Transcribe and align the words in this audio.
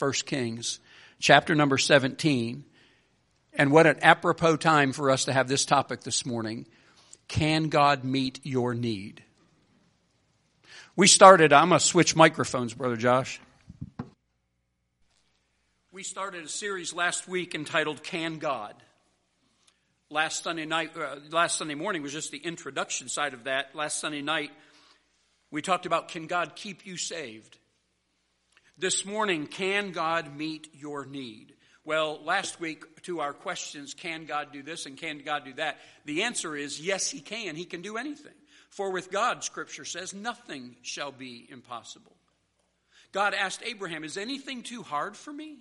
1 0.00 0.12
Kings, 0.24 0.80
chapter 1.18 1.54
number 1.54 1.76
17. 1.76 2.64
And 3.52 3.70
what 3.70 3.86
an 3.86 3.98
apropos 4.00 4.56
time 4.56 4.92
for 4.92 5.10
us 5.10 5.26
to 5.26 5.32
have 5.32 5.46
this 5.46 5.66
topic 5.66 6.00
this 6.00 6.24
morning. 6.24 6.66
Can 7.28 7.68
God 7.68 8.02
meet 8.02 8.40
your 8.42 8.72
need? 8.72 9.22
We 10.96 11.06
started, 11.06 11.52
I'm 11.52 11.68
going 11.68 11.80
to 11.80 11.84
switch 11.84 12.16
microphones, 12.16 12.72
Brother 12.72 12.96
Josh. 12.96 13.40
We 15.92 16.02
started 16.02 16.44
a 16.44 16.48
series 16.48 16.94
last 16.94 17.28
week 17.28 17.54
entitled 17.54 18.02
Can 18.02 18.38
God? 18.38 18.74
Last 20.08 20.44
Sunday 20.44 20.64
night, 20.64 20.96
uh, 20.96 21.16
last 21.30 21.58
Sunday 21.58 21.74
morning 21.74 22.02
was 22.02 22.12
just 22.12 22.30
the 22.30 22.38
introduction 22.38 23.08
side 23.08 23.34
of 23.34 23.44
that. 23.44 23.74
Last 23.74 24.00
Sunday 24.00 24.22
night, 24.22 24.50
we 25.50 25.60
talked 25.60 25.84
about 25.84 26.08
Can 26.08 26.26
God 26.26 26.56
keep 26.56 26.86
you 26.86 26.96
saved? 26.96 27.58
This 28.80 29.04
morning, 29.04 29.46
can 29.46 29.92
God 29.92 30.34
meet 30.34 30.68
your 30.72 31.04
need? 31.04 31.52
Well, 31.84 32.18
last 32.24 32.60
week 32.60 33.02
to 33.02 33.20
our 33.20 33.34
questions, 33.34 33.92
can 33.92 34.24
God 34.24 34.54
do 34.54 34.62
this 34.62 34.86
and 34.86 34.96
can 34.96 35.18
God 35.18 35.44
do 35.44 35.52
that? 35.54 35.76
The 36.06 36.22
answer 36.22 36.56
is 36.56 36.80
yes, 36.80 37.10
He 37.10 37.20
can. 37.20 37.56
He 37.56 37.66
can 37.66 37.82
do 37.82 37.98
anything. 37.98 38.32
For 38.70 38.90
with 38.90 39.10
God, 39.10 39.44
Scripture 39.44 39.84
says, 39.84 40.14
nothing 40.14 40.76
shall 40.80 41.12
be 41.12 41.46
impossible. 41.50 42.16
God 43.12 43.34
asked 43.34 43.60
Abraham, 43.66 44.02
Is 44.02 44.16
anything 44.16 44.62
too 44.62 44.82
hard 44.82 45.14
for 45.14 45.30
me? 45.30 45.58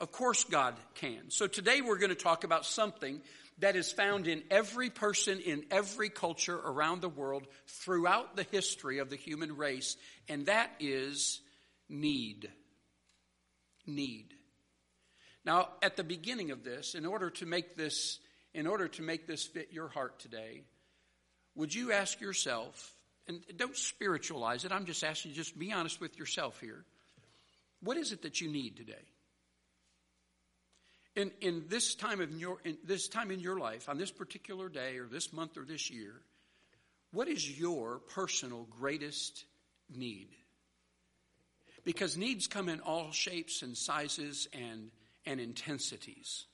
Of 0.00 0.12
course, 0.12 0.44
God 0.44 0.76
can. 0.94 1.30
So 1.30 1.48
today 1.48 1.80
we're 1.80 1.98
going 1.98 2.10
to 2.10 2.14
talk 2.14 2.44
about 2.44 2.66
something 2.66 3.20
that 3.58 3.74
is 3.74 3.90
found 3.90 4.28
in 4.28 4.44
every 4.48 4.90
person 4.90 5.40
in 5.40 5.64
every 5.72 6.08
culture 6.08 6.56
around 6.56 7.00
the 7.00 7.08
world 7.08 7.48
throughout 7.66 8.36
the 8.36 8.46
history 8.52 8.98
of 9.00 9.10
the 9.10 9.16
human 9.16 9.56
race, 9.56 9.96
and 10.28 10.46
that 10.46 10.70
is 10.78 11.40
need. 11.88 12.50
Need. 13.86 14.34
Now, 15.44 15.68
at 15.82 15.96
the 15.96 16.04
beginning 16.04 16.50
of 16.50 16.64
this, 16.64 16.94
in 16.94 17.06
order 17.06 17.30
to 17.30 17.46
make 17.46 17.76
this, 17.76 18.18
in 18.52 18.66
order 18.66 18.88
to 18.88 19.02
make 19.02 19.26
this 19.26 19.44
fit 19.46 19.68
your 19.72 19.88
heart 19.88 20.18
today, 20.18 20.62
would 21.54 21.74
you 21.74 21.92
ask 21.92 22.20
yourself, 22.20 22.94
and 23.26 23.40
don't 23.56 23.76
spiritualize 23.76 24.64
it, 24.64 24.72
I'm 24.72 24.84
just 24.84 25.02
asking 25.02 25.30
you 25.30 25.36
just 25.36 25.58
be 25.58 25.72
honest 25.72 26.00
with 26.00 26.18
yourself 26.18 26.60
here. 26.60 26.84
What 27.80 27.96
is 27.96 28.12
it 28.12 28.22
that 28.22 28.40
you 28.40 28.50
need 28.50 28.76
today? 28.76 29.04
In, 31.16 31.30
in 31.40 31.64
this 31.68 31.94
time 31.94 32.20
of 32.20 32.30
your 32.38 32.58
in 32.64 32.76
this 32.84 33.08
time 33.08 33.30
in 33.30 33.40
your 33.40 33.58
life, 33.58 33.88
on 33.88 33.98
this 33.98 34.12
particular 34.12 34.68
day 34.68 34.98
or 34.98 35.06
this 35.06 35.32
month 35.32 35.56
or 35.56 35.64
this 35.64 35.90
year, 35.90 36.14
what 37.10 37.26
is 37.26 37.58
your 37.58 37.98
personal 38.14 38.68
greatest 38.78 39.44
need? 39.90 40.28
Because 41.88 42.18
needs 42.18 42.46
come 42.46 42.68
in 42.68 42.80
all 42.80 43.12
shapes 43.12 43.62
and 43.62 43.74
sizes 43.74 44.46
and, 44.52 44.90
and 45.24 45.40
intensities. 45.40 46.44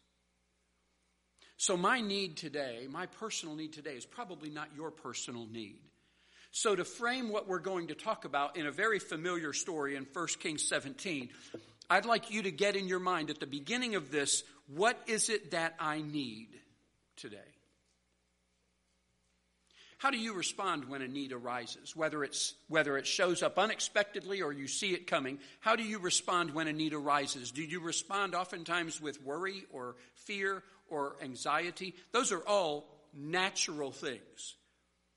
So, 1.57 1.77
my 1.77 2.01
need 2.01 2.37
today, 2.37 2.87
my 2.89 3.07
personal 3.07 3.57
need 3.57 3.73
today, 3.73 3.95
is 3.95 4.07
probably 4.07 4.49
not 4.49 4.69
your 4.77 4.93
personal 4.93 5.49
need. 5.51 5.81
So, 6.53 6.77
to 6.77 6.85
frame 6.85 7.31
what 7.31 7.49
we're 7.49 7.59
going 7.59 7.89
to 7.89 7.97
talk 7.97 8.25
about 8.25 8.57
in 8.57 8.67
a 8.67 8.71
very 8.71 9.01
familiar 9.01 9.53
story 9.53 9.97
in 9.97 10.07
1 10.13 10.27
Kings 10.39 10.69
17, 10.69 11.31
I'd 11.91 12.07
like 12.07 12.31
you 12.31 12.45
to 12.45 12.53
get 12.53 12.77
in 12.77 12.87
your 12.87 13.01
mind 13.01 13.29
at 13.29 13.41
the 13.41 13.47
beginning 13.49 13.97
of 13.97 14.13
this 14.13 14.45
what 14.69 15.03
is 15.09 15.31
it 15.31 15.51
that 15.51 15.75
I 15.81 16.01
need 16.01 16.51
today? 17.17 17.39
How 20.05 20.11
do 20.11 20.19
you 20.19 20.35
respond 20.35 20.85
when 20.85 21.01
a 21.01 21.09
need 21.09 21.33
arises? 21.33 21.97
Whether, 21.97 22.23
it's, 22.25 22.53
whether 22.69 22.99
it 22.99 23.07
shows 23.07 23.43
up 23.43 23.59
unexpectedly 23.59 24.43
or 24.43 24.53
you 24.53 24.69
see 24.69 24.93
it 24.93 25.07
coming, 25.07 25.39
how 25.61 25.77
do 25.77 25.83
you 25.83 25.99
respond 25.99 26.53
when 26.53 26.69
a 26.69 26.75
need 26.75 26.93
arises? 26.93 27.51
Do 27.51 27.63
you 27.63 27.81
respond 27.81 28.35
oftentimes 28.35 29.01
with 29.01 29.23
worry 29.23 29.65
or 29.73 29.97
fear 30.15 30.63
or 30.91 31.17
anxiety? 31.23 31.95
Those 32.13 32.33
are 32.33 32.47
all 32.47 32.85
natural 33.15 33.93
things. 33.93 34.57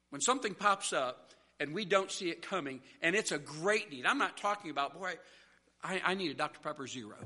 When 0.09 0.21
something 0.21 0.53
pops 0.53 0.93
up 0.93 1.31
and 1.59 1.73
we 1.73 1.83
don't 1.83 2.09
see 2.09 2.29
it 2.29 2.41
coming 2.41 2.79
and 3.01 3.13
it's 3.13 3.33
a 3.33 3.39
great 3.39 3.91
need, 3.91 4.05
I'm 4.05 4.19
not 4.19 4.37
talking 4.37 4.71
about, 4.71 4.97
boy, 4.97 5.15
I, 5.83 6.01
I 6.01 6.13
need 6.13 6.31
a 6.31 6.33
Dr. 6.33 6.61
Pepper 6.61 6.87
Zero. 6.87 7.17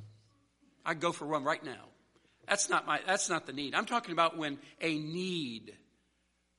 I'd 0.83 0.99
go 0.99 1.11
for 1.11 1.27
one 1.27 1.43
right 1.43 1.63
now. 1.63 1.89
That's 2.47 2.71
not 2.71 2.87
my, 2.87 3.01
that's 3.05 3.29
not 3.29 3.45
the 3.45 3.53
need. 3.53 3.75
I'm 3.75 3.85
talking 3.85 4.13
about 4.13 4.35
when 4.35 4.57
a 4.81 4.97
need 4.97 5.77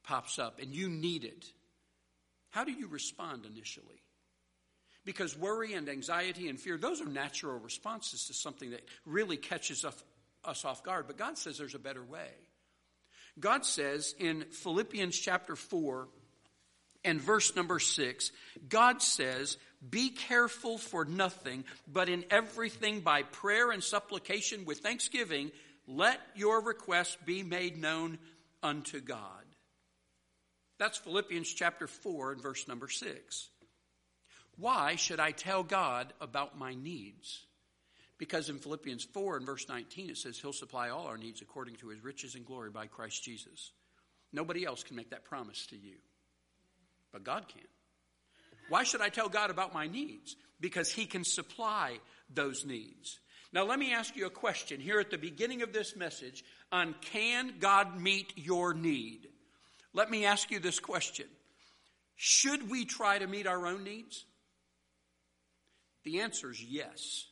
pops 0.04 0.38
up 0.38 0.60
and 0.60 0.74
you 0.74 0.88
need 0.88 1.24
it. 1.24 1.46
How 2.50 2.64
do 2.64 2.72
you 2.72 2.86
respond 2.86 3.46
initially? 3.46 4.02
Because 5.04 5.36
worry 5.36 5.74
and 5.74 5.88
anxiety 5.88 6.48
and 6.48 6.60
fear, 6.60 6.76
those 6.76 7.00
are 7.00 7.08
natural 7.08 7.58
responses 7.58 8.26
to 8.26 8.34
something 8.34 8.70
that 8.70 8.84
really 9.04 9.36
catches 9.36 9.84
us 9.84 10.64
off 10.64 10.84
guard. 10.84 11.06
But 11.06 11.18
God 11.18 11.38
says 11.38 11.58
there's 11.58 11.74
a 11.74 11.80
better 11.80 12.04
way. 12.04 12.28
God 13.40 13.64
says 13.64 14.14
in 14.18 14.44
Philippians 14.50 15.18
chapter 15.18 15.56
4 15.56 16.08
and 17.04 17.20
verse 17.20 17.56
number 17.56 17.78
6, 17.78 18.30
God 18.68 19.02
says, 19.02 19.56
Be 19.88 20.10
careful 20.10 20.78
for 20.78 21.04
nothing, 21.04 21.64
but 21.90 22.08
in 22.08 22.24
everything 22.30 23.00
by 23.00 23.22
prayer 23.22 23.70
and 23.70 23.82
supplication 23.82 24.64
with 24.64 24.80
thanksgiving, 24.80 25.50
let 25.88 26.20
your 26.36 26.62
request 26.62 27.24
be 27.24 27.42
made 27.42 27.80
known 27.80 28.18
unto 28.62 29.00
God. 29.00 29.41
That's 30.82 30.98
Philippians 30.98 31.48
chapter 31.52 31.86
4 31.86 32.32
and 32.32 32.42
verse 32.42 32.66
number 32.66 32.88
6. 32.88 33.48
Why 34.56 34.96
should 34.96 35.20
I 35.20 35.30
tell 35.30 35.62
God 35.62 36.12
about 36.20 36.58
my 36.58 36.74
needs? 36.74 37.44
Because 38.18 38.48
in 38.48 38.58
Philippians 38.58 39.04
4 39.04 39.36
and 39.36 39.46
verse 39.46 39.68
19 39.68 40.10
it 40.10 40.16
says 40.16 40.38
he'll 40.38 40.52
supply 40.52 40.88
all 40.88 41.06
our 41.06 41.16
needs 41.16 41.40
according 41.40 41.76
to 41.76 41.90
his 41.90 42.02
riches 42.02 42.34
and 42.34 42.44
glory 42.44 42.70
by 42.70 42.88
Christ 42.88 43.22
Jesus. 43.22 43.70
Nobody 44.32 44.64
else 44.64 44.82
can 44.82 44.96
make 44.96 45.10
that 45.10 45.24
promise 45.24 45.66
to 45.66 45.76
you, 45.76 45.98
but 47.12 47.22
God 47.22 47.46
can. 47.46 47.62
Why 48.68 48.82
should 48.82 49.02
I 49.02 49.08
tell 49.08 49.28
God 49.28 49.50
about 49.50 49.72
my 49.72 49.86
needs? 49.86 50.34
Because 50.58 50.90
he 50.90 51.06
can 51.06 51.22
supply 51.22 52.00
those 52.28 52.66
needs. 52.66 53.20
Now, 53.52 53.66
let 53.66 53.78
me 53.78 53.92
ask 53.94 54.16
you 54.16 54.26
a 54.26 54.30
question 54.30 54.80
here 54.80 54.98
at 54.98 55.12
the 55.12 55.16
beginning 55.16 55.62
of 55.62 55.72
this 55.72 55.94
message 55.94 56.42
on 56.72 56.96
can 57.02 57.54
God 57.60 58.00
meet 58.00 58.32
your 58.34 58.74
need? 58.74 59.28
Let 59.94 60.10
me 60.10 60.24
ask 60.24 60.50
you 60.50 60.58
this 60.58 60.80
question 60.80 61.26
Should 62.16 62.70
we 62.70 62.84
try 62.84 63.18
to 63.18 63.26
meet 63.26 63.46
our 63.46 63.66
own 63.66 63.84
needs? 63.84 64.24
The 66.04 66.20
answer 66.20 66.50
is 66.50 66.62
yes. 66.62 67.26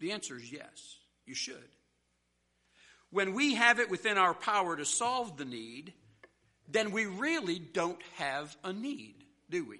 The 0.00 0.12
answer 0.12 0.36
is 0.36 0.52
yes. 0.52 0.98
You 1.24 1.34
should. 1.34 1.68
When 3.10 3.34
we 3.34 3.54
have 3.54 3.78
it 3.78 3.90
within 3.90 4.18
our 4.18 4.34
power 4.34 4.76
to 4.76 4.84
solve 4.84 5.36
the 5.36 5.44
need, 5.44 5.94
then 6.68 6.90
we 6.90 7.06
really 7.06 7.58
don't 7.58 8.00
have 8.16 8.54
a 8.64 8.72
need, 8.72 9.24
do 9.48 9.64
we? 9.64 9.78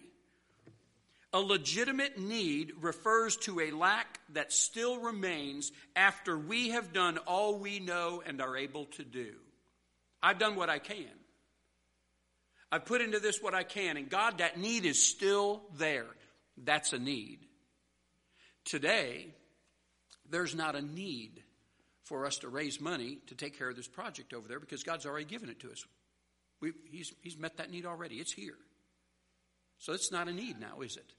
A 1.33 1.41
legitimate 1.41 2.19
need 2.19 2.73
refers 2.81 3.37
to 3.39 3.61
a 3.61 3.73
lack 3.73 4.21
that 4.33 4.53
still 4.53 5.01
remains 5.01 5.73
after 5.95 6.39
we 6.39 6.71
have 6.71 6.93
done 6.93 7.19
all 7.19 7.59
we 7.59 7.79
know 7.79 8.23
and 8.25 8.41
are 8.41 8.57
able 8.57 8.87
to 8.87 9.05
do. 9.05 9.35
I've 10.23 10.39
done 10.39 10.57
what 10.57 10.71
I 10.71 10.79
can. 10.79 11.07
I've 12.71 12.85
put 12.85 13.01
into 13.01 13.21
this 13.21 13.41
what 13.41 13.55
I 13.55 13.63
can, 13.63 13.97
and 13.97 14.09
God, 14.09 14.39
that 14.39 14.59
need 14.59 14.85
is 14.85 15.09
still 15.09 15.63
there. 15.77 16.07
That's 16.57 16.93
a 16.93 16.99
need. 16.99 17.41
Today, 18.65 19.29
there's 20.29 20.55
not 20.55 20.75
a 20.75 20.83
need 20.83 21.43
for 22.03 22.27
us 22.27 22.39
to 22.39 22.49
raise 22.49 22.81
money 22.81 23.19
to 23.29 23.35
take 23.35 23.59
care 23.59 23.69
of 23.69 23.77
this 23.77 23.89
project 23.89 24.33
over 24.33 24.49
there 24.49 24.61
because 24.61 24.83
God's 24.83 25.07
already 25.07 25.25
given 25.25 25.49
it 25.49 25.61
to 25.61 25.71
us. 25.71 25.85
We, 26.61 26.73
he's, 26.91 27.13
he's 27.23 27.37
met 27.37 27.59
that 27.59 27.71
need 27.71 27.87
already. 27.87 28.17
It's 28.17 28.33
here. 28.33 28.57
So 29.79 29.93
it's 29.93 30.11
not 30.11 30.29
a 30.29 30.33
need 30.33 30.59
now, 30.59 30.81
is 30.81 30.97
it? 30.97 31.13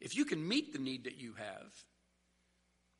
If 0.00 0.16
you 0.16 0.24
can 0.24 0.46
meet 0.46 0.72
the 0.72 0.78
need 0.78 1.04
that 1.04 1.16
you 1.16 1.34
have, 1.34 1.72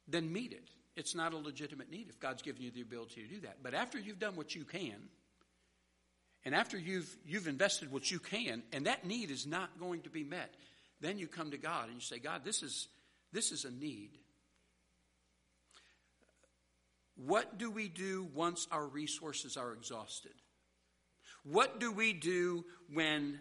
then 0.09 0.33
meet 0.33 0.53
it. 0.53 0.71
It's 0.97 1.15
not 1.15 1.35
a 1.35 1.37
legitimate 1.37 1.91
need 1.91 2.09
if 2.09 2.19
God's 2.19 2.43
given 2.43 2.63
you 2.63 2.71
the 2.71 2.81
ability 2.81 3.23
to 3.23 3.29
do 3.29 3.41
that. 3.43 3.59
But 3.63 3.75
after 3.75 3.99
you've 3.99 4.19
done 4.19 4.37
what 4.37 4.55
you 4.55 4.65
can, 4.65 4.97
and 6.45 6.55
after 6.55 6.79
you've, 6.79 7.15
you've 7.27 7.49
invested 7.49 7.93
what 7.93 8.11
you 8.11 8.19
can, 8.19 8.63
and 8.73 8.87
that 8.87 9.05
need 9.05 9.31
is 9.31 9.47
not 9.47 9.79
going 9.79 10.03
to 10.03 10.11
be 10.11 10.25
met, 10.25 10.55
then 11.01 11.19
you 11.19 11.27
come 11.27 11.51
to 11.51 11.59
God 11.59 11.87
and 11.87 11.95
you 11.95 12.01
say, 12.01 12.19
God, 12.19 12.45
this 12.45 12.63
is, 12.63 12.89
this 13.33 13.53
is 13.53 13.65
a 13.65 13.71
need. 13.71 14.11
What 17.17 17.59
do 17.59 17.71
we 17.71 17.89
do 17.89 18.29
once 18.35 18.67
our 18.71 18.87
resources 18.87 19.57
are 19.57 19.73
exhausted? 19.73 20.33
What 21.45 21.79
do 21.79 21.93
we 21.93 22.13
do 22.13 22.65
when 22.93 23.39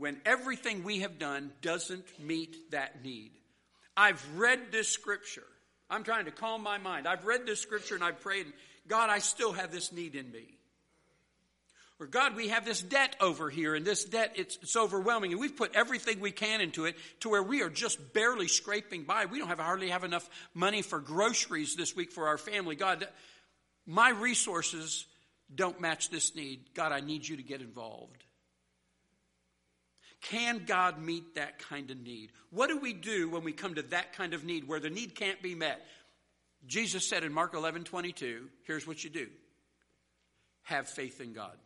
when 0.00 0.18
everything 0.24 0.82
we 0.82 1.00
have 1.00 1.18
done 1.18 1.52
doesn't 1.60 2.06
meet 2.18 2.70
that 2.70 3.04
need. 3.04 3.32
I've 3.94 4.24
read 4.38 4.72
this 4.72 4.88
scripture. 4.88 5.46
I'm 5.90 6.04
trying 6.04 6.26
to 6.26 6.30
calm 6.30 6.62
my 6.62 6.78
mind. 6.78 7.08
I've 7.08 7.24
read 7.24 7.46
this 7.46 7.60
scripture 7.60 7.94
and 7.94 8.04
I've 8.04 8.20
prayed, 8.20 8.46
God, 8.86 9.10
I 9.10 9.18
still 9.18 9.52
have 9.52 9.72
this 9.72 9.92
need 9.92 10.14
in 10.14 10.30
me. 10.30 10.56
Or 12.00 12.06
God, 12.06 12.34
we 12.34 12.48
have 12.48 12.64
this 12.64 12.80
debt 12.80 13.14
over 13.20 13.50
here, 13.50 13.74
and 13.74 13.84
this 13.84 14.04
debt, 14.04 14.32
it's, 14.36 14.58
it's 14.62 14.74
overwhelming, 14.74 15.32
and 15.32 15.40
we've 15.40 15.54
put 15.54 15.74
everything 15.74 16.18
we 16.18 16.30
can 16.30 16.62
into 16.62 16.86
it 16.86 16.96
to 17.20 17.28
where 17.28 17.42
we 17.42 17.60
are 17.60 17.68
just 17.68 18.14
barely 18.14 18.48
scraping 18.48 19.04
by. 19.04 19.26
We 19.26 19.38
don't 19.38 19.48
have 19.48 19.58
hardly 19.58 19.90
have 19.90 20.02
enough 20.02 20.26
money 20.54 20.80
for 20.80 20.98
groceries 20.98 21.76
this 21.76 21.94
week 21.94 22.10
for 22.10 22.28
our 22.28 22.38
family. 22.38 22.74
God, 22.74 23.06
my 23.84 24.08
resources 24.08 25.04
don't 25.54 25.78
match 25.78 26.08
this 26.08 26.34
need. 26.34 26.72
God, 26.72 26.90
I 26.90 27.00
need 27.00 27.28
you 27.28 27.36
to 27.36 27.42
get 27.42 27.60
involved. 27.60 28.24
Can 30.22 30.64
God 30.66 31.00
meet 31.00 31.34
that 31.36 31.58
kind 31.58 31.90
of 31.90 31.98
need? 31.98 32.30
What 32.50 32.68
do 32.68 32.78
we 32.78 32.92
do 32.92 33.30
when 33.30 33.42
we 33.42 33.52
come 33.52 33.74
to 33.76 33.82
that 33.82 34.12
kind 34.12 34.34
of 34.34 34.44
need 34.44 34.68
where 34.68 34.80
the 34.80 34.90
need 34.90 35.14
can't 35.14 35.40
be 35.42 35.54
met? 35.54 35.86
Jesus 36.66 37.08
said 37.08 37.24
in 37.24 37.32
Mark 37.32 37.54
11 37.54 37.84
22, 37.84 38.48
here's 38.64 38.86
what 38.86 39.02
you 39.02 39.10
do 39.10 39.28
have 40.62 40.88
faith 40.88 41.20
in 41.20 41.32
God. 41.32 41.56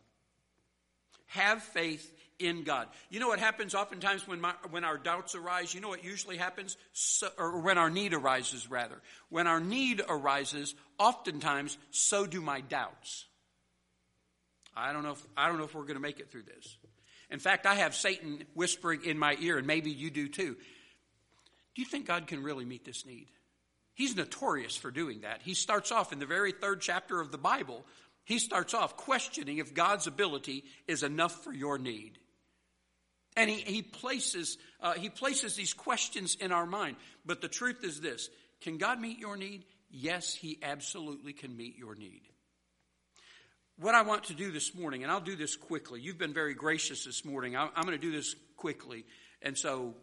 Have 1.27 1.61
faith 1.61 2.11
in 2.39 2.63
God. 2.63 2.87
You 3.09 3.19
know 3.19 3.27
what 3.27 3.39
happens 3.39 3.75
oftentimes 3.75 4.27
when, 4.27 4.41
my, 4.41 4.53
when 4.69 4.83
our 4.83 4.97
doubts 4.97 5.35
arise? 5.35 5.73
You 5.73 5.81
know 5.81 5.89
what 5.89 6.03
usually 6.03 6.37
happens? 6.37 6.77
So, 6.93 7.27
or 7.37 7.59
when 7.59 7.77
our 7.77 7.89
need 7.89 8.13
arises, 8.13 8.69
rather. 8.69 9.01
When 9.29 9.47
our 9.47 9.59
need 9.59 10.01
arises, 10.07 10.75
oftentimes, 10.97 11.77
so 11.91 12.25
do 12.25 12.41
my 12.41 12.61
doubts. 12.61 13.25
I 14.75 14.91
don't 14.91 15.03
know 15.03 15.11
if, 15.11 15.23
I 15.37 15.47
don't 15.47 15.57
know 15.57 15.63
if 15.63 15.73
we're 15.73 15.83
going 15.83 15.95
to 15.95 16.01
make 16.01 16.19
it 16.19 16.31
through 16.31 16.43
this. 16.43 16.77
In 17.35 17.39
fact, 17.41 17.67
I 17.67 17.75
have 17.75 17.93
Satan 17.93 18.43
whispering 18.55 19.03
in 19.05 19.19
my 19.19 19.37
ear, 19.39 19.59
and 19.59 19.67
maybe 19.67 19.91
you 19.91 20.09
do 20.09 20.27
too. 20.27 20.55
Do 21.75 21.81
you 21.81 21.85
think 21.85 22.07
God 22.07 22.25
can 22.25 22.41
really 22.41 22.65
meet 22.65 22.85
this 22.85 23.05
need? 23.05 23.27
He's 23.93 24.15
notorious 24.15 24.75
for 24.75 24.89
doing 24.89 25.21
that. 25.21 25.41
He 25.43 25.53
starts 25.53 25.91
off 25.91 26.11
in 26.11 26.19
the 26.19 26.25
very 26.25 26.51
third 26.53 26.81
chapter 26.81 27.21
of 27.21 27.31
the 27.31 27.37
Bible 27.37 27.85
he 28.25 28.39
starts 28.39 28.73
off 28.73 28.97
questioning 28.97 29.59
if 29.59 29.73
God's 29.73 30.07
ability 30.07 30.65
is 30.87 31.03
enough 31.03 31.43
for 31.43 31.53
your 31.53 31.77
need. 31.77 32.17
And 33.37 33.49
he, 33.49 33.57
he, 33.57 33.81
places, 33.83 34.57
uh, 34.81 34.93
he 34.93 35.09
places 35.09 35.55
these 35.55 35.73
questions 35.73 36.35
in 36.35 36.51
our 36.51 36.65
mind. 36.65 36.97
But 37.25 37.41
the 37.41 37.47
truth 37.47 37.83
is 37.83 38.01
this 38.01 38.29
Can 38.61 38.77
God 38.77 38.99
meet 38.99 39.19
your 39.19 39.37
need? 39.37 39.63
Yes, 39.91 40.33
He 40.33 40.57
absolutely 40.63 41.33
can 41.33 41.55
meet 41.55 41.77
your 41.77 41.95
need. 41.95 42.23
What 43.77 43.93
I 43.93 44.03
want 44.03 44.25
to 44.25 44.33
do 44.33 44.51
this 44.51 44.73
morning, 44.73 45.03
and 45.03 45.11
I'll 45.11 45.19
do 45.19 45.35
this 45.35 45.57
quickly. 45.57 45.99
You've 45.99 46.17
been 46.17 46.33
very 46.33 46.53
gracious 46.53 47.03
this 47.03 47.25
morning. 47.25 47.57
I'm, 47.57 47.69
I'm 47.75 47.83
going 47.83 47.99
to 47.99 48.01
do 48.01 48.11
this 48.11 48.33
quickly. 48.55 49.05
And 49.41 49.57
so, 49.57 49.95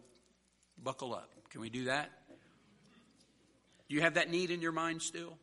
buckle 0.77 1.15
up. 1.15 1.31
Can 1.49 1.59
we 1.61 1.71
do 1.71 1.85
that? 1.85 2.11
Do 3.89 3.95
you 3.95 4.01
have 4.01 4.13
that 4.13 4.29
need 4.29 4.51
in 4.51 4.61
your 4.61 4.71
mind 4.71 5.01
still? 5.01 5.37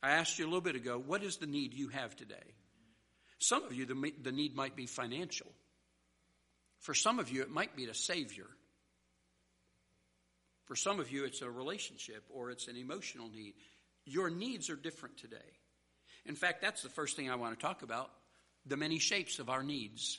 I 0.00 0.12
asked 0.12 0.38
you 0.38 0.44
a 0.44 0.48
little 0.48 0.60
bit 0.60 0.76
ago, 0.76 1.02
what 1.04 1.24
is 1.24 1.38
the 1.38 1.46
need 1.46 1.74
you 1.74 1.88
have 1.88 2.14
today? 2.14 2.54
Some 3.38 3.64
of 3.64 3.74
you, 3.74 3.84
the, 3.84 4.12
the 4.22 4.32
need 4.32 4.54
might 4.54 4.76
be 4.76 4.86
financial. 4.86 5.48
For 6.80 6.94
some 6.94 7.18
of 7.18 7.30
you, 7.30 7.42
it 7.42 7.50
might 7.50 7.74
be 7.76 7.86
a 7.86 7.94
Savior. 7.94 8.46
For 10.66 10.76
some 10.76 11.00
of 11.00 11.10
you, 11.10 11.24
it's 11.24 11.42
a 11.42 11.50
relationship 11.50 12.24
or 12.30 12.50
it's 12.50 12.68
an 12.68 12.76
emotional 12.76 13.28
need. 13.28 13.54
Your 14.04 14.30
needs 14.30 14.70
are 14.70 14.76
different 14.76 15.16
today. 15.16 15.36
In 16.28 16.36
fact, 16.36 16.62
that's 16.62 16.82
the 16.82 16.88
first 16.88 17.16
thing 17.16 17.30
I 17.30 17.34
want 17.34 17.58
to 17.58 17.66
talk 17.66 17.82
about 17.82 18.10
the 18.66 18.76
many 18.76 18.98
shapes 18.98 19.38
of 19.38 19.48
our 19.48 19.62
needs. 19.62 20.18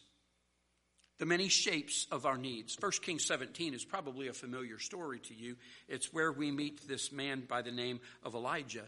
The 1.19 1.25
many 1.25 1.49
shapes 1.49 2.07
of 2.11 2.25
our 2.25 2.37
needs. 2.37 2.75
1 2.79 2.91
Kings 3.03 3.25
17 3.27 3.73
is 3.73 3.85
probably 3.85 4.27
a 4.27 4.33
familiar 4.33 4.79
story 4.79 5.19
to 5.19 5.35
you. 5.35 5.57
It's 5.87 6.11
where 6.11 6.31
we 6.31 6.49
meet 6.49 6.87
this 6.87 7.11
man 7.11 7.43
by 7.47 7.61
the 7.61 7.71
name 7.71 7.99
of 8.23 8.35
Elijah 8.35 8.85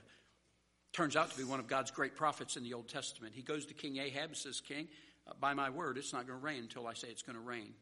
turns 0.93 1.15
out 1.15 1.31
to 1.31 1.37
be 1.37 1.43
one 1.43 1.59
of 1.59 1.67
God's 1.67 1.91
great 1.91 2.15
prophets 2.15 2.57
in 2.57 2.63
the 2.63 2.73
Old 2.73 2.87
Testament. 2.87 3.33
He 3.35 3.41
goes 3.41 3.65
to 3.67 3.73
King 3.73 3.97
Ahab 3.97 4.29
and 4.29 4.37
says, 4.37 4.61
King, 4.61 4.87
uh, 5.27 5.33
by 5.39 5.53
my 5.53 5.69
word, 5.69 5.97
it's 5.97 6.13
not 6.13 6.27
going 6.27 6.39
to 6.39 6.45
rain 6.45 6.59
until 6.63 6.87
I 6.87 6.93
say 6.93 7.07
it's 7.09 7.21
going 7.21 7.37
to 7.37 7.43
rain. 7.43 7.73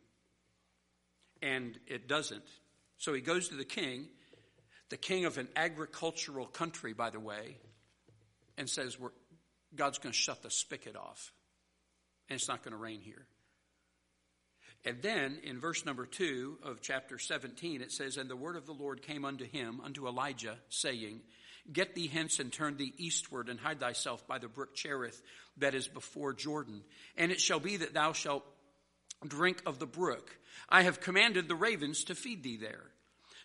And 1.42 1.78
it 1.88 2.08
doesn't. 2.08 2.44
So 2.98 3.14
he 3.14 3.22
goes 3.22 3.50
to 3.50 3.56
the 3.56 3.66
king, 3.66 4.08
the 4.90 4.98
king 4.98 5.26
of 5.26 5.38
an 5.38 5.48
agricultural 5.56 6.46
country, 6.46 6.94
by 6.94 7.10
the 7.10 7.20
way, 7.20 7.58
and 8.58 8.70
says, 8.70 8.98
God's 9.76 9.98
going 9.98 10.14
to 10.14 10.18
shut 10.18 10.42
the 10.42 10.50
spigot 10.50 10.96
off, 10.96 11.32
and 12.30 12.38
it's 12.40 12.48
not 12.48 12.64
going 12.64 12.72
to 12.72 12.78
rain 12.78 13.02
here. 13.02 13.26
And 14.86 15.02
then 15.02 15.40
in 15.44 15.60
verse 15.60 15.86
number 15.86 16.06
2 16.06 16.60
of 16.64 16.82
chapter 16.82 17.20
17, 17.20 17.82
it 17.82 17.92
says, 17.92 18.18
And 18.18 18.30
the 18.30 18.36
word 18.36 18.56
of 18.56 18.66
the 18.66 18.74
Lord 18.74 19.02
came 19.02 19.26
unto 19.26 19.46
him, 19.46 19.82
unto 19.84 20.08
Elijah, 20.08 20.56
saying, 20.70 21.20
Get 21.72 21.96
thee 21.96 22.08
hence 22.08 22.40
and 22.40 22.52
turn 22.52 22.78
thee 22.78 22.94
eastward 22.98 23.50
and 23.50 23.60
hide 23.60 23.80
thyself 23.80 24.26
by 24.26 24.38
the 24.40 24.48
brook 24.48 24.74
Cherith 24.76 25.22
that 25.58 25.76
is 25.76 25.88
before 25.88 26.34
Jordan. 26.34 26.82
And 27.18 27.32
it 27.32 27.42
shall 27.42 27.60
be 27.60 27.78
that 27.78 27.94
thou 27.94 28.14
shalt 28.14 28.46
drink 29.28 29.62
of 29.66 29.80
the 29.80 29.86
brook. 29.86 30.38
I 30.70 30.84
have 30.84 31.02
commanded 31.02 31.48
the 31.48 31.56
ravens 31.56 32.06
to 32.06 32.16
feed 32.16 32.44
thee 32.44 32.58
there. 32.58 32.86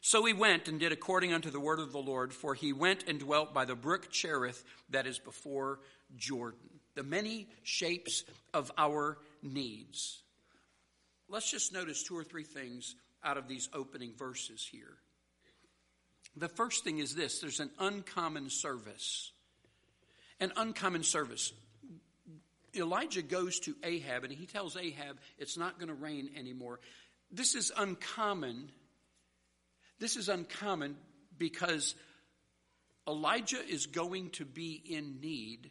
So 0.00 0.24
he 0.24 0.32
went 0.32 0.68
and 0.68 0.78
did 0.78 0.92
according 0.92 1.32
unto 1.32 1.50
the 1.50 1.58
word 1.58 1.80
of 1.80 1.90
the 1.90 1.98
Lord, 1.98 2.32
for 2.32 2.54
he 2.54 2.72
went 2.72 3.04
and 3.08 3.18
dwelt 3.18 3.54
by 3.54 3.64
the 3.64 3.74
brook 3.74 4.10
Cherith 4.10 4.62
that 4.90 5.06
is 5.06 5.18
before 5.18 5.80
Jordan. 6.16 6.70
The 6.94 7.02
many 7.02 7.48
shapes 7.62 8.24
of 8.52 8.70
our 8.78 9.18
needs. 9.42 10.22
Let's 11.28 11.50
just 11.50 11.72
notice 11.72 12.02
two 12.02 12.16
or 12.16 12.24
three 12.24 12.44
things 12.44 12.94
out 13.24 13.36
of 13.36 13.48
these 13.48 13.68
opening 13.72 14.12
verses 14.16 14.66
here. 14.70 14.96
The 16.36 16.48
first 16.48 16.84
thing 16.84 16.98
is 16.98 17.14
this 17.14 17.40
there's 17.40 17.60
an 17.60 17.70
uncommon 17.78 18.50
service. 18.50 19.32
An 20.40 20.52
uncommon 20.56 21.04
service. 21.04 21.52
Elijah 22.76 23.22
goes 23.22 23.60
to 23.60 23.76
Ahab 23.84 24.24
and 24.24 24.32
he 24.32 24.46
tells 24.46 24.76
Ahab 24.76 25.18
it's 25.38 25.56
not 25.56 25.78
going 25.78 25.88
to 25.88 25.94
rain 25.94 26.30
anymore. 26.36 26.80
This 27.30 27.54
is 27.54 27.72
uncommon. 27.76 28.70
This 30.00 30.16
is 30.16 30.28
uncommon 30.28 30.96
because 31.38 31.94
Elijah 33.06 33.64
is 33.64 33.86
going 33.86 34.30
to 34.30 34.44
be 34.44 34.82
in 34.84 35.20
need 35.20 35.70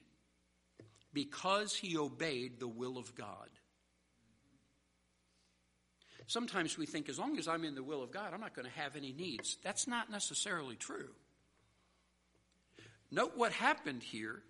because 1.13 1.75
he 1.75 1.97
obeyed 1.97 2.59
the 2.59 2.67
will 2.67 2.97
of 2.97 3.13
God. 3.15 3.49
Sometimes 6.27 6.77
we 6.77 6.85
think 6.85 7.09
as 7.09 7.19
long 7.19 7.37
as 7.37 7.47
I'm 7.47 7.63
in 7.65 7.75
the 7.75 7.83
will 7.83 8.01
of 8.01 8.11
God, 8.11 8.33
I'm 8.33 8.39
not 8.39 8.55
going 8.55 8.67
to 8.67 8.79
have 8.79 8.95
any 8.95 9.11
needs. 9.11 9.57
That's 9.63 9.87
not 9.87 10.09
necessarily 10.09 10.75
true. 10.75 11.09
Note 13.11 13.33
what 13.35 13.51
happened 13.51 14.01
here 14.01 14.41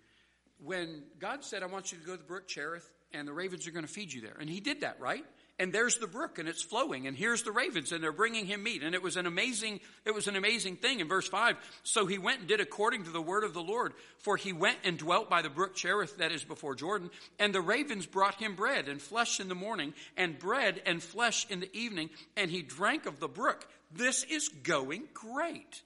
when 0.58 1.02
God 1.18 1.44
said, 1.44 1.62
I 1.62 1.66
want 1.66 1.92
you 1.92 1.98
to 1.98 2.04
go 2.04 2.12
to 2.12 2.18
the 2.18 2.24
brook 2.24 2.48
Cherith 2.48 2.90
and 3.12 3.28
the 3.28 3.32
ravens 3.32 3.66
are 3.66 3.72
going 3.72 3.84
to 3.84 3.92
feed 3.92 4.12
you 4.12 4.20
there. 4.20 4.36
And 4.40 4.48
he 4.48 4.60
did 4.60 4.80
that, 4.80 5.00
right? 5.00 5.24
And 5.58 5.72
there's 5.72 5.98
the 5.98 6.06
brook 6.06 6.38
and 6.38 6.48
it's 6.48 6.62
flowing 6.62 7.06
and 7.06 7.16
here's 7.16 7.42
the 7.42 7.52
ravens 7.52 7.92
and 7.92 8.02
they're 8.02 8.12
bringing 8.12 8.46
him 8.46 8.62
meat. 8.62 8.82
And 8.82 8.94
it 8.94 9.02
was 9.02 9.16
an 9.16 9.26
amazing 9.26 9.80
it 10.04 10.14
was 10.14 10.26
an 10.26 10.36
amazing 10.36 10.76
thing 10.76 11.00
in 11.00 11.08
verse 11.08 11.28
5 11.28 11.56
so 11.82 12.06
he 12.06 12.18
went 12.18 12.40
and 12.40 12.48
did 12.48 12.60
according 12.60 13.04
to 13.04 13.10
the 13.10 13.22
word 13.22 13.44
of 13.44 13.54
the 13.54 13.62
lord 13.62 13.92
for 14.18 14.36
he 14.36 14.52
went 14.52 14.78
and 14.84 14.98
dwelt 14.98 15.30
by 15.30 15.42
the 15.42 15.50
brook 15.50 15.74
cherith 15.74 16.18
that 16.18 16.32
is 16.32 16.44
before 16.44 16.74
jordan. 16.74 17.10
And 17.38 17.54
the 17.54 17.60
ravens 17.60 18.06
brought 18.06 18.34
him 18.36 18.56
bread 18.56 18.88
and 18.88 19.00
flesh 19.00 19.40
in 19.40 19.48
the 19.48 19.54
morning 19.54 19.94
and 20.16 20.38
bread 20.38 20.82
and 20.86 21.02
flesh 21.02 21.46
in 21.48 21.60
the 21.60 21.76
evening. 21.76 22.10
And 22.36 22.50
he 22.50 22.62
drank 22.62 23.06
of 23.06 23.20
the 23.20 23.28
brook. 23.28 23.66
This 23.92 24.24
is 24.24 24.48
going 24.48 25.04
great. 25.14 25.82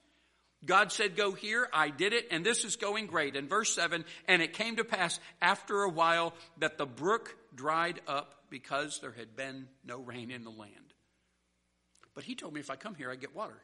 God 0.65 0.91
said, 0.91 1.15
Go 1.15 1.31
here. 1.31 1.67
I 1.71 1.89
did 1.89 2.13
it, 2.13 2.27
and 2.31 2.45
this 2.45 2.65
is 2.65 2.75
going 2.75 3.07
great. 3.07 3.35
In 3.35 3.47
verse 3.47 3.73
7, 3.73 4.03
and 4.27 4.41
it 4.41 4.53
came 4.53 4.75
to 4.75 4.83
pass 4.83 5.19
after 5.41 5.83
a 5.83 5.89
while 5.89 6.33
that 6.57 6.77
the 6.77 6.85
brook 6.85 7.35
dried 7.55 8.01
up 8.07 8.35
because 8.49 8.99
there 8.99 9.11
had 9.11 9.35
been 9.35 9.67
no 9.85 9.99
rain 9.99 10.31
in 10.31 10.43
the 10.43 10.49
land. 10.49 10.93
But 12.15 12.23
he 12.23 12.35
told 12.35 12.53
me 12.53 12.59
if 12.59 12.69
I 12.69 12.75
come 12.75 12.95
here, 12.95 13.11
I 13.11 13.15
get 13.15 13.35
water. 13.35 13.61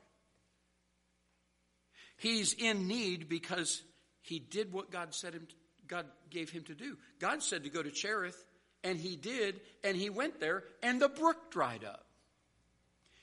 He's 2.17 2.53
in 2.53 2.87
need 2.87 3.27
because 3.27 3.81
he 4.21 4.39
did 4.39 4.71
what 4.71 4.91
God 4.91 5.13
said 5.13 5.33
him 5.33 5.47
God 5.87 6.05
gave 6.29 6.49
him 6.49 6.63
to 6.63 6.73
do. 6.73 6.97
God 7.19 7.43
said 7.43 7.63
to 7.63 7.69
go 7.69 7.83
to 7.83 7.91
Cherith, 7.91 8.43
and 8.83 8.97
he 8.97 9.15
did, 9.15 9.61
and 9.83 9.95
he 9.95 10.09
went 10.09 10.39
there, 10.39 10.63
and 10.81 11.01
the 11.01 11.09
brook 11.09 11.51
dried 11.51 11.83
up. 11.83 12.05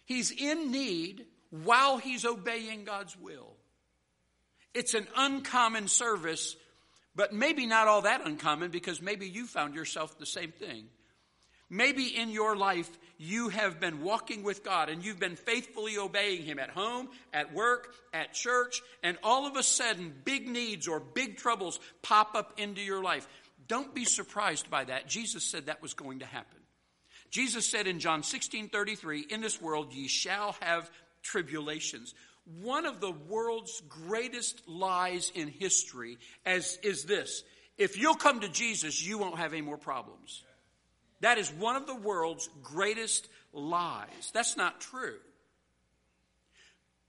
He's 0.05 0.31
in 0.31 0.71
need 0.71 1.27
while 1.51 1.99
he's 1.99 2.25
obeying 2.25 2.85
God's 2.85 3.17
will. 3.17 3.55
It's 4.75 4.95
an 4.95 5.07
uncommon 5.17 5.89
service, 5.89 6.57
but 7.15 7.33
maybe 7.33 7.67
not 7.67 7.89
all 7.89 8.03
that 8.03 8.27
uncommon 8.27 8.71
because 8.71 9.03
maybe 9.03 9.29
you 9.29 9.47
found 9.47 9.75
yourself 9.75 10.19
the 10.19 10.27
same 10.27 10.53
thing. 10.53 10.87
Maybe 11.69 12.05
in 12.05 12.29
your 12.29 12.55
life 12.55 12.91
you 13.17 13.49
have 13.49 13.81
been 13.81 14.03
walking 14.03 14.43
with 14.43 14.63
God 14.63 14.91
and 14.91 15.05
you've 15.05 15.19
been 15.19 15.37
faithfully 15.37 15.97
obeying 15.97 16.43
Him 16.43 16.59
at 16.59 16.71
home, 16.71 17.09
at 17.33 17.55
work, 17.55 17.95
at 18.13 18.35
church, 18.35 18.83
and 19.03 19.17
all 19.23 19.47
of 19.47 19.57
a 19.57 19.63
sudden 19.63 20.13
big 20.25 20.49
needs 20.49 20.87
or 20.87 21.01
big 21.01 21.39
troubles 21.39 21.81
pop 22.03 22.35
up 22.35 22.59
into 22.59 22.83
your 22.83 23.03
life. 23.03 23.27
Don't 23.69 23.95
be 23.95 24.05
surprised 24.05 24.69
by 24.71 24.85
that. 24.85 25.09
Jesus 25.09 25.45
said 25.45 25.67
that 25.67 25.81
was 25.81 25.95
going 25.95 26.19
to 26.19 26.27
happen. 26.27 26.59
Jesus 27.31 27.67
said 27.67 27.87
in 27.87 28.01
John 28.01 28.23
16 28.23 28.69
33, 28.69 29.27
In 29.31 29.41
this 29.41 29.61
world 29.61 29.95
ye 29.95 30.09
shall 30.09 30.55
have 30.61 30.91
tribulations. 31.23 32.15
One 32.45 32.87
of 32.87 33.01
the 33.01 33.13
world's 33.13 33.81
greatest 33.89 34.67
lies 34.67 35.31
in 35.35 35.49
history 35.49 36.19
as 36.45 36.79
is 36.83 37.05
this 37.05 37.45
If 37.79 37.97
you'll 37.97 38.15
come 38.15 38.41
to 38.41 38.49
Jesus, 38.49 39.05
you 39.05 39.19
won't 39.19 39.39
have 39.39 39.53
any 39.53 39.63
more 39.63 39.79
problems. 39.79 40.43
That 41.21 41.39
is 41.39 41.53
one 41.53 41.77
of 41.77 41.87
the 41.87 41.95
world's 41.95 42.49
greatest 42.63 43.29
lies. 43.53 44.31
That's 44.33 44.57
not 44.57 44.81
true. 44.81 45.19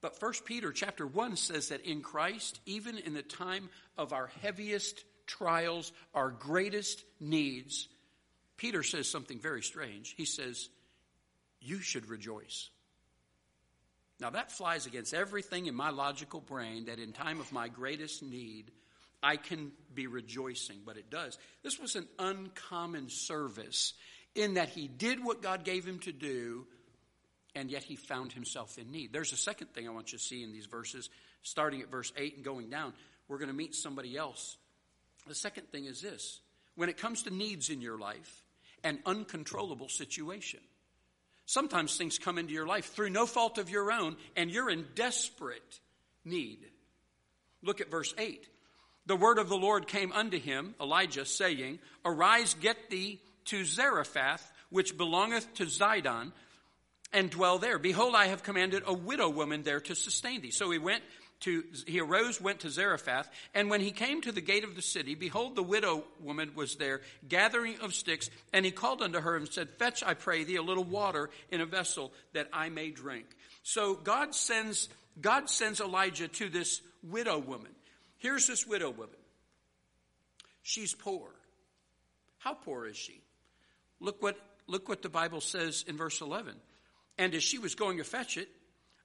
But 0.02 0.22
1 0.22 0.34
Peter 0.46 0.72
chapter 0.72 1.08
1 1.08 1.38
says 1.38 1.70
that 1.70 1.86
in 1.86 2.02
Christ, 2.02 2.60
even 2.66 2.98
in 2.98 3.14
the 3.14 3.24
time 3.24 3.70
of 3.98 4.14
our 4.14 4.30
heaviest 4.42 5.04
trials, 5.26 5.94
our 6.14 6.30
greatest 6.30 7.04
needs, 7.20 7.88
Peter 8.58 8.84
says 8.84 9.10
something 9.10 9.40
very 9.40 9.64
strange. 9.64 10.14
He 10.16 10.26
says, 10.26 10.70
You 11.60 11.80
should 11.80 12.10
rejoice. 12.10 12.70
Now, 14.20 14.30
that 14.30 14.52
flies 14.52 14.86
against 14.86 15.14
everything 15.14 15.66
in 15.66 15.76
my 15.76 15.90
logical 15.90 16.40
brain 16.40 16.86
that 16.86 17.00
in 17.00 17.14
time 17.14 17.40
of 17.40 17.52
my 17.52 17.68
greatest 17.68 18.24
need, 18.24 18.72
I 19.22 19.38
can 19.38 19.72
be 19.94 20.08
rejoicing, 20.08 20.82
but 20.86 20.98
it 20.98 21.10
does. 21.10 21.38
This 21.64 21.80
was 21.80 21.96
an 21.96 22.08
uncommon 22.20 23.10
service 23.10 23.94
in 24.36 24.56
that 24.56 24.70
he 24.70 24.88
did 24.88 25.24
what 25.24 25.42
God 25.42 25.64
gave 25.64 25.86
him 25.86 26.00
to 26.00 26.12
do, 26.12 26.66
and 27.56 27.72
yet 27.72 27.84
he 27.84 27.96
found 27.96 28.34
himself 28.34 28.78
in 28.78 28.92
need. 28.92 29.14
There's 29.14 29.34
a 29.34 29.38
second 29.38 29.74
thing 29.74 29.88
I 29.88 29.92
want 29.92 30.12
you 30.12 30.18
to 30.18 30.24
see 30.24 30.44
in 30.44 30.52
these 30.52 30.66
verses, 30.66 31.10
starting 31.42 31.82
at 31.82 31.90
verse 31.90 32.12
8 32.18 32.36
and 32.38 32.46
going 32.46 32.70
down. 32.70 32.94
We're 33.28 33.38
going 33.38 33.50
to 33.50 33.56
meet 33.56 33.76
somebody 33.76 34.18
else. 34.18 34.58
The 35.28 35.36
second 35.36 35.72
thing 35.72 35.86
is 35.86 36.02
this 36.02 36.40
when 36.76 36.90
it 36.90 36.98
comes 36.98 37.24
to 37.24 37.34
needs 37.34 37.70
in 37.70 37.82
your 37.82 37.98
life, 37.98 38.44
an 38.84 39.00
uncontrollable 39.06 39.90
situation. 39.90 40.60
Sometimes 41.46 41.98
things 41.98 42.18
come 42.18 42.38
into 42.38 42.54
your 42.54 42.68
life 42.68 42.94
through 42.94 43.10
no 43.10 43.26
fault 43.26 43.58
of 43.58 43.70
your 43.70 43.92
own, 43.92 44.16
and 44.36 44.50
you're 44.50 44.70
in 44.70 44.86
desperate 44.96 45.80
need. 46.24 46.60
Look 47.62 47.82
at 47.82 47.92
verse 47.92 48.14
8 48.18 48.48
the 49.06 49.16
word 49.16 49.38
of 49.38 49.50
the 49.50 49.58
Lord 49.58 49.88
came 49.88 50.12
unto 50.12 50.40
him, 50.40 50.76
Elijah, 50.80 51.26
saying, 51.26 51.80
Arise, 52.06 52.54
get 52.54 52.90
thee 52.90 53.20
to 53.46 53.66
Zarephath, 53.66 54.52
which 54.70 54.98
belongeth 54.98 55.54
to 55.56 55.66
Zidon, 55.66 56.32
and 57.12 57.30
dwell 57.30 57.60
there. 57.60 57.78
Behold, 57.78 58.16
I 58.16 58.28
have 58.28 58.44
commanded 58.44 58.84
a 58.86 58.94
widow 58.94 59.30
woman 59.30 59.64
there 59.64 59.82
to 59.82 59.96
sustain 59.96 60.42
thee. 60.42 60.52
So 60.52 60.72
he 60.72 60.80
went 60.80 61.04
to, 61.44 61.64
he 61.86 62.00
arose, 62.00 62.40
went 62.40 62.62
to 62.62 62.70
Zarephath, 62.70 63.30
and 63.54 63.70
when 63.70 63.82
he 63.82 63.92
came 63.92 64.22
to 64.22 64.32
the 64.32 64.42
gate 64.42 64.64
of 64.64 64.76
the 64.76 64.82
city, 64.82 65.14
behold, 65.14 65.56
the 65.56 65.64
widow 65.64 66.04
woman 66.22 66.52
was 66.56 66.76
there, 66.76 67.02
gathering 67.28 67.80
of 67.82 67.94
sticks, 67.94 68.30
and 68.54 68.66
he 68.66 68.72
called 68.72 69.02
unto 69.02 69.20
her 69.20 69.36
and 69.36 69.48
said, 69.48 69.70
Fetch, 69.78 70.04
I 70.04 70.14
pray 70.14 70.44
thee, 70.44 70.56
a 70.56 70.62
little 70.62 70.84
water 70.84 71.30
in 71.52 71.62
a 71.62 71.66
vessel 71.66 72.14
that 72.34 72.48
I 72.54 72.70
may 72.70 72.92
drink. 72.92 73.26
So 73.62 73.96
God 73.96 74.34
sends, 74.34 74.88
God 75.20 75.50
sends 75.50 75.82
Elijah 75.82 76.28
to 76.30 76.50
this 76.50 76.82
widow 77.04 77.40
woman. 77.40 77.72
Here's 78.18 78.48
this 78.48 78.66
widow 78.66 78.90
woman. 78.90 79.16
She's 80.62 80.94
poor. 80.94 81.30
How 82.38 82.54
poor 82.54 82.88
is 82.88 82.96
she? 82.96 83.22
Look 84.00 84.22
what, 84.22 84.38
look 84.68 84.88
what 84.88 85.02
the 85.02 85.10
Bible 85.10 85.42
says 85.42 85.84
in 85.88 85.98
verse 85.98 86.22
11. 86.22 86.56
And 87.18 87.36
as 87.36 87.44
she 87.44 87.60
was 87.60 87.76
going 87.76 87.98
to 87.98 88.04
fetch 88.04 88.38
it, 88.38 88.50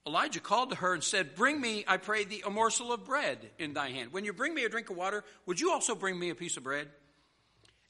Elijah 0.09 0.39
called 0.39 0.71
to 0.71 0.75
her 0.75 0.93
and 0.95 1.03
said, 1.03 1.35
Bring 1.35 1.61
me, 1.61 1.85
I 1.87 1.97
pray 1.97 2.25
thee, 2.25 2.41
a 2.43 2.49
morsel 2.49 2.91
of 2.91 3.05
bread 3.05 3.37
in 3.59 3.73
thy 3.73 3.91
hand. 3.91 4.11
When 4.11 4.25
you 4.25 4.33
bring 4.33 4.55
me 4.55 4.65
a 4.65 4.69
drink 4.69 4.89
of 4.89 4.97
water, 4.97 5.23
would 5.45 5.59
you 5.59 5.71
also 5.71 5.93
bring 5.93 6.17
me 6.17 6.31
a 6.31 6.35
piece 6.35 6.57
of 6.57 6.63
bread? 6.63 6.87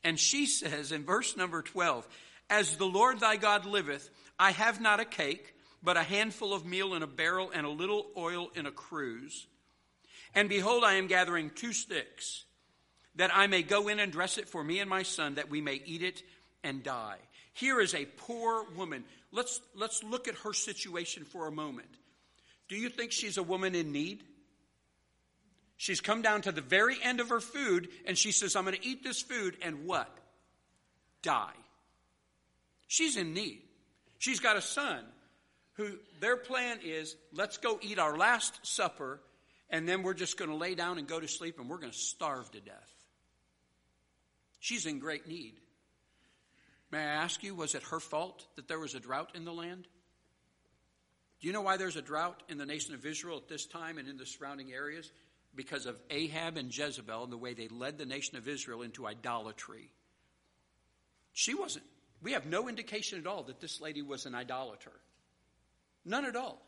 And 0.03 0.19
she 0.19 0.45
says 0.45 0.91
in 0.91 1.05
verse 1.05 1.37
number 1.37 1.61
12, 1.61 2.05
As 2.49 2.75
the 2.75 2.85
Lord 2.85 3.21
thy 3.21 3.37
God 3.37 3.65
liveth, 3.65 4.09
I 4.37 4.51
have 4.51 4.81
not 4.81 4.99
a 4.99 5.05
cake, 5.05 5.55
but 5.81 5.95
a 5.95 6.03
handful 6.03 6.53
of 6.53 6.65
meal 6.65 6.93
in 6.93 7.03
a 7.03 7.07
barrel 7.07 7.51
and 7.53 7.65
a 7.65 7.69
little 7.69 8.07
oil 8.17 8.49
in 8.53 8.65
a 8.65 8.71
cruse. 8.71 9.47
And 10.35 10.49
behold, 10.49 10.83
I 10.83 10.95
am 10.95 11.07
gathering 11.07 11.51
two 11.55 11.71
sticks, 11.71 12.43
that 13.15 13.31
I 13.33 13.47
may 13.47 13.63
go 13.63 13.87
in 13.87 13.99
and 13.99 14.11
dress 14.11 14.37
it 14.37 14.49
for 14.49 14.61
me 14.61 14.79
and 14.79 14.89
my 14.89 15.03
son, 15.03 15.35
that 15.35 15.49
we 15.49 15.61
may 15.61 15.81
eat 15.85 16.03
it 16.03 16.21
and 16.65 16.83
die. 16.83 17.17
Here 17.53 17.79
is 17.79 17.93
a 17.95 18.05
poor 18.05 18.65
woman. 18.75 19.05
Let's, 19.31 19.61
let's 19.73 20.03
look 20.03 20.27
at 20.27 20.35
her 20.35 20.53
situation 20.53 21.23
for 21.23 21.47
a 21.47 21.51
moment. 21.51 21.89
Do 22.69 22.77
you 22.77 22.89
think 22.89 23.11
she's 23.11 23.37
a 23.37 23.43
woman 23.43 23.75
in 23.75 23.91
need? 23.91 24.23
She's 25.75 26.01
come 26.01 26.21
down 26.21 26.41
to 26.41 26.51
the 26.51 26.61
very 26.61 26.97
end 27.01 27.19
of 27.19 27.29
her 27.29 27.39
food, 27.39 27.89
and 28.05 28.17
she 28.17 28.31
says, 28.31 28.55
I'm 28.55 28.65
going 28.65 28.75
to 28.75 28.85
eat 28.85 29.03
this 29.03 29.21
food 29.21 29.57
and 29.61 29.85
what? 29.85 30.09
Die. 31.21 31.53
She's 32.87 33.17
in 33.17 33.33
need. 33.33 33.61
She's 34.17 34.39
got 34.39 34.57
a 34.57 34.61
son 34.61 35.03
who 35.73 35.91
their 36.19 36.35
plan 36.35 36.79
is 36.83 37.15
let's 37.31 37.57
go 37.57 37.79
eat 37.81 37.99
our 37.99 38.17
last 38.17 38.59
supper 38.67 39.21
and 39.69 39.87
then 39.87 40.03
we're 40.03 40.13
just 40.13 40.37
going 40.37 40.49
to 40.49 40.57
lay 40.57 40.75
down 40.75 40.97
and 40.97 41.07
go 41.07 41.19
to 41.19 41.27
sleep 41.27 41.59
and 41.59 41.69
we're 41.69 41.77
going 41.77 41.91
to 41.91 41.97
starve 41.97 42.51
to 42.51 42.59
death. 42.59 42.93
She's 44.59 44.85
in 44.85 44.99
great 44.99 45.27
need. 45.27 45.53
May 46.91 46.99
I 46.99 47.23
ask 47.23 47.43
you, 47.43 47.55
was 47.55 47.75
it 47.75 47.83
her 47.83 47.99
fault 47.99 48.45
that 48.55 48.67
there 48.67 48.79
was 48.79 48.95
a 48.95 48.99
drought 48.99 49.31
in 49.35 49.45
the 49.45 49.53
land? 49.53 49.87
Do 51.39 51.47
you 51.47 51.53
know 51.53 51.61
why 51.61 51.77
there's 51.77 51.95
a 51.95 52.01
drought 52.01 52.43
in 52.49 52.57
the 52.57 52.65
nation 52.65 52.93
of 52.93 53.05
Israel 53.05 53.37
at 53.37 53.47
this 53.47 53.65
time 53.65 53.97
and 53.97 54.07
in 54.07 54.17
the 54.17 54.25
surrounding 54.25 54.73
areas? 54.73 55.11
Because 55.55 55.85
of 55.85 55.97
Ahab 56.09 56.57
and 56.57 56.75
Jezebel 56.75 57.23
and 57.23 57.31
the 57.31 57.37
way 57.37 57.53
they 57.53 57.69
led 57.69 57.97
the 57.97 58.05
nation 58.05 58.37
of 58.37 58.47
Israel 58.47 58.81
into 58.81 59.07
idolatry. 59.07 59.89
She 61.33 61.53
wasn't. 61.53 61.85
We 62.21 62.33
have 62.33 62.45
no 62.45 62.67
indication 62.67 63.19
at 63.19 63.27
all 63.27 63.43
that 63.43 63.61
this 63.61 63.79
lady 63.79 64.01
was 64.01 64.25
an 64.25 64.35
idolater. 64.35 64.91
None 66.03 66.25
at 66.25 66.35
all. 66.35 66.61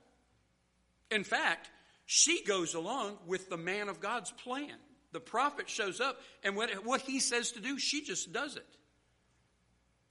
In 1.10 1.24
fact, 1.24 1.70
she 2.06 2.44
goes 2.44 2.74
along 2.74 3.18
with 3.28 3.50
the 3.50 3.58
man 3.58 3.90
of 3.90 4.00
God's 4.00 4.32
plan. 4.32 4.76
The 5.12 5.20
prophet 5.20 5.70
shows 5.70 6.00
up, 6.00 6.22
and 6.44 6.56
what, 6.56 6.70
what 6.86 7.02
he 7.02 7.20
says 7.20 7.52
to 7.54 7.60
do, 7.60 7.78
she 7.78 8.02
just 8.02 8.32
does 8.32 8.56
it. 8.56 8.66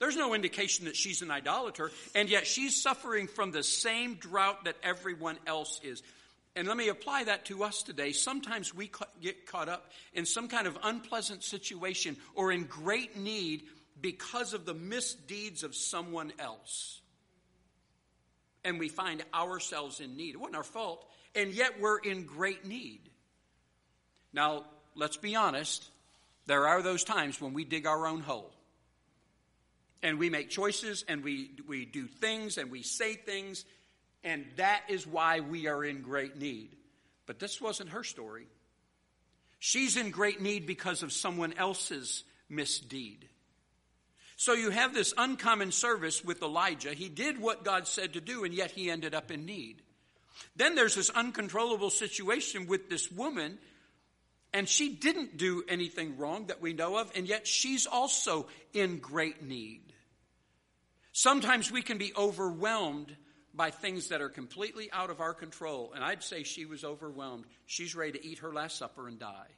There's 0.00 0.16
no 0.16 0.34
indication 0.34 0.86
that 0.86 0.96
she's 0.96 1.22
an 1.22 1.30
idolater, 1.30 1.92
and 2.14 2.28
yet 2.28 2.46
she's 2.46 2.82
suffering 2.82 3.28
from 3.28 3.52
the 3.52 3.62
same 3.62 4.14
drought 4.14 4.64
that 4.64 4.76
everyone 4.82 5.36
else 5.46 5.80
is. 5.84 6.02
And 6.56 6.66
let 6.66 6.76
me 6.76 6.88
apply 6.88 7.24
that 7.24 7.44
to 7.44 7.62
us 7.62 7.82
today. 7.82 8.10
Sometimes 8.10 8.74
we 8.74 8.90
get 9.20 9.46
caught 9.46 9.68
up 9.68 9.92
in 10.12 10.26
some 10.26 10.48
kind 10.48 10.66
of 10.66 10.76
unpleasant 10.82 11.44
situation 11.44 12.16
or 12.34 12.50
in 12.50 12.64
great 12.64 13.16
need 13.16 13.62
because 14.00 14.52
of 14.52 14.64
the 14.64 14.74
misdeeds 14.74 15.62
of 15.62 15.76
someone 15.76 16.32
else. 16.40 17.00
And 18.64 18.80
we 18.80 18.88
find 18.88 19.22
ourselves 19.32 20.00
in 20.00 20.16
need. 20.16 20.34
It 20.34 20.40
wasn't 20.40 20.56
our 20.56 20.64
fault 20.64 21.06
and 21.34 21.52
yet 21.52 21.80
we're 21.80 21.98
in 21.98 22.24
great 22.24 22.64
need. 22.64 23.00
Now, 24.32 24.64
let's 24.94 25.16
be 25.16 25.36
honest, 25.36 25.88
there 26.46 26.66
are 26.66 26.82
those 26.82 27.04
times 27.04 27.40
when 27.40 27.52
we 27.52 27.64
dig 27.64 27.86
our 27.86 28.06
own 28.06 28.20
hole. 28.20 28.52
And 30.02 30.18
we 30.18 30.30
make 30.30 30.48
choices 30.48 31.04
and 31.08 31.22
we, 31.22 31.50
we 31.68 31.84
do 31.84 32.06
things 32.06 32.56
and 32.58 32.70
we 32.70 32.82
say 32.82 33.14
things, 33.14 33.64
and 34.24 34.46
that 34.56 34.82
is 34.88 35.06
why 35.06 35.40
we 35.40 35.66
are 35.66 35.84
in 35.84 36.02
great 36.02 36.36
need. 36.36 36.76
But 37.26 37.38
this 37.38 37.60
wasn't 37.60 37.90
her 37.90 38.04
story. 38.04 38.46
She's 39.58 39.96
in 39.96 40.10
great 40.10 40.40
need 40.40 40.66
because 40.66 41.02
of 41.02 41.12
someone 41.12 41.52
else's 41.52 42.24
misdeed. 42.48 43.28
So 44.36 44.54
you 44.54 44.70
have 44.70 44.94
this 44.94 45.12
uncommon 45.18 45.70
service 45.70 46.24
with 46.24 46.42
Elijah. 46.42 46.94
He 46.94 47.10
did 47.10 47.38
what 47.38 47.62
God 47.62 47.86
said 47.86 48.14
to 48.14 48.22
do, 48.22 48.44
and 48.44 48.54
yet 48.54 48.70
he 48.70 48.90
ended 48.90 49.14
up 49.14 49.30
in 49.30 49.44
need. 49.44 49.82
Then 50.56 50.74
there's 50.74 50.94
this 50.94 51.10
uncontrollable 51.10 51.90
situation 51.90 52.66
with 52.66 52.88
this 52.88 53.12
woman, 53.12 53.58
and 54.54 54.66
she 54.66 54.94
didn't 54.94 55.36
do 55.36 55.62
anything 55.68 56.16
wrong 56.16 56.46
that 56.46 56.62
we 56.62 56.72
know 56.72 56.96
of, 56.96 57.12
and 57.14 57.28
yet 57.28 57.46
she's 57.46 57.86
also 57.86 58.46
in 58.72 58.98
great 58.98 59.42
need. 59.42 59.89
Sometimes 61.20 61.70
we 61.70 61.82
can 61.82 61.98
be 61.98 62.14
overwhelmed 62.16 63.14
by 63.52 63.70
things 63.70 64.08
that 64.08 64.22
are 64.22 64.30
completely 64.30 64.90
out 64.90 65.10
of 65.10 65.20
our 65.20 65.34
control, 65.34 65.92
and 65.94 66.02
I'd 66.02 66.22
say 66.22 66.44
she 66.44 66.64
was 66.64 66.82
overwhelmed. 66.82 67.44
She's 67.66 67.94
ready 67.94 68.12
to 68.12 68.26
eat 68.26 68.38
her 68.38 68.54
last 68.54 68.78
supper 68.78 69.06
and 69.06 69.18
die. 69.18 69.50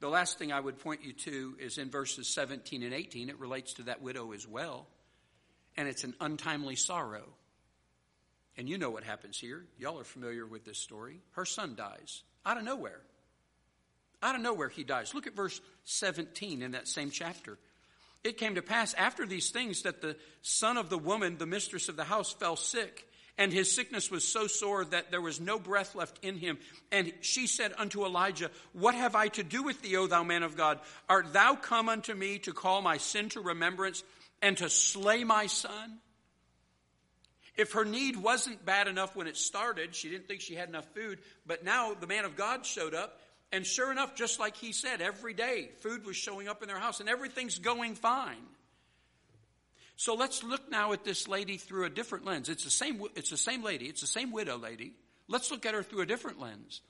The 0.00 0.10
last 0.10 0.38
thing 0.38 0.52
I 0.52 0.60
would 0.60 0.80
point 0.80 1.02
you 1.02 1.14
to 1.14 1.56
is 1.58 1.78
in 1.78 1.88
verses 1.88 2.28
17 2.28 2.82
and 2.82 2.92
18. 2.92 3.30
It 3.30 3.40
relates 3.40 3.72
to 3.74 3.84
that 3.84 4.02
widow 4.02 4.32
as 4.32 4.46
well, 4.46 4.86
and 5.78 5.88
it's 5.88 6.04
an 6.04 6.12
untimely 6.20 6.76
sorrow. 6.76 7.24
And 8.58 8.68
you 8.68 8.76
know 8.76 8.90
what 8.90 9.04
happens 9.04 9.38
here. 9.38 9.64
Y'all 9.78 9.98
are 9.98 10.04
familiar 10.04 10.46
with 10.46 10.66
this 10.66 10.76
story. 10.76 11.22
Her 11.30 11.46
son 11.46 11.74
dies 11.74 12.22
out 12.44 12.58
of 12.58 12.64
nowhere. 12.64 13.00
Out 14.22 14.34
of 14.34 14.42
nowhere, 14.42 14.68
he 14.68 14.84
dies. 14.84 15.14
Look 15.14 15.26
at 15.26 15.34
verse 15.34 15.58
17 15.84 16.60
in 16.60 16.72
that 16.72 16.86
same 16.86 17.10
chapter. 17.10 17.56
It 18.24 18.38
came 18.38 18.54
to 18.54 18.62
pass 18.62 18.94
after 18.94 19.26
these 19.26 19.50
things 19.50 19.82
that 19.82 20.00
the 20.00 20.16
son 20.42 20.76
of 20.76 20.90
the 20.90 20.98
woman, 20.98 21.38
the 21.38 21.46
mistress 21.46 21.88
of 21.88 21.96
the 21.96 22.04
house, 22.04 22.32
fell 22.32 22.56
sick. 22.56 23.08
And 23.38 23.52
his 23.52 23.74
sickness 23.74 24.10
was 24.10 24.24
so 24.28 24.46
sore 24.46 24.84
that 24.86 25.10
there 25.10 25.20
was 25.20 25.40
no 25.40 25.58
breath 25.58 25.94
left 25.94 26.22
in 26.22 26.36
him. 26.36 26.58
And 26.92 27.12
she 27.22 27.46
said 27.46 27.72
unto 27.78 28.04
Elijah, 28.04 28.50
What 28.72 28.94
have 28.94 29.16
I 29.16 29.28
to 29.28 29.42
do 29.42 29.62
with 29.62 29.80
thee, 29.82 29.96
O 29.96 30.06
thou 30.06 30.22
man 30.22 30.42
of 30.42 30.56
God? 30.56 30.80
Art 31.08 31.32
thou 31.32 31.54
come 31.54 31.88
unto 31.88 32.14
me 32.14 32.38
to 32.40 32.52
call 32.52 32.82
my 32.82 32.98
sin 32.98 33.30
to 33.30 33.40
remembrance 33.40 34.04
and 34.42 34.56
to 34.58 34.68
slay 34.68 35.24
my 35.24 35.46
son? 35.46 35.98
If 37.56 37.72
her 37.72 37.84
need 37.84 38.16
wasn't 38.16 38.64
bad 38.64 38.86
enough 38.86 39.16
when 39.16 39.26
it 39.26 39.36
started, 39.36 39.94
she 39.94 40.08
didn't 40.08 40.28
think 40.28 40.40
she 40.40 40.54
had 40.54 40.68
enough 40.68 40.86
food, 40.94 41.18
but 41.46 41.64
now 41.64 41.94
the 41.94 42.06
man 42.06 42.24
of 42.24 42.36
God 42.36 42.64
showed 42.64 42.94
up 42.94 43.18
And 43.52 43.66
sure 43.66 43.92
enough, 43.92 44.14
just 44.14 44.40
like 44.40 44.56
he 44.56 44.72
said, 44.72 45.02
every 45.02 45.34
day 45.34 45.68
food 45.80 46.06
was 46.06 46.16
showing 46.16 46.48
up 46.48 46.62
in 46.62 46.68
their 46.68 46.78
house 46.78 47.00
and 47.00 47.08
everything's 47.08 47.58
going 47.58 47.94
fine. 47.94 48.46
So 49.96 50.14
let's 50.14 50.42
look 50.42 50.70
now 50.70 50.92
at 50.94 51.04
this 51.04 51.28
lady 51.28 51.58
through 51.58 51.84
a 51.84 51.90
different 51.90 52.24
lens. 52.24 52.48
It's 52.48 52.64
the 52.64 52.70
same, 52.70 53.02
it's 53.14 53.30
the 53.30 53.36
same 53.36 53.62
lady, 53.62 53.86
it's 53.86 54.00
the 54.00 54.06
same 54.06 54.32
widow 54.32 54.56
lady. 54.56 54.94
Let's 55.28 55.50
look 55.50 55.66
at 55.66 55.74
her 55.74 55.82
through 55.82 56.00
a 56.00 56.06
different 56.06 56.40
lens. 56.40 56.80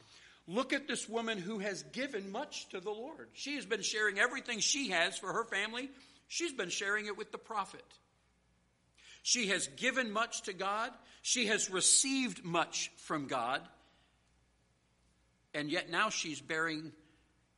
Look 0.47 0.73
at 0.73 0.89
this 0.89 1.09
woman 1.09 1.39
who 1.39 1.59
has 1.59 1.83
given 1.83 2.33
much 2.33 2.69
to 2.71 2.81
the 2.81 2.91
Lord. 2.91 3.29
She 3.33 3.57
has 3.57 3.67
been 3.67 3.83
sharing 3.83 4.19
everything 4.19 4.61
she 4.61 4.91
has 4.91 5.19
for 5.19 5.33
her 5.33 5.45
family. 5.45 5.91
She's 6.29 6.53
been 6.53 6.71
sharing 6.71 7.07
it 7.07 7.19
with 7.19 7.33
the 7.33 7.39
prophet. 7.39 7.85
She 9.23 9.49
has 9.49 9.69
given 9.69 10.11
much 10.13 10.43
to 10.43 10.53
God. 10.53 10.91
She 11.23 11.47
has 11.47 11.71
received 11.71 12.45
much 12.45 12.91
from 12.97 13.27
God. 13.27 13.61
And 15.55 15.71
yet 15.71 15.91
now 15.91 16.09
she's 16.09 16.41
bearing 16.41 16.93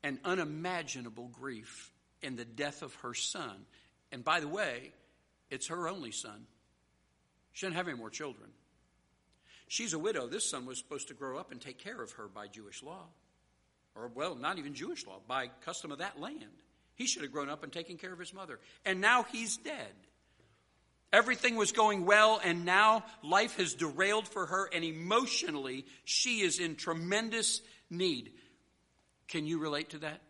an 0.03 0.19
unimaginable 0.25 1.29
grief 1.29 1.93
in 2.23 2.37
the 2.37 2.45
death 2.45 2.83
of 2.83 2.95
her 2.97 3.15
son. 3.15 3.67
And 4.13 4.25
by 4.25 4.41
the 4.41 4.49
way, 4.49 4.93
it's 5.51 5.69
her 5.69 5.89
only 5.89 6.11
son. 6.11 6.47
She 7.53 7.67
doesn't 7.67 7.77
have 7.77 7.89
any 7.89 7.97
more 7.97 8.11
children. 8.11 8.51
She's 9.69 9.93
a 9.93 9.99
widow. 9.99 10.27
This 10.27 10.49
son 10.49 10.67
was 10.67 10.79
supposed 10.79 11.09
to 11.09 11.15
grow 11.15 11.39
up 11.39 11.53
and 11.53 11.61
take 11.61 11.79
care 11.79 12.01
of 12.01 12.13
her 12.13 12.29
by 12.29 12.49
Jewish 12.49 12.83
law. 12.83 13.07
Or, 13.95 14.09
well, 14.09 14.35
not 14.35 14.59
even 14.59 14.75
Jewish 14.75 15.07
law, 15.07 15.21
by 15.27 15.51
custom 15.65 15.93
of 15.93 15.99
that 15.99 16.21
land. 16.21 16.45
He 16.97 17.07
should 17.07 17.23
have 17.23 17.33
grown 17.33 17.49
up 17.49 17.63
and 17.63 17.73
taken 17.73 17.97
care 17.97 18.13
of 18.13 18.19
his 18.19 18.35
mother. 18.35 18.59
And 18.85 19.01
now 19.01 19.23
he's 19.23 19.57
dead. 19.57 19.95
Everything 21.13 21.55
was 21.55 21.71
going 21.71 22.07
well, 22.07 22.41
and 22.43 22.65
now 22.65 23.05
life 23.23 23.57
has 23.59 23.75
derailed 23.75 24.27
for 24.27 24.47
her, 24.47 24.69
and 24.73 24.83
emotionally, 24.83 25.87
she 26.05 26.41
is 26.41 26.59
in 26.59 26.75
tremendous 26.75 27.61
need. 27.91 28.33
Can 29.29 29.47
you 29.47 29.59
relate 29.59 29.91
to 29.91 29.99
that? 29.99 30.21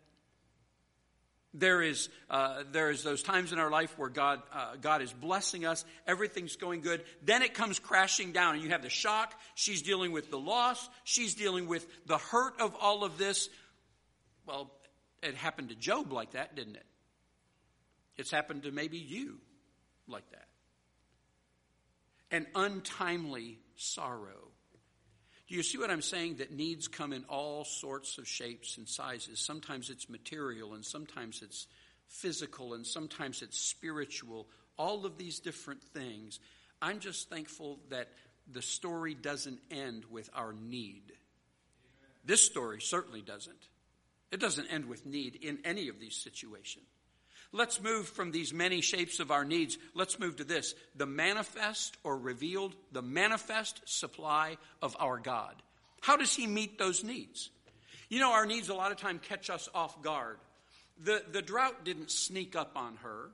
There 1.53 1.81
is, 1.81 2.09
uh, 2.29 2.63
there 2.73 2.89
is 2.89 3.03
those 3.03 3.23
times 3.23 3.53
in 3.53 3.59
our 3.59 3.71
life 3.71 3.97
where 3.97 4.09
God, 4.09 4.41
uh, 4.51 4.75
God 4.81 5.01
is 5.01 5.13
blessing 5.13 5.65
us, 5.65 5.85
everything's 6.05 6.57
going 6.57 6.81
good. 6.81 7.03
Then 7.23 7.43
it 7.43 7.53
comes 7.53 7.79
crashing 7.79 8.33
down, 8.33 8.55
and 8.55 8.63
you 8.63 8.71
have 8.71 8.81
the 8.81 8.89
shock. 8.89 9.33
She's 9.55 9.81
dealing 9.81 10.11
with 10.11 10.29
the 10.29 10.39
loss. 10.39 10.89
She's 11.05 11.33
dealing 11.33 11.67
with 11.67 11.87
the 12.07 12.17
hurt 12.17 12.59
of 12.59 12.75
all 12.75 13.05
of 13.05 13.17
this. 13.17 13.49
Well, 14.45 14.69
it 15.23 15.35
happened 15.35 15.69
to 15.69 15.75
Job 15.75 16.11
like 16.11 16.31
that, 16.31 16.55
didn't 16.55 16.75
it? 16.75 16.85
It's 18.17 18.31
happened 18.31 18.63
to 18.63 18.71
maybe 18.71 18.97
you 18.97 19.39
like 20.07 20.29
that 20.31 20.45
an 22.31 22.47
untimely 22.53 23.59
sorrow. 23.75 24.51
Do 25.47 25.55
you 25.55 25.63
see 25.63 25.77
what 25.77 25.91
I'm 25.91 26.01
saying? 26.01 26.37
That 26.37 26.51
needs 26.51 26.87
come 26.87 27.13
in 27.13 27.23
all 27.25 27.65
sorts 27.65 28.17
of 28.17 28.27
shapes 28.27 28.77
and 28.77 28.87
sizes. 28.87 29.39
Sometimes 29.39 29.89
it's 29.89 30.09
material, 30.09 30.73
and 30.73 30.83
sometimes 30.83 31.41
it's 31.43 31.67
physical, 32.07 32.73
and 32.73 32.85
sometimes 32.85 33.41
it's 33.41 33.59
spiritual. 33.59 34.47
All 34.77 35.05
of 35.05 35.17
these 35.17 35.39
different 35.39 35.83
things. 35.83 36.39
I'm 36.81 36.99
just 36.99 37.29
thankful 37.29 37.79
that 37.89 38.09
the 38.51 38.61
story 38.61 39.13
doesn't 39.13 39.59
end 39.69 40.05
with 40.09 40.29
our 40.33 40.53
need. 40.53 41.13
This 42.23 42.43
story 42.43 42.81
certainly 42.81 43.21
doesn't. 43.21 43.67
It 44.31 44.39
doesn't 44.39 44.67
end 44.67 44.85
with 44.85 45.05
need 45.05 45.35
in 45.35 45.59
any 45.63 45.89
of 45.89 45.99
these 45.99 46.15
situations. 46.15 46.85
Let's 47.55 47.81
move 47.81 48.09
from 48.09 48.31
these 48.31 48.53
many 48.53 48.81
shapes 48.81 49.21
of 49.21 49.31
our 49.31 49.45
needs. 49.45 49.77
Let's 49.93 50.19
move 50.19 50.35
to 50.35 50.43
this 50.43 50.75
the 50.93 51.05
manifest 51.05 51.95
or 52.03 52.17
revealed, 52.17 52.75
the 52.91 53.01
manifest 53.01 53.81
supply 53.85 54.57
of 54.81 54.97
our 54.99 55.17
God. 55.17 55.55
How 56.01 56.17
does 56.17 56.35
He 56.35 56.47
meet 56.47 56.77
those 56.77 57.01
needs? 57.01 57.49
You 58.09 58.19
know, 58.19 58.33
our 58.33 58.45
needs 58.45 58.67
a 58.67 58.73
lot 58.73 58.91
of 58.91 58.97
time 58.97 59.19
catch 59.19 59.49
us 59.49 59.69
off 59.73 60.01
guard. 60.01 60.37
The, 61.01 61.23
the 61.31 61.41
drought 61.41 61.85
didn't 61.85 62.11
sneak 62.11 62.57
up 62.57 62.73
on 62.75 62.97
her. 63.03 63.29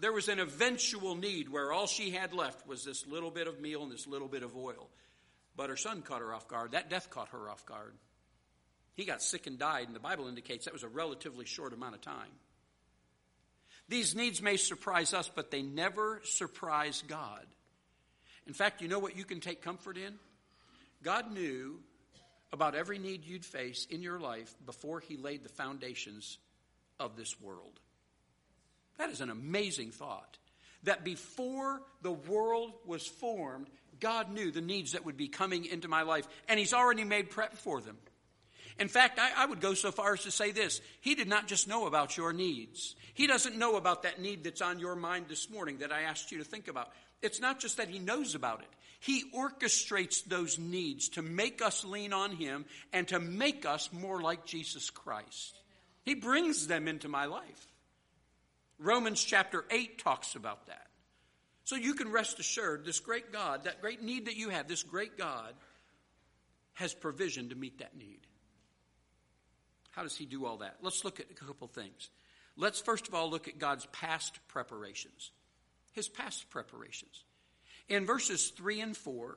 There 0.00 0.12
was 0.12 0.28
an 0.28 0.40
eventual 0.40 1.14
need 1.14 1.50
where 1.50 1.70
all 1.70 1.86
she 1.86 2.10
had 2.10 2.32
left 2.32 2.66
was 2.66 2.86
this 2.86 3.06
little 3.06 3.30
bit 3.30 3.48
of 3.48 3.60
meal 3.60 3.82
and 3.82 3.92
this 3.92 4.06
little 4.06 4.28
bit 4.28 4.42
of 4.42 4.56
oil. 4.56 4.88
But 5.56 5.68
her 5.68 5.76
son 5.76 6.00
caught 6.00 6.22
her 6.22 6.32
off 6.32 6.48
guard. 6.48 6.72
That 6.72 6.88
death 6.88 7.10
caught 7.10 7.28
her 7.30 7.50
off 7.50 7.66
guard. 7.66 7.92
He 8.94 9.04
got 9.04 9.22
sick 9.22 9.46
and 9.46 9.58
died, 9.58 9.88
and 9.88 9.94
the 9.94 10.00
Bible 10.00 10.26
indicates 10.26 10.64
that 10.64 10.72
was 10.72 10.84
a 10.84 10.88
relatively 10.88 11.44
short 11.44 11.74
amount 11.74 11.96
of 11.96 12.00
time. 12.00 12.30
These 13.88 14.14
needs 14.14 14.42
may 14.42 14.56
surprise 14.56 15.14
us, 15.14 15.30
but 15.34 15.50
they 15.50 15.62
never 15.62 16.20
surprise 16.24 17.02
God. 17.06 17.46
In 18.46 18.52
fact, 18.52 18.82
you 18.82 18.88
know 18.88 18.98
what 18.98 19.16
you 19.16 19.24
can 19.24 19.40
take 19.40 19.62
comfort 19.62 19.96
in? 19.96 20.14
God 21.02 21.32
knew 21.32 21.80
about 22.52 22.74
every 22.74 22.98
need 22.98 23.24
you'd 23.24 23.44
face 23.44 23.86
in 23.90 24.02
your 24.02 24.18
life 24.18 24.54
before 24.64 25.00
He 25.00 25.16
laid 25.16 25.42
the 25.42 25.48
foundations 25.48 26.38
of 26.98 27.16
this 27.16 27.40
world. 27.40 27.80
That 28.98 29.10
is 29.10 29.20
an 29.20 29.30
amazing 29.30 29.90
thought. 29.90 30.38
That 30.84 31.04
before 31.04 31.82
the 32.02 32.12
world 32.12 32.72
was 32.86 33.06
formed, 33.06 33.68
God 34.00 34.32
knew 34.32 34.50
the 34.50 34.60
needs 34.60 34.92
that 34.92 35.04
would 35.04 35.16
be 35.16 35.28
coming 35.28 35.64
into 35.64 35.88
my 35.88 36.02
life, 36.02 36.26
and 36.48 36.58
He's 36.58 36.74
already 36.74 37.04
made 37.04 37.30
prep 37.30 37.56
for 37.56 37.80
them. 37.80 37.96
In 38.78 38.88
fact, 38.88 39.18
I, 39.18 39.30
I, 39.36 39.46
would 39.46 39.60
go 39.60 39.74
so 39.74 39.90
far 39.90 40.12
as 40.12 40.22
to 40.22 40.30
say 40.30 40.52
this 40.52 40.80
He 41.00 41.14
did 41.14 41.28
not 41.28 41.48
just 41.48 41.66
know 41.68 41.86
about 41.86 42.16
your 42.16 42.32
needs, 42.32 42.94
He 43.14 43.26
doesn't 43.26 43.58
know 43.58 43.76
about 43.76 44.04
that 44.04 44.20
need 44.20 44.44
that's 44.44 44.62
on 44.62 44.78
your 44.78 44.96
mind 44.96 45.26
this 45.28 45.50
morning 45.50 45.78
that 45.78 45.92
I 45.92 46.02
asked 46.02 46.30
you 46.30 46.38
to 46.38 46.44
think 46.44 46.68
about. 46.68 46.90
It's 47.20 47.40
not 47.40 47.58
just 47.58 47.78
that 47.78 47.88
He 47.88 47.98
knows 47.98 48.34
about 48.34 48.60
it, 48.60 48.68
He 49.00 49.24
orchestrates 49.34 50.24
those 50.24 50.58
needs 50.58 51.08
to 51.10 51.22
make 51.22 51.60
us 51.60 51.84
lean 51.84 52.12
on 52.12 52.32
Him 52.32 52.64
and 52.92 53.08
to 53.08 53.18
make 53.18 53.66
us 53.66 53.90
more 53.92 54.20
like 54.20 54.44
Jesus 54.46 54.90
Christ. 54.90 55.58
He 56.04 56.14
brings 56.14 56.66
them 56.66 56.88
into 56.88 57.08
my 57.08 57.26
life. 57.26 57.66
Romans 58.78 59.22
chapter 59.22 59.64
8 59.70 59.98
talks 59.98 60.36
about 60.36 60.66
that. 60.66 60.86
So 61.64 61.76
you 61.76 61.94
can 61.94 62.10
rest 62.10 62.38
assured 62.38 62.86
this 62.86 63.00
great 63.00 63.32
God, 63.32 63.64
that 63.64 63.82
great 63.82 64.02
need 64.02 64.26
that 64.26 64.36
you 64.36 64.48
have, 64.50 64.68
this 64.68 64.84
great 64.84 65.18
God 65.18 65.52
has 66.74 66.94
provision 66.94 67.48
to 67.48 67.56
meet 67.56 67.80
that 67.80 67.96
need. 67.96 68.20
How 69.98 70.04
does 70.04 70.16
he 70.16 70.26
do 70.26 70.46
all 70.46 70.58
that? 70.58 70.76
Let's 70.80 71.04
look 71.04 71.18
at 71.18 71.26
a 71.28 71.34
couple 71.34 71.66
things. 71.66 72.10
Let's 72.56 72.80
first 72.80 73.08
of 73.08 73.14
all 73.14 73.28
look 73.28 73.48
at 73.48 73.58
God's 73.58 73.84
past 73.86 74.38
preparations. 74.46 75.32
His 75.90 76.08
past 76.08 76.48
preparations. 76.50 77.24
In 77.88 78.06
verses 78.06 78.50
3 78.50 78.80
and 78.80 78.96
4, 78.96 79.36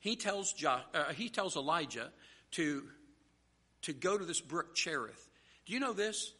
he 0.00 0.16
tells, 0.16 0.54
jo- 0.54 0.80
uh, 0.92 1.12
he 1.12 1.28
tells 1.28 1.54
Elijah 1.54 2.10
to, 2.52 2.82
to 3.82 3.92
go 3.92 4.18
to 4.18 4.24
this 4.24 4.40
brook 4.40 4.74
Cherith. 4.74 5.30
Do 5.66 5.72
you 5.72 5.78
know 5.78 5.92
this? 5.92 6.32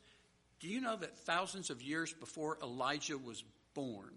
Do 0.59 0.67
you 0.67 0.81
know 0.81 0.97
that 0.97 1.17
thousands 1.19 1.71
of 1.71 1.81
years 1.81 2.13
before 2.13 2.59
Elijah 2.65 3.17
was 3.17 3.45
born, 3.75 4.11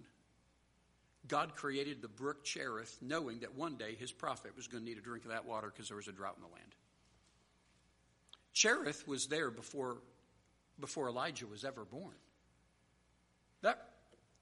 God 1.28 1.56
created 1.56 2.02
the 2.02 2.08
brook 2.08 2.44
Cherith, 2.44 2.98
knowing 3.00 3.42
that 3.42 3.54
one 3.54 3.76
day 3.76 3.94
his 3.94 4.12
prophet 4.12 4.56
was 4.56 4.66
going 4.66 4.84
to 4.84 4.90
need 4.90 4.98
a 4.98 5.02
drink 5.02 5.24
of 5.24 5.30
that 5.30 5.46
water 5.46 5.72
because 5.72 5.90
there 5.90 5.98
was 5.98 6.08
a 6.08 6.14
drought 6.14 6.34
in 6.36 6.42
the 6.42 6.50
land? 6.50 6.74
Cherith 8.56 9.06
was 9.08 9.28
there 9.28 9.52
before, 9.52 9.98
before 10.80 11.10
Elijah 11.10 11.46
was 11.46 11.64
ever 11.64 11.84
born. 11.84 12.16
That, 13.62 13.86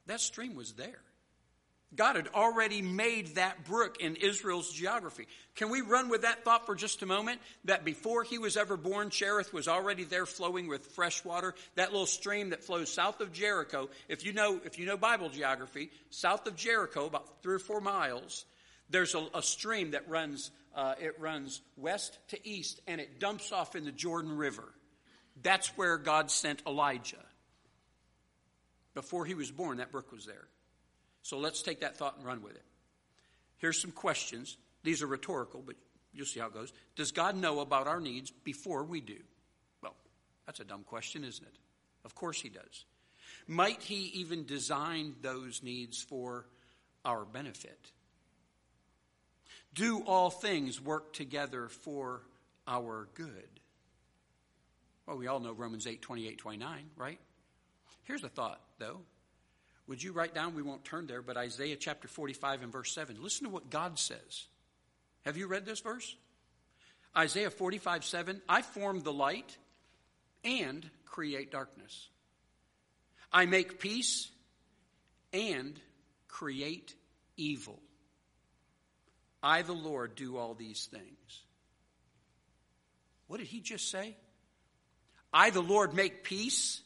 that 0.06 0.22
stream 0.22 0.56
was 0.56 0.74
there. 0.74 1.02
God 1.96 2.16
had 2.16 2.28
already 2.30 2.82
made 2.82 3.36
that 3.36 3.66
brook 3.66 3.98
in 4.00 4.16
Israel's 4.16 4.72
geography. 4.72 5.28
Can 5.56 5.70
we 5.70 5.82
run 5.82 6.10
with 6.10 6.24
that 6.24 6.44
thought 6.44 6.66
for 6.66 6.76
just 6.76 7.02
a 7.02 7.06
moment? 7.06 7.40
That 7.66 7.86
before 7.86 8.24
he 8.24 8.38
was 8.38 8.56
ever 8.58 8.78
born, 8.78 9.10
Cherith 9.10 9.54
was 9.54 9.68
already 9.68 10.04
there 10.04 10.26
flowing 10.26 10.68
with 10.68 10.88
fresh 10.88 11.24
water. 11.24 11.54
That 11.76 11.92
little 11.92 12.08
stream 12.08 12.52
that 12.52 12.64
flows 12.64 12.92
south 12.92 13.20
of 13.20 13.32
Jericho. 13.32 13.90
If 14.08 14.26
you 14.26 14.34
know, 14.34 14.60
if 14.64 14.80
you 14.80 14.86
know 14.86 14.98
Bible 14.98 15.30
geography, 15.30 15.92
south 16.10 16.48
of 16.48 16.56
Jericho, 16.56 17.06
about 17.06 17.42
three 17.44 17.56
or 17.56 17.60
four 17.60 17.82
miles, 17.82 18.46
there's 18.90 19.14
a, 19.16 19.28
a 19.36 19.44
stream 19.44 19.92
that 19.92 20.10
runs 20.10 20.50
uh, 20.76 20.96
it 21.00 21.20
runs 21.20 21.62
west 21.78 22.18
to 22.30 22.48
east 22.48 22.82
and 22.88 23.00
it 23.00 23.20
dumps 23.20 23.52
off 23.52 23.76
in 23.76 23.86
the 23.86 23.92
Jordan 23.92 24.36
River. 24.36 24.74
That's 25.42 25.70
where 25.78 25.98
God 25.98 26.30
sent 26.32 26.62
Elijah. 26.68 27.24
Before 28.94 29.26
he 29.26 29.34
was 29.34 29.50
born, 29.52 29.78
that 29.78 29.92
brook 29.92 30.12
was 30.12 30.26
there. 30.26 30.48
So 31.24 31.38
let's 31.38 31.62
take 31.62 31.82
that 31.82 31.98
thought 31.98 32.18
and 32.18 32.26
run 32.26 32.42
with 32.42 32.56
it. 32.56 32.64
Here's 33.58 33.82
some 33.82 33.92
questions. 33.92 34.58
These 34.84 35.02
are 35.02 35.08
rhetorical, 35.08 35.64
but 35.66 35.76
you'll 36.14 36.26
see 36.26 36.40
how 36.40 36.48
it 36.48 36.54
goes. 36.54 36.74
Does 36.96 37.12
God 37.12 37.36
know 37.36 37.62
about 37.62 37.88
our 37.88 38.00
needs 38.00 38.30
before 38.30 38.84
we 38.84 39.02
do? 39.02 39.18
Well, 39.82 39.96
that's 40.46 40.60
a 40.60 40.66
dumb 40.66 40.84
question, 40.84 41.24
isn't 41.24 41.46
it? 41.46 41.56
Of 42.06 42.14
course 42.14 42.42
he 42.42 42.50
does. 42.50 42.86
Might 43.48 43.82
he 43.82 44.06
even 44.16 44.46
design 44.46 45.16
those 45.22 45.64
needs 45.64 46.02
for 46.02 46.46
our 47.06 47.26
benefit? 47.26 47.92
Do 49.74 50.04
all 50.06 50.30
things 50.30 50.82
work 50.82 51.14
together 51.14 51.68
for 51.68 52.22
our 52.68 53.08
good? 53.16 53.60
Well, 55.06 55.18
we 55.18 55.28
all 55.28 55.40
know 55.40 55.52
Romans 55.52 55.88
8 55.88 56.02
28, 56.02 56.38
29, 56.38 56.90
right? 56.96 57.20
Here's 58.04 58.24
a 58.24 58.30
thought, 58.30 58.62
though. 58.80 59.02
Would 59.88 60.02
you 60.02 60.14
write 60.14 60.34
down, 60.34 60.56
we 60.56 60.62
won't 60.62 60.86
turn 60.86 61.08
there, 61.08 61.22
but 61.22 61.36
Isaiah 61.36 61.76
chapter 61.76 62.08
45 62.08 62.64
and 62.64 62.72
verse 62.72 62.94
7. 62.94 63.22
Listen 63.22 63.48
to 63.48 63.52
what 63.52 63.70
God 63.70 64.00
says. 64.00 64.48
Have 65.26 65.36
you 65.36 65.48
read 65.48 65.66
this 65.66 65.82
verse? 65.82 66.16
Isaiah 67.18 67.50
45 67.52 68.06
7. 68.06 68.42
I 68.48 68.62
formed 68.62 69.04
the 69.04 69.14
light, 69.14 69.58
and 70.44 70.90
create 71.06 71.52
darkness. 71.52 72.10
I 73.32 73.46
make 73.46 73.80
peace 73.80 74.30
and 75.32 75.80
create 76.28 76.96
evil. 77.38 77.80
I, 79.44 79.62
the 79.62 79.74
Lord, 79.74 80.16
do 80.16 80.38
all 80.38 80.54
these 80.54 80.88
things. 80.90 81.44
What 83.28 83.38
did 83.40 83.48
he 83.48 83.60
just 83.60 83.92
say? 83.92 84.16
I, 85.34 85.50
the 85.50 85.62
Lord, 85.62 85.94
make 85.94 86.24
peace 86.24 86.82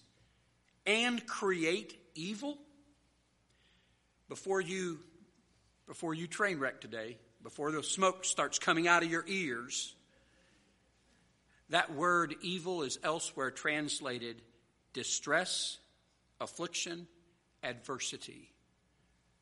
and 0.86 1.26
create 1.28 1.96
evil? 2.16 2.58
Before 4.28 4.60
you, 4.60 5.00
before 5.88 6.14
you 6.14 6.26
train 6.26 6.60
wreck 6.60 6.82
today, 6.82 7.18
before 7.44 7.72
the 7.72 7.84
smoke 7.84 8.26
starts 8.26 8.58
coming 8.58 8.88
out 8.88 9.04
of 9.04 9.12
your 9.12 9.24
ears, 9.28 9.96
that 11.70 11.94
word 11.94 12.36
evil 12.42 12.82
is 12.82 12.98
elsewhere 13.04 13.52
translated 13.52 14.42
distress, 14.94 15.78
affliction, 16.42 17.08
adversity. 17.62 18.50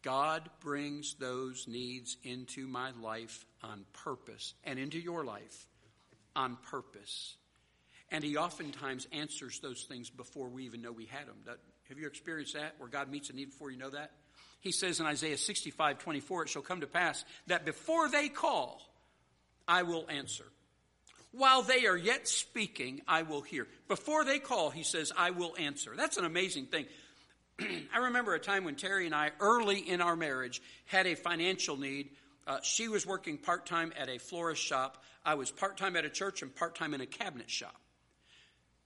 God 0.06 0.48
brings 0.60 1.16
those 1.16 1.68
needs 1.68 2.16
into 2.24 2.68
my 2.68 2.92
life 3.02 3.44
on 3.64 3.86
purpose 3.92 4.54
and 4.64 4.78
into 4.78 5.00
your 5.00 5.26
life 5.26 5.68
on 6.36 6.58
purpose. 6.70 7.36
And 8.12 8.24
He 8.24 8.38
oftentimes 8.38 9.08
answers 9.12 9.60
those 9.62 9.84
things 9.90 10.12
before 10.12 10.48
we 10.48 10.66
even 10.66 10.84
know 10.84 10.92
we 10.92 11.06
had 11.06 11.26
them. 11.26 11.38
Have 11.90 11.98
you 11.98 12.06
experienced 12.06 12.54
that, 12.54 12.76
where 12.78 12.88
God 12.88 13.10
meets 13.10 13.32
a 13.32 13.34
need 13.34 13.46
before 13.46 13.72
you 13.72 13.80
know 13.80 13.90
that? 13.90 14.12
He 14.62 14.72
says 14.72 15.00
in 15.00 15.08
Isaiah 15.08 15.38
65 15.38 15.98
24, 15.98 16.44
it 16.44 16.50
shall 16.50 16.62
come 16.62 16.82
to 16.82 16.88
pass 16.88 17.26
that 17.48 17.66
before 17.66 18.08
they 18.08 18.30
call, 18.30 18.82
I 19.68 19.84
will 19.84 20.06
answer. 20.08 20.46
While 21.32 21.64
they 21.64 21.88
are 21.88 21.98
yet 21.98 22.28
speaking, 22.28 23.02
I 23.08 23.24
will 23.24 23.42
hear. 23.42 23.68
Before 23.88 24.24
they 24.24 24.40
call, 24.40 24.70
he 24.70 24.84
says, 24.84 25.12
I 25.18 25.32
will 25.32 25.54
answer. 25.60 25.94
That's 25.98 26.18
an 26.18 26.26
amazing 26.26 26.68
thing. 26.68 26.86
I 27.94 27.98
remember 28.00 28.34
a 28.34 28.40
time 28.40 28.64
when 28.64 28.76
Terry 28.76 29.06
and 29.06 29.16
I, 29.16 29.32
early 29.40 29.80
in 29.80 30.02
our 30.02 30.16
marriage, 30.16 30.62
had 30.86 31.08
a 31.08 31.16
financial 31.16 31.78
need. 31.78 32.10
Uh, 32.46 32.60
she 32.62 32.88
was 32.88 33.06
working 33.06 33.38
part 33.38 33.66
time 33.66 33.94
at 33.98 34.10
a 34.10 34.18
florist 34.18 34.62
shop. 34.62 35.04
I 35.26 35.36
was 35.36 35.52
part 35.52 35.78
time 35.78 35.96
at 35.96 36.06
a 36.06 36.10
church 36.10 36.42
and 36.42 36.54
part 36.54 36.76
time 36.76 36.94
in 36.94 37.02
a 37.02 37.06
cabinet 37.06 37.50
shop. 37.50 37.80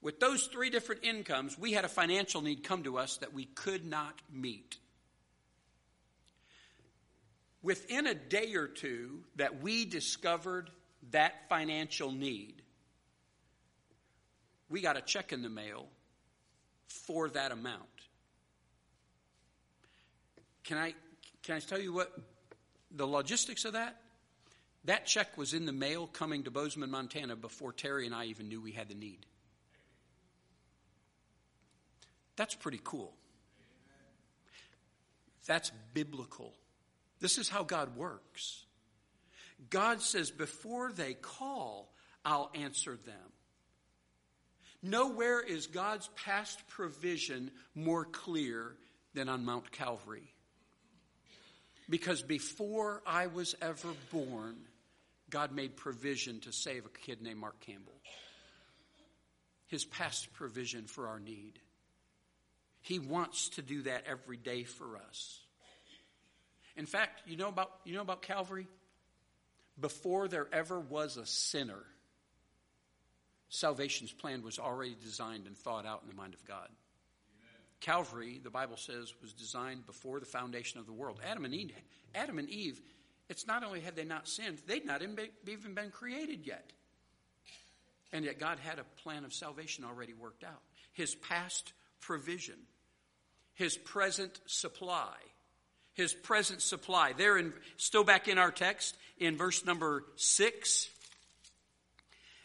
With 0.02 0.18
those 0.18 0.46
three 0.46 0.70
different 0.70 1.04
incomes, 1.04 1.58
we 1.58 1.72
had 1.72 1.84
a 1.84 1.88
financial 1.88 2.40
need 2.40 2.64
come 2.64 2.84
to 2.84 2.96
us 2.96 3.18
that 3.18 3.34
we 3.34 3.44
could 3.44 3.84
not 3.84 4.14
meet. 4.32 4.78
Within 7.62 8.06
a 8.06 8.14
day 8.14 8.54
or 8.54 8.66
two 8.66 9.24
that 9.36 9.60
we 9.62 9.84
discovered 9.84 10.70
that 11.10 11.48
financial 11.50 12.10
need, 12.10 12.62
we 14.70 14.80
got 14.80 14.96
a 14.96 15.02
check 15.02 15.32
in 15.32 15.42
the 15.42 15.50
mail 15.50 15.86
for 16.86 17.28
that 17.30 17.52
amount. 17.52 17.99
Can 20.64 20.78
I, 20.78 20.94
can 21.42 21.56
I 21.56 21.60
tell 21.60 21.80
you 21.80 21.92
what 21.92 22.12
the 22.90 23.06
logistics 23.06 23.64
of 23.64 23.72
that? 23.74 23.96
That 24.84 25.06
check 25.06 25.36
was 25.36 25.52
in 25.52 25.66
the 25.66 25.72
mail 25.72 26.06
coming 26.06 26.44
to 26.44 26.50
Bozeman, 26.50 26.90
Montana 26.90 27.36
before 27.36 27.72
Terry 27.72 28.06
and 28.06 28.14
I 28.14 28.26
even 28.26 28.48
knew 28.48 28.60
we 28.60 28.72
had 28.72 28.88
the 28.88 28.94
need. 28.94 29.26
That's 32.36 32.54
pretty 32.54 32.80
cool. 32.82 33.12
That's 35.46 35.70
biblical. 35.92 36.54
This 37.20 37.36
is 37.36 37.48
how 37.48 37.64
God 37.64 37.96
works. 37.96 38.64
God 39.68 40.00
says, 40.00 40.30
before 40.30 40.92
they 40.92 41.14
call, 41.14 41.92
I'll 42.24 42.50
answer 42.54 42.96
them. 42.96 43.14
Nowhere 44.82 45.40
is 45.40 45.66
God's 45.66 46.08
past 46.16 46.66
provision 46.68 47.50
more 47.74 48.06
clear 48.06 48.74
than 49.12 49.28
on 49.28 49.44
Mount 49.44 49.70
Calvary. 49.70 50.32
Because 51.90 52.22
before 52.22 53.02
I 53.04 53.26
was 53.26 53.56
ever 53.60 53.88
born, 54.12 54.54
God 55.28 55.52
made 55.52 55.76
provision 55.76 56.38
to 56.40 56.52
save 56.52 56.86
a 56.86 56.88
kid 56.88 57.20
named 57.20 57.40
Mark 57.40 57.58
Campbell. 57.60 57.92
His 59.66 59.84
past 59.84 60.32
provision 60.32 60.84
for 60.84 61.08
our 61.08 61.18
need. 61.18 61.58
He 62.80 62.98
wants 62.98 63.50
to 63.50 63.62
do 63.62 63.82
that 63.82 64.04
every 64.08 64.36
day 64.36 64.62
for 64.62 64.96
us. 64.96 65.40
In 66.76 66.86
fact, 66.86 67.22
you 67.26 67.36
know 67.36 67.48
about, 67.48 67.70
you 67.84 67.94
know 67.94 68.02
about 68.02 68.22
Calvary? 68.22 68.68
Before 69.78 70.28
there 70.28 70.48
ever 70.52 70.78
was 70.78 71.16
a 71.16 71.26
sinner, 71.26 71.82
salvation's 73.48 74.12
plan 74.12 74.42
was 74.42 74.58
already 74.58 74.96
designed 75.02 75.46
and 75.46 75.56
thought 75.56 75.86
out 75.86 76.02
in 76.02 76.08
the 76.08 76.14
mind 76.14 76.34
of 76.34 76.44
God. 76.44 76.68
Calvary, 77.80 78.40
the 78.42 78.50
Bible 78.50 78.76
says, 78.76 79.12
was 79.22 79.32
designed 79.32 79.86
before 79.86 80.20
the 80.20 80.26
foundation 80.26 80.80
of 80.80 80.86
the 80.86 80.92
world. 80.92 81.20
Adam 81.26 81.44
and 81.44 81.54
Eve, 81.54 81.72
Adam 82.14 82.38
and 82.38 82.48
Eve 82.48 82.80
it's 83.30 83.46
not 83.46 83.62
only 83.62 83.80
had 83.80 83.94
they 83.94 84.04
not 84.04 84.26
sinned, 84.26 84.58
they'd 84.66 84.84
not 84.84 85.02
even 85.02 85.74
been 85.74 85.90
created 85.92 86.44
yet. 86.44 86.72
And 88.12 88.24
yet 88.24 88.40
God 88.40 88.58
had 88.58 88.80
a 88.80 88.84
plan 89.02 89.24
of 89.24 89.32
salvation 89.32 89.84
already 89.84 90.14
worked 90.14 90.42
out. 90.42 90.60
His 90.92 91.14
past 91.14 91.72
provision, 92.00 92.56
his 93.54 93.76
present 93.76 94.40
supply, 94.46 95.14
his 95.94 96.12
present 96.12 96.60
supply. 96.60 97.12
There 97.16 97.38
in 97.38 97.52
still 97.76 98.02
back 98.02 98.26
in 98.26 98.36
our 98.36 98.50
text 98.50 98.96
in 99.16 99.36
verse 99.36 99.64
number 99.64 100.04
6 100.16 100.88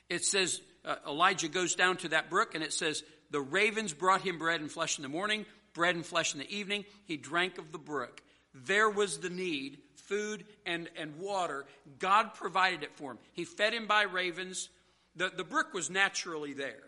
it 0.07 0.23
says 0.23 0.61
uh, 0.85 0.97
Elijah 1.07 1.47
goes 1.47 1.73
down 1.73 1.97
to 1.97 2.09
that 2.09 2.29
brook 2.29 2.53
and 2.53 2.63
it 2.63 2.73
says 2.73 3.01
the 3.31 3.41
ravens 3.41 3.93
brought 3.93 4.21
him 4.21 4.37
bread 4.37 4.61
and 4.61 4.71
flesh 4.71 4.97
in 4.97 5.03
the 5.03 5.09
morning, 5.09 5.45
bread 5.73 5.95
and 5.95 6.05
flesh 6.05 6.33
in 6.33 6.39
the 6.39 6.55
evening. 6.55 6.85
He 7.05 7.17
drank 7.17 7.57
of 7.57 7.71
the 7.71 7.77
brook. 7.77 8.21
There 8.53 8.89
was 8.89 9.19
the 9.19 9.29
need 9.29 9.79
food 9.95 10.45
and, 10.65 10.89
and 10.97 11.17
water. 11.17 11.65
God 11.99 12.33
provided 12.33 12.83
it 12.83 12.95
for 12.95 13.11
him. 13.11 13.17
He 13.33 13.43
fed 13.43 13.73
him 13.73 13.87
by 13.87 14.03
ravens. 14.03 14.69
The, 15.15 15.31
the 15.35 15.43
brook 15.43 15.73
was 15.73 15.89
naturally 15.89 16.53
there. 16.53 16.83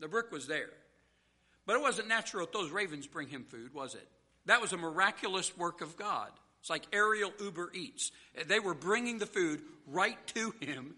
The 0.00 0.08
brook 0.08 0.32
was 0.32 0.46
there. 0.46 0.70
But 1.66 1.76
it 1.76 1.82
wasn't 1.82 2.08
natural 2.08 2.46
that 2.46 2.52
those 2.52 2.70
ravens 2.70 3.06
bring 3.06 3.28
him 3.28 3.44
food, 3.44 3.74
was 3.74 3.94
it? 3.94 4.08
That 4.46 4.60
was 4.60 4.72
a 4.72 4.76
miraculous 4.76 5.56
work 5.56 5.80
of 5.80 5.96
God. 5.96 6.30
It's 6.60 6.70
like 6.70 6.86
aerial 6.92 7.32
Uber 7.40 7.70
Eats. 7.74 8.12
They 8.46 8.60
were 8.60 8.74
bringing 8.74 9.18
the 9.18 9.26
food 9.26 9.62
right 9.86 10.18
to 10.28 10.54
him. 10.60 10.94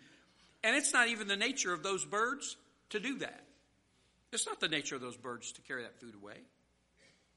And 0.63 0.77
it's 0.77 0.93
not 0.93 1.09
even 1.09 1.29
the 1.29 1.37
nature 1.37 1.73
of 1.73 1.83
those 1.83 2.05
birds 2.05 2.57
to 2.91 3.01
do 3.01 3.19
that. 3.19 3.45
It's 4.33 4.47
not 4.47 4.61
the 4.61 4.69
nature 4.69 4.95
of 4.95 5.01
those 5.01 5.17
birds 5.17 5.53
to 5.53 5.63
carry 5.63 5.83
that 5.83 6.01
food 6.01 6.15
away. 6.15 6.37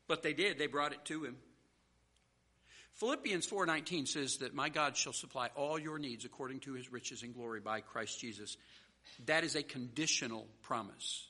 But 0.08 0.24
they 0.24 0.34
did. 0.34 0.58
They 0.58 0.68
brought 0.68 0.94
it 0.94 1.06
to 1.06 1.24
him. 1.24 1.38
Philippians 2.96 3.48
4:19 3.48 4.06
says 4.06 4.38
that 4.38 4.54
my 4.54 4.70
God 4.70 4.98
shall 4.98 5.14
supply 5.14 5.48
all 5.56 5.80
your 5.80 5.98
needs 5.98 6.26
according 6.26 6.60
to 6.62 6.74
his 6.74 6.92
riches 6.92 7.24
and 7.24 7.34
glory 7.34 7.62
by 7.62 7.82
Christ 7.82 8.20
Jesus. 8.20 8.58
That 9.26 9.44
is 9.44 9.56
a 9.56 9.64
conditional 9.64 10.48
promise. 10.62 11.28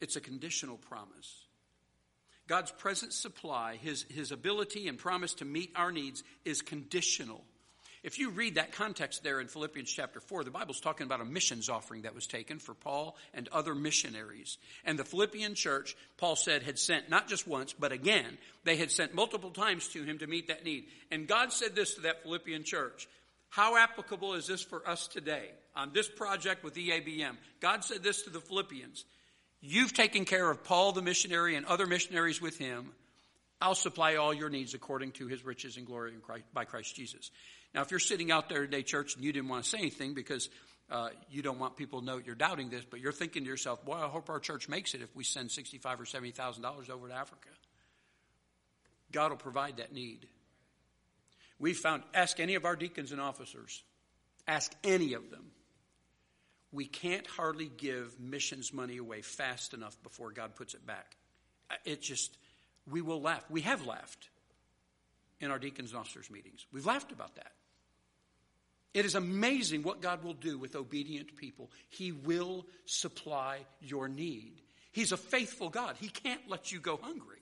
It's 0.00 0.16
a 0.16 0.20
conditional 0.20 0.78
promise. 0.78 1.46
God's 2.48 2.72
present 2.72 3.12
supply, 3.12 3.76
his, 3.76 4.04
his 4.04 4.32
ability 4.32 4.88
and 4.88 4.98
promise 4.98 5.34
to 5.34 5.44
meet 5.44 5.72
our 5.76 5.92
needs 5.92 6.24
is 6.44 6.60
conditional. 6.60 7.44
If 8.02 8.18
you 8.18 8.30
read 8.30 8.56
that 8.56 8.72
context 8.72 9.22
there 9.22 9.40
in 9.40 9.46
Philippians 9.46 9.90
chapter 9.90 10.18
4, 10.18 10.42
the 10.42 10.50
Bible's 10.50 10.80
talking 10.80 11.06
about 11.06 11.20
a 11.20 11.24
missions 11.24 11.68
offering 11.68 12.02
that 12.02 12.16
was 12.16 12.26
taken 12.26 12.58
for 12.58 12.74
Paul 12.74 13.16
and 13.32 13.48
other 13.50 13.76
missionaries. 13.76 14.58
And 14.84 14.98
the 14.98 15.04
Philippian 15.04 15.54
church, 15.54 15.96
Paul 16.16 16.34
said, 16.34 16.64
had 16.64 16.80
sent 16.80 17.10
not 17.10 17.28
just 17.28 17.46
once, 17.46 17.72
but 17.72 17.92
again, 17.92 18.38
they 18.64 18.76
had 18.76 18.90
sent 18.90 19.14
multiple 19.14 19.50
times 19.50 19.86
to 19.88 20.02
him 20.02 20.18
to 20.18 20.26
meet 20.26 20.48
that 20.48 20.64
need. 20.64 20.86
And 21.12 21.28
God 21.28 21.52
said 21.52 21.76
this 21.76 21.94
to 21.94 22.00
that 22.02 22.24
Philippian 22.24 22.64
church 22.64 23.06
How 23.50 23.76
applicable 23.76 24.34
is 24.34 24.48
this 24.48 24.62
for 24.62 24.86
us 24.88 25.06
today 25.06 25.50
on 25.76 25.92
this 25.92 26.08
project 26.08 26.64
with 26.64 26.74
EABM? 26.74 27.36
God 27.60 27.84
said 27.84 28.02
this 28.02 28.22
to 28.22 28.30
the 28.30 28.40
Philippians 28.40 29.04
You've 29.60 29.94
taken 29.94 30.24
care 30.24 30.50
of 30.50 30.64
Paul 30.64 30.90
the 30.90 31.02
missionary 31.02 31.54
and 31.54 31.64
other 31.66 31.86
missionaries 31.86 32.42
with 32.42 32.58
him. 32.58 32.90
I'll 33.60 33.76
supply 33.76 34.16
all 34.16 34.34
your 34.34 34.50
needs 34.50 34.74
according 34.74 35.12
to 35.12 35.28
his 35.28 35.44
riches 35.44 35.76
and 35.76 35.86
glory 35.86 36.14
by 36.52 36.64
Christ 36.64 36.96
Jesus. 36.96 37.30
Now, 37.74 37.82
if 37.82 37.90
you're 37.90 38.00
sitting 38.00 38.30
out 38.30 38.48
there 38.48 38.60
today, 38.62 38.82
church, 38.82 39.16
and 39.16 39.24
you 39.24 39.32
didn't 39.32 39.48
want 39.48 39.64
to 39.64 39.70
say 39.70 39.78
anything 39.78 40.14
because 40.14 40.50
uh, 40.90 41.08
you 41.30 41.42
don't 41.42 41.58
want 41.58 41.76
people 41.76 42.00
to 42.00 42.06
know 42.06 42.18
you're 42.18 42.34
doubting 42.34 42.68
this, 42.68 42.84
but 42.84 43.00
you're 43.00 43.12
thinking 43.12 43.44
to 43.44 43.48
yourself, 43.48 43.84
boy, 43.84 43.94
I 43.94 44.08
hope 44.08 44.28
our 44.28 44.40
church 44.40 44.68
makes 44.68 44.94
it 44.94 45.00
if 45.00 45.14
we 45.16 45.24
send 45.24 45.50
sixty-five 45.50 46.00
or 46.00 46.04
seventy 46.04 46.32
thousand 46.32 46.62
dollars 46.62 46.90
over 46.90 47.08
to 47.08 47.14
Africa. 47.14 47.48
God 49.10 49.30
will 49.30 49.38
provide 49.38 49.78
that 49.78 49.92
need. 49.92 50.26
We 51.58 51.74
found, 51.74 52.02
ask 52.12 52.40
any 52.40 52.56
of 52.56 52.64
our 52.64 52.76
deacons 52.76 53.12
and 53.12 53.20
officers, 53.20 53.82
ask 54.48 54.74
any 54.82 55.14
of 55.14 55.30
them. 55.30 55.52
We 56.72 56.86
can't 56.86 57.26
hardly 57.26 57.70
give 57.76 58.18
missions 58.18 58.72
money 58.72 58.96
away 58.96 59.22
fast 59.22 59.74
enough 59.74 59.96
before 60.02 60.32
God 60.32 60.56
puts 60.56 60.74
it 60.74 60.86
back. 60.86 61.16
Uh, 61.70 61.74
it 61.84 62.02
just, 62.02 62.36
we 62.90 63.00
will 63.02 63.20
laugh. 63.20 63.44
We 63.50 63.60
have 63.60 63.86
laughed 63.86 64.30
in 65.40 65.50
our 65.50 65.58
deacons 65.58 65.90
and 65.90 66.00
officers 66.00 66.30
meetings. 66.30 66.66
We've 66.72 66.86
laughed 66.86 67.12
about 67.12 67.36
that. 67.36 67.52
It 68.94 69.04
is 69.04 69.14
amazing 69.14 69.82
what 69.82 70.02
God 70.02 70.22
will 70.22 70.34
do 70.34 70.58
with 70.58 70.76
obedient 70.76 71.36
people. 71.36 71.70
He 71.88 72.12
will 72.12 72.66
supply 72.84 73.60
your 73.80 74.08
need. 74.08 74.60
He's 74.92 75.12
a 75.12 75.16
faithful 75.16 75.70
God. 75.70 75.96
He 75.98 76.08
can't 76.08 76.42
let 76.48 76.70
you 76.70 76.78
go 76.78 76.98
hungry. 77.00 77.38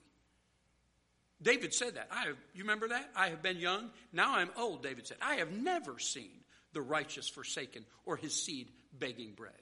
David 1.41 1.73
said 1.73 1.95
that. 1.95 2.07
I 2.11 2.27
have, 2.27 2.37
you 2.53 2.63
remember 2.63 2.89
that? 2.89 3.09
I 3.15 3.29
have 3.29 3.41
been 3.41 3.57
young, 3.57 3.89
now 4.13 4.35
I'm 4.37 4.51
old, 4.57 4.83
David 4.83 5.07
said. 5.07 5.17
I 5.21 5.35
have 5.35 5.51
never 5.51 5.99
seen 5.99 6.31
the 6.73 6.81
righteous 6.81 7.27
forsaken 7.27 7.83
or 8.05 8.15
his 8.15 8.33
seed 8.33 8.69
begging 8.97 9.33
bread. 9.33 9.53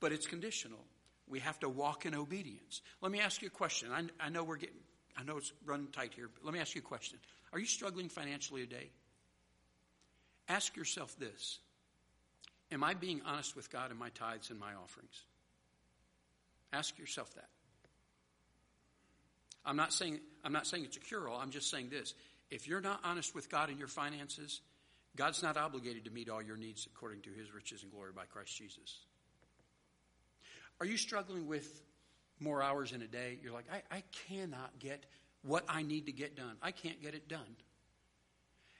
But 0.00 0.12
it's 0.12 0.26
conditional. 0.26 0.84
We 1.28 1.40
have 1.40 1.58
to 1.60 1.68
walk 1.68 2.06
in 2.06 2.14
obedience. 2.14 2.80
Let 3.02 3.12
me 3.12 3.20
ask 3.20 3.42
you 3.42 3.48
a 3.48 3.50
question. 3.50 3.90
I, 3.92 4.04
I 4.24 4.30
know 4.30 4.42
we're 4.42 4.56
getting, 4.56 4.76
I 5.16 5.22
know 5.22 5.36
it's 5.36 5.52
running 5.66 5.88
tight 5.88 6.14
here, 6.14 6.28
but 6.32 6.44
let 6.44 6.54
me 6.54 6.60
ask 6.60 6.74
you 6.74 6.80
a 6.80 6.84
question. 6.84 7.18
Are 7.52 7.58
you 7.58 7.66
struggling 7.66 8.08
financially 8.08 8.66
today? 8.66 8.90
Ask 10.48 10.76
yourself 10.76 11.16
this 11.18 11.58
Am 12.70 12.84
I 12.84 12.94
being 12.94 13.22
honest 13.26 13.56
with 13.56 13.70
God 13.70 13.90
in 13.90 13.98
my 13.98 14.10
tithes 14.10 14.50
and 14.50 14.58
my 14.58 14.74
offerings? 14.82 15.22
Ask 16.72 16.98
yourself 16.98 17.34
that. 17.34 17.48
I'm 19.64 19.76
not 19.76 19.92
saying, 19.92 20.20
I'm 20.44 20.52
not 20.52 20.66
saying 20.66 20.84
it's 20.84 20.96
a 20.96 21.00
cure 21.00 21.28
all. 21.28 21.38
I'm 21.38 21.50
just 21.50 21.70
saying 21.70 21.88
this. 21.90 22.14
If 22.50 22.66
you're 22.66 22.80
not 22.80 23.00
honest 23.04 23.34
with 23.34 23.50
God 23.50 23.70
in 23.70 23.78
your 23.78 23.88
finances, 23.88 24.60
God's 25.16 25.42
not 25.42 25.56
obligated 25.56 26.04
to 26.04 26.10
meet 26.10 26.28
all 26.28 26.42
your 26.42 26.56
needs 26.56 26.86
according 26.86 27.22
to 27.22 27.30
his 27.30 27.52
riches 27.52 27.82
and 27.82 27.90
glory 27.90 28.12
by 28.14 28.24
Christ 28.24 28.56
Jesus. 28.56 29.00
Are 30.80 30.86
you 30.86 30.96
struggling 30.96 31.46
with 31.46 31.82
more 32.40 32.62
hours 32.62 32.92
in 32.92 33.02
a 33.02 33.06
day? 33.06 33.38
You're 33.42 33.52
like, 33.52 33.66
I, 33.72 33.96
I 33.96 34.02
cannot 34.28 34.78
get 34.78 35.04
what 35.42 35.64
I 35.68 35.82
need 35.82 36.06
to 36.06 36.12
get 36.12 36.36
done. 36.36 36.56
I 36.62 36.70
can't 36.70 37.02
get 37.02 37.14
it 37.14 37.28
done. 37.28 37.56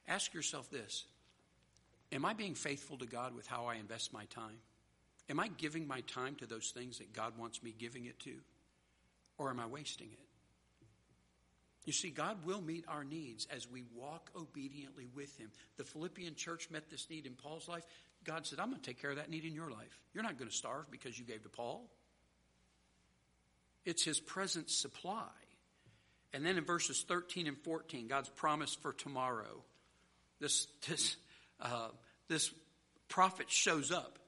Ask 0.07 0.33
yourself 0.33 0.70
this 0.70 1.04
Am 2.12 2.24
I 2.24 2.32
being 2.32 2.54
faithful 2.54 2.96
to 2.98 3.06
God 3.06 3.34
with 3.34 3.46
how 3.46 3.66
I 3.66 3.76
invest 3.76 4.12
my 4.12 4.24
time? 4.26 4.58
Am 5.28 5.38
I 5.38 5.48
giving 5.48 5.86
my 5.86 6.00
time 6.02 6.36
to 6.36 6.46
those 6.46 6.70
things 6.70 6.98
that 6.98 7.12
God 7.12 7.38
wants 7.38 7.62
me 7.62 7.74
giving 7.78 8.06
it 8.06 8.18
to? 8.20 8.34
Or 9.36 9.50
am 9.50 9.60
I 9.60 9.66
wasting 9.66 10.08
it? 10.12 10.28
You 11.84 11.92
see, 11.92 12.10
God 12.10 12.44
will 12.44 12.60
meet 12.60 12.84
our 12.86 13.04
needs 13.04 13.46
as 13.54 13.70
we 13.70 13.82
walk 13.94 14.30
obediently 14.36 15.06
with 15.14 15.38
Him. 15.38 15.50
The 15.76 15.84
Philippian 15.84 16.34
church 16.34 16.68
met 16.70 16.90
this 16.90 17.08
need 17.08 17.24
in 17.24 17.32
Paul's 17.32 17.68
life. 17.68 17.84
God 18.24 18.46
said, 18.46 18.58
I'm 18.58 18.68
going 18.68 18.80
to 18.80 18.86
take 18.86 19.00
care 19.00 19.10
of 19.10 19.16
that 19.16 19.30
need 19.30 19.44
in 19.44 19.54
your 19.54 19.70
life. 19.70 19.98
You're 20.12 20.24
not 20.24 20.38
going 20.38 20.50
to 20.50 20.54
starve 20.54 20.90
because 20.90 21.18
you 21.18 21.24
gave 21.24 21.42
to 21.44 21.48
Paul. 21.48 21.88
It's 23.86 24.04
His 24.04 24.20
present 24.20 24.70
supply. 24.70 25.30
And 26.34 26.44
then 26.44 26.58
in 26.58 26.64
verses 26.64 27.04
13 27.08 27.46
and 27.46 27.56
14, 27.56 28.06
God's 28.06 28.28
promise 28.28 28.74
for 28.74 28.92
tomorrow. 28.92 29.62
This, 30.40 30.66
this, 30.88 31.16
uh, 31.60 31.88
this 32.28 32.52
prophet 33.08 33.50
shows 33.50 33.90
up. 33.90 34.18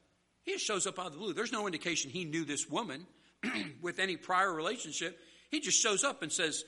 He 0.43 0.53
just 0.53 0.65
shows 0.65 0.87
up 0.87 0.99
out 0.99 1.07
of 1.07 1.13
the 1.13 1.19
blue. 1.19 1.33
There's 1.33 1.53
no 1.53 1.67
indication 1.67 2.11
he 2.11 2.25
knew 2.25 2.45
this 2.45 2.69
woman 2.69 3.07
with 3.83 3.99
any 3.99 4.17
prior 4.17 4.53
relationship. 4.53 5.19
He 5.51 5.61
just 5.61 5.81
shows 5.81 6.05
up 6.05 6.23
and 6.23 6.33
says, 6.33 6.65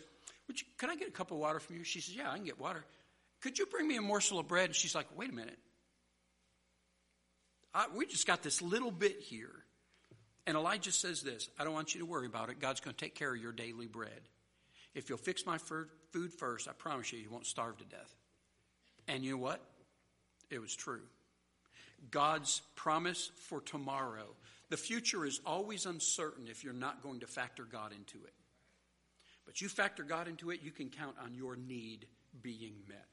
Would 0.46 0.60
you, 0.60 0.66
Can 0.78 0.90
I 0.90 0.96
get 0.96 1.08
a 1.08 1.12
cup 1.12 1.30
of 1.30 1.38
water 1.38 1.60
from 1.60 1.76
you? 1.76 1.84
She 1.84 2.00
says, 2.00 2.14
Yeah, 2.14 2.30
I 2.30 2.36
can 2.36 2.44
get 2.44 2.60
water. 2.60 2.84
Could 3.40 3.58
you 3.58 3.66
bring 3.66 3.88
me 3.88 3.96
a 3.96 4.02
morsel 4.02 4.38
of 4.38 4.48
bread? 4.48 4.66
And 4.66 4.76
she's 4.76 4.94
like, 4.94 5.06
Wait 5.16 5.30
a 5.30 5.34
minute. 5.34 5.58
I, 7.74 7.86
we 7.94 8.06
just 8.06 8.26
got 8.26 8.42
this 8.42 8.60
little 8.60 8.90
bit 8.90 9.20
here. 9.20 9.64
And 10.46 10.56
Elijah 10.56 10.92
says 10.92 11.22
this 11.22 11.48
I 11.58 11.64
don't 11.64 11.72
want 11.72 11.94
you 11.94 12.00
to 12.00 12.06
worry 12.06 12.26
about 12.26 12.50
it. 12.50 12.60
God's 12.60 12.80
going 12.80 12.94
to 12.94 13.04
take 13.04 13.14
care 13.14 13.34
of 13.34 13.40
your 13.40 13.52
daily 13.52 13.86
bread. 13.86 14.20
If 14.94 15.08
you'll 15.08 15.18
fix 15.18 15.46
my 15.46 15.58
food 15.58 16.32
first, 16.38 16.68
I 16.68 16.72
promise 16.72 17.12
you, 17.12 17.18
you 17.18 17.30
won't 17.30 17.46
starve 17.46 17.78
to 17.78 17.84
death. 17.84 18.14
And 19.08 19.24
you 19.24 19.32
know 19.32 19.38
what? 19.38 19.60
It 20.52 20.60
was 20.60 20.76
true. 20.76 21.00
God's 22.10 22.60
promise 22.76 23.30
for 23.48 23.62
tomorrow. 23.62 24.26
The 24.68 24.76
future 24.76 25.24
is 25.24 25.40
always 25.46 25.86
uncertain 25.86 26.46
if 26.46 26.62
you're 26.62 26.74
not 26.74 27.02
going 27.02 27.20
to 27.20 27.26
factor 27.26 27.64
God 27.64 27.92
into 27.92 28.24
it. 28.24 28.34
But 29.46 29.62
you 29.62 29.68
factor 29.68 30.02
God 30.02 30.28
into 30.28 30.50
it, 30.50 30.60
you 30.62 30.70
can 30.70 30.90
count 30.90 31.16
on 31.24 31.34
your 31.34 31.56
need 31.56 32.06
being 32.42 32.74
met. 32.86 33.08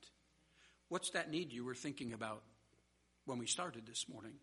What's 0.89 1.11
that 1.11 1.31
need 1.31 1.53
you 1.53 1.63
were 1.63 1.75
thinking 1.75 2.11
about 2.11 2.41
when 3.25 3.39
we 3.39 3.47
started 3.47 3.85
this 3.87 4.07
morning? 4.09 4.33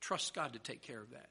Trust 0.00 0.34
God 0.34 0.52
to 0.52 0.58
take 0.58 0.82
care 0.82 1.00
of 1.00 1.10
that. 1.12 1.30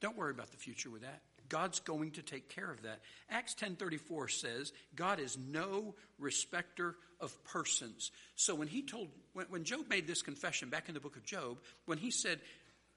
Don't 0.00 0.16
worry 0.16 0.32
about 0.32 0.50
the 0.50 0.56
future 0.56 0.90
with 0.90 1.02
that. 1.02 1.22
God's 1.52 1.80
going 1.80 2.12
to 2.12 2.22
take 2.22 2.48
care 2.48 2.70
of 2.70 2.80
that. 2.84 3.00
Acts 3.28 3.54
10:34 3.56 4.30
says, 4.30 4.72
God 4.96 5.20
is 5.20 5.36
no 5.36 5.94
respecter 6.18 6.96
of 7.20 7.44
persons. 7.44 8.10
So 8.36 8.54
when 8.54 8.68
he 8.68 8.80
told 8.80 9.08
when, 9.34 9.44
when 9.50 9.64
Job 9.64 9.90
made 9.90 10.06
this 10.06 10.22
confession 10.22 10.70
back 10.70 10.88
in 10.88 10.94
the 10.94 11.00
book 11.00 11.16
of 11.16 11.26
Job, 11.26 11.58
when 11.84 11.98
he 11.98 12.10
said, 12.10 12.40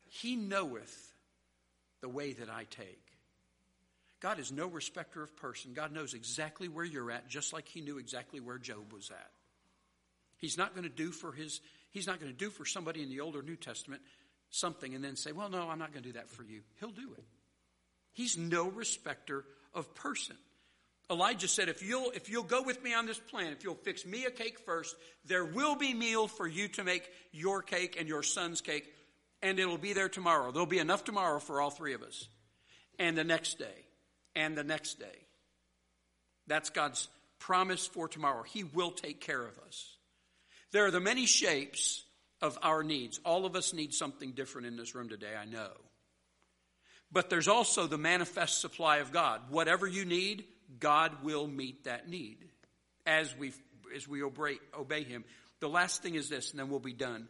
He 0.07 0.37
knoweth 0.37 1.13
the 1.99 2.07
way 2.07 2.31
that 2.31 2.49
I 2.49 2.63
take. 2.69 3.01
God 4.21 4.39
is 4.39 4.53
no 4.53 4.67
respecter 4.67 5.21
of 5.21 5.35
person. 5.35 5.73
God 5.73 5.91
knows 5.91 6.13
exactly 6.13 6.69
where 6.69 6.85
you're 6.85 7.11
at, 7.11 7.27
just 7.27 7.51
like 7.51 7.67
he 7.67 7.81
knew 7.81 7.97
exactly 7.97 8.39
where 8.39 8.57
Job 8.57 8.93
was 8.93 9.11
at. 9.11 9.31
He's 10.37 10.57
not 10.57 10.73
going 10.73 10.87
to 10.87 10.95
do 10.95 11.11
for 11.11 11.33
his 11.33 11.59
he's 11.91 12.07
not 12.07 12.21
going 12.21 12.31
to 12.31 12.37
do 12.37 12.49
for 12.49 12.63
somebody 12.63 13.03
in 13.03 13.09
the 13.09 13.19
Old 13.19 13.35
or 13.35 13.43
New 13.43 13.57
Testament 13.57 14.01
something 14.49 14.95
and 14.95 15.03
then 15.03 15.17
say, 15.17 15.33
Well, 15.33 15.49
no, 15.49 15.67
I'm 15.67 15.77
not 15.77 15.91
going 15.91 16.03
to 16.03 16.09
do 16.09 16.13
that 16.13 16.29
for 16.29 16.43
you. 16.43 16.61
He'll 16.79 16.91
do 16.91 17.13
it. 17.17 17.25
He's 18.15 18.37
no 18.37 18.69
respecter 18.69 19.45
of 19.73 19.93
person. 19.93 20.37
Elijah 21.11 21.47
said, 21.47 21.69
if 21.69 21.83
you'll, 21.83 22.09
if 22.15 22.29
you'll 22.29 22.43
go 22.43 22.63
with 22.63 22.81
me 22.81 22.93
on 22.93 23.05
this 23.05 23.19
plan, 23.19 23.51
if 23.51 23.63
you'll 23.63 23.75
fix 23.75 24.05
me 24.05 24.25
a 24.25 24.31
cake 24.31 24.57
first, 24.59 24.95
there 25.25 25.45
will 25.45 25.75
be 25.75 25.93
meal 25.93 26.27
for 26.27 26.47
you 26.47 26.67
to 26.69 26.83
make 26.83 27.07
your 27.31 27.61
cake 27.61 27.97
and 27.99 28.07
your 28.07 28.23
son's 28.23 28.61
cake, 28.61 28.91
and 29.43 29.59
it'll 29.59 29.77
be 29.77 29.93
there 29.93 30.09
tomorrow. 30.09 30.51
There'll 30.51 30.65
be 30.65 30.79
enough 30.79 31.03
tomorrow 31.03 31.39
for 31.39 31.61
all 31.61 31.69
three 31.69 31.93
of 31.93 32.01
us. 32.01 32.27
And 32.97 33.15
the 33.15 33.23
next 33.23 33.59
day, 33.59 33.85
and 34.35 34.57
the 34.57 34.63
next 34.63 34.99
day. 34.99 35.25
That's 36.47 36.69
God's 36.69 37.07
promise 37.37 37.85
for 37.85 38.07
tomorrow. 38.07 38.43
He 38.43 38.63
will 38.63 38.91
take 38.91 39.19
care 39.19 39.45
of 39.45 39.59
us. 39.67 39.95
There 40.71 40.85
are 40.85 40.91
the 40.91 40.99
many 40.99 41.25
shapes 41.25 42.03
of 42.41 42.57
our 42.63 42.81
needs. 42.81 43.19
All 43.25 43.45
of 43.45 43.55
us 43.55 43.73
need 43.73 43.93
something 43.93 44.31
different 44.31 44.67
in 44.67 44.77
this 44.77 44.95
room 44.95 45.09
today, 45.09 45.35
I 45.39 45.45
know. 45.45 45.71
But 47.15 47.29
there's 47.29 47.47
also 47.47 47.87
the 47.87 47.97
manifest 47.97 48.59
supply 48.59 48.97
of 48.97 49.13
God. 49.13 49.39
Whatever 49.47 49.87
you 49.87 50.03
need, 50.03 50.43
God 50.81 51.23
will 51.23 51.47
meet 51.47 51.85
that 51.85 52.09
need 52.09 52.39
as 53.05 53.33
we 53.37 53.53
as 53.95 54.05
we 54.05 54.21
obey, 54.21 54.57
obey 54.77 55.03
Him. 55.03 55.23
The 55.61 55.69
last 55.69 56.03
thing 56.03 56.15
is 56.15 56.27
this, 56.27 56.51
and 56.51 56.59
then 56.59 56.69
we'll 56.69 56.81
be 56.81 56.91
done. 56.91 57.29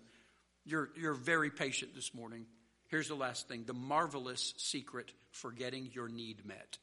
You're 0.65 0.89
you're 0.97 1.13
very 1.13 1.51
patient 1.51 1.93
this 1.93 2.15
morning. 2.15 2.47
Here's 2.87 3.09
the 3.09 3.15
last 3.15 3.47
thing: 3.47 3.65
the 3.67 3.75
marvelous 3.75 4.55
secret 4.57 5.11
for 5.29 5.51
getting 5.51 5.91
your 5.93 6.07
need 6.07 6.43
met. 6.47 6.79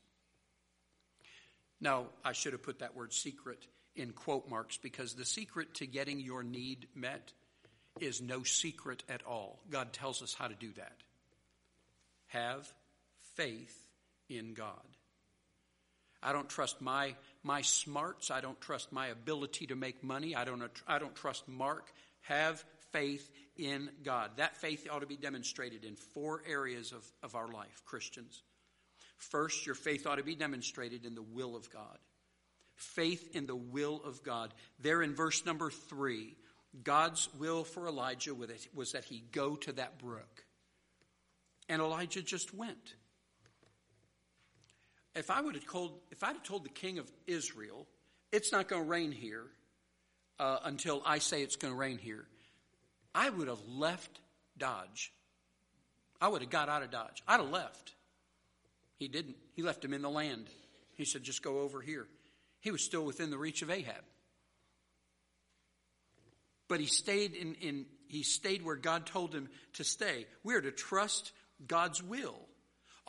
Now, 1.81 2.07
I 2.25 2.35
should 2.35 2.53
have 2.53 2.63
put 2.63 2.79
that 2.79 2.95
word 2.95 3.13
secret 3.13 3.67
in 3.97 4.13
quote 4.13 4.49
marks 4.49 4.77
because 4.77 5.15
the 5.15 5.25
secret 5.25 5.75
to 5.75 5.89
getting 5.89 6.21
your 6.21 6.45
need 6.45 6.87
met 6.95 7.33
is 7.99 8.23
no 8.23 8.45
secret 8.45 9.03
at 9.09 9.27
all. 9.27 9.59
God 9.71 9.93
tells 9.93 10.23
us 10.23 10.35
how 10.35 10.47
to 10.47 10.55
do 10.55 10.71
that. 10.75 10.99
Have 12.29 12.73
faith 13.35 13.77
in 14.29 14.55
God. 14.55 14.77
I 16.23 16.33
don't 16.33 16.49
trust 16.49 16.81
my, 16.81 17.17
my 17.43 17.63
smarts. 17.63 18.31
I 18.31 18.41
don't 18.41 18.61
trust 18.61 18.93
my 18.93 19.09
ability 19.09 19.67
to 19.67 19.75
make 19.75 20.05
money. 20.05 20.37
I 20.37 20.45
don't, 20.45 20.63
I 20.87 20.99
don't 20.99 21.15
trust 21.17 21.49
Mark. 21.49 21.93
Have 22.23 22.65
faith 22.93 23.29
in 23.57 23.91
God. 24.05 24.31
That 24.37 24.57
faith 24.57 24.87
ought 24.91 25.01
to 25.01 25.07
be 25.07 25.17
demonstrated 25.17 25.85
in 25.85 25.97
four 25.97 26.43
areas 26.49 26.93
of, 26.93 27.05
of 27.23 27.35
our 27.35 27.49
life, 27.49 27.83
Christians. 27.85 28.43
First, 29.17 29.67
your 29.67 29.75
faith 29.75 30.07
ought 30.07 30.17
to 30.17 30.23
be 30.23 30.37
demonstrated 30.37 31.05
in 31.05 31.15
the 31.15 31.23
will 31.23 31.57
of 31.57 31.71
God. 31.71 31.99
Faith 32.77 33.35
in 33.35 33.47
the 33.47 33.57
will 33.57 34.01
of 34.05 34.23
God. 34.23 34.55
There 34.81 35.03
in 35.03 35.15
verse 35.15 35.45
number 35.45 35.71
three, 35.71 36.37
God's 36.83 37.29
will 37.39 37.65
for 37.65 37.87
Elijah 37.87 38.35
was 38.35 38.93
that 38.93 39.05
he 39.05 39.25
go 39.33 39.57
to 39.57 39.73
that 39.73 39.99
brook. 39.99 40.45
And 41.69 41.83
Elijah 41.83 42.23
just 42.23 42.55
went 42.55 42.95
if 45.15 45.31
I 45.31 45.41
would 45.41 45.55
have 45.55 45.67
told, 45.67 45.99
if 46.11 46.23
I'd 46.23 46.35
have 46.35 46.43
told 46.43 46.65
the 46.65 46.71
king 46.71 46.99
of 46.99 47.11
Israel, 47.27 47.87
it's 48.31 48.53
not 48.53 48.69
going 48.69 48.83
to 48.83 48.89
rain 48.89 49.13
here 49.13 49.45
uh, 50.39 50.59
until 50.65 51.03
I 51.05 51.19
say 51.19 51.43
it's 51.43 51.57
going 51.57 51.73
to 51.73 51.79
rain 51.79 51.99
here, 51.99 52.27
I 53.15 53.29
would 53.29 53.49
have 53.49 53.61
left 53.69 54.21
Dodge. 54.57 55.13
I 56.21 56.29
would 56.29 56.41
have 56.41 56.51
got 56.51 56.69
out 56.69 56.83
of 56.83 56.91
Dodge. 56.91 57.23
I'd 57.27 57.41
have 57.41 57.51
left. 57.51 57.93
He 58.97 59.09
didn't. 59.09 59.37
He 59.55 59.63
left 59.63 59.85
him 59.85 59.93
in 59.93 60.03
the 60.03 60.11
land. 60.11 60.47
He 60.95 61.05
said, 61.05 61.23
just 61.23 61.43
go 61.43 61.61
over 61.61 61.81
here. 61.81 62.07
He 62.61 62.71
was 62.71 62.85
still 62.85 63.05
within 63.05 63.31
the 63.31 63.39
reach 63.39 63.63
of 63.63 63.71
Ahab. 63.71 64.05
But 66.69 66.81
he 66.81 66.87
stayed 66.87 67.35
in, 67.35 67.55
in 67.57 67.87
he 68.09 68.23
stayed 68.23 68.65
where 68.65 68.77
God 68.77 69.07
told 69.07 69.35
him 69.35 69.49
to 69.75 69.85
stay. 69.85 70.27
We 70.45 70.55
are 70.55 70.61
to 70.61 70.71
trust 70.71 71.33
God's 71.67 72.03
will. 72.03 72.39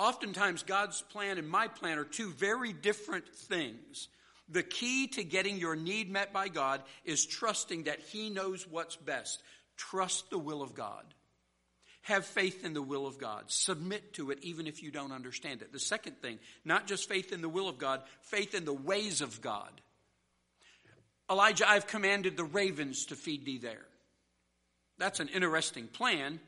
Oftentimes, 0.04 0.64
God's 0.64 1.02
plan 1.02 1.38
and 1.38 1.48
my 1.48 1.70
plan 1.70 1.98
are 1.98 2.04
two 2.04 2.30
very 2.32 2.74
different 2.74 3.26
things. 3.30 4.10
The 4.50 4.62
key 4.62 5.08
to 5.08 5.24
getting 5.24 5.60
your 5.60 5.78
need 5.78 6.12
met 6.12 6.34
by 6.34 6.50
God 6.50 6.82
is 7.06 7.26
trusting 7.26 7.84
that 7.84 8.02
He 8.02 8.30
knows 8.30 8.68
what's 8.68 8.98
best. 8.98 9.42
Trust 9.78 10.30
the 10.30 10.38
will 10.38 10.62
of 10.62 10.74
God. 10.74 11.06
Have 12.02 12.26
faith 12.26 12.66
in 12.66 12.74
the 12.74 12.82
will 12.82 13.08
of 13.08 13.18
God. 13.18 13.46
Submit 13.48 14.16
to 14.16 14.32
it 14.32 14.40
even 14.42 14.68
if 14.68 14.84
you 14.84 14.92
don't 14.92 15.14
understand 15.14 15.62
it. 15.62 15.72
The 15.72 15.80
second 15.80 16.22
thing, 16.22 16.38
not 16.66 16.86
just 16.86 17.08
faith 17.08 17.32
in 17.32 17.42
the 17.42 17.48
will 17.48 17.70
of 17.70 17.78
God, 17.78 18.02
faith 18.24 18.54
in 18.54 18.66
the 18.66 18.74
ways 18.74 19.22
of 19.22 19.40
God. 19.40 19.72
Elijah, 21.32 21.70
I've 21.70 21.88
commanded 21.88 22.36
the 22.36 22.44
ravens 22.44 23.06
to 23.06 23.16
feed 23.16 23.46
thee 23.46 23.58
there. 23.58 23.86
That's 24.98 25.22
an 25.22 25.30
interesting 25.30 25.88
plan. 25.88 26.42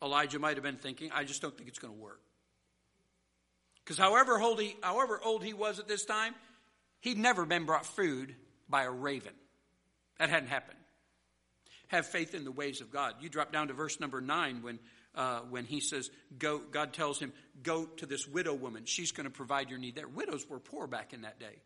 Elijah 0.00 0.38
might 0.38 0.54
have 0.56 0.62
been 0.62 0.76
thinking, 0.76 1.10
I 1.12 1.24
just 1.24 1.42
don't 1.42 1.56
think 1.56 1.68
it's 1.68 1.80
going 1.80 1.92
to 1.92 2.00
work. 2.00 2.20
Because 3.86 3.98
however 3.98 4.40
old, 4.40 4.60
he, 4.60 4.76
however 4.82 5.20
old 5.24 5.44
he 5.44 5.54
was 5.54 5.78
at 5.78 5.86
this 5.86 6.04
time, 6.04 6.34
he'd 7.02 7.18
never 7.18 7.46
been 7.46 7.66
brought 7.66 7.86
food 7.86 8.34
by 8.68 8.82
a 8.82 8.90
raven. 8.90 9.32
That 10.18 10.28
hadn't 10.28 10.48
happened. 10.48 10.78
Have 11.86 12.06
faith 12.06 12.34
in 12.34 12.42
the 12.42 12.50
ways 12.50 12.80
of 12.80 12.90
God. 12.90 13.14
You 13.20 13.28
drop 13.28 13.52
down 13.52 13.68
to 13.68 13.74
verse 13.74 14.00
number 14.00 14.20
nine 14.20 14.62
when, 14.62 14.80
uh, 15.14 15.40
when 15.50 15.66
he 15.66 15.78
says, 15.78 16.10
go, 16.36 16.58
God 16.58 16.94
tells 16.94 17.20
him, 17.20 17.32
go 17.62 17.86
to 17.86 18.06
this 18.06 18.26
widow 18.26 18.54
woman. 18.54 18.86
She's 18.86 19.12
going 19.12 19.26
to 19.26 19.30
provide 19.30 19.70
your 19.70 19.78
need 19.78 19.94
there. 19.94 20.08
Widows 20.08 20.44
were 20.50 20.58
poor 20.58 20.88
back 20.88 21.12
in 21.12 21.22
that 21.22 21.38
day. 21.38 21.62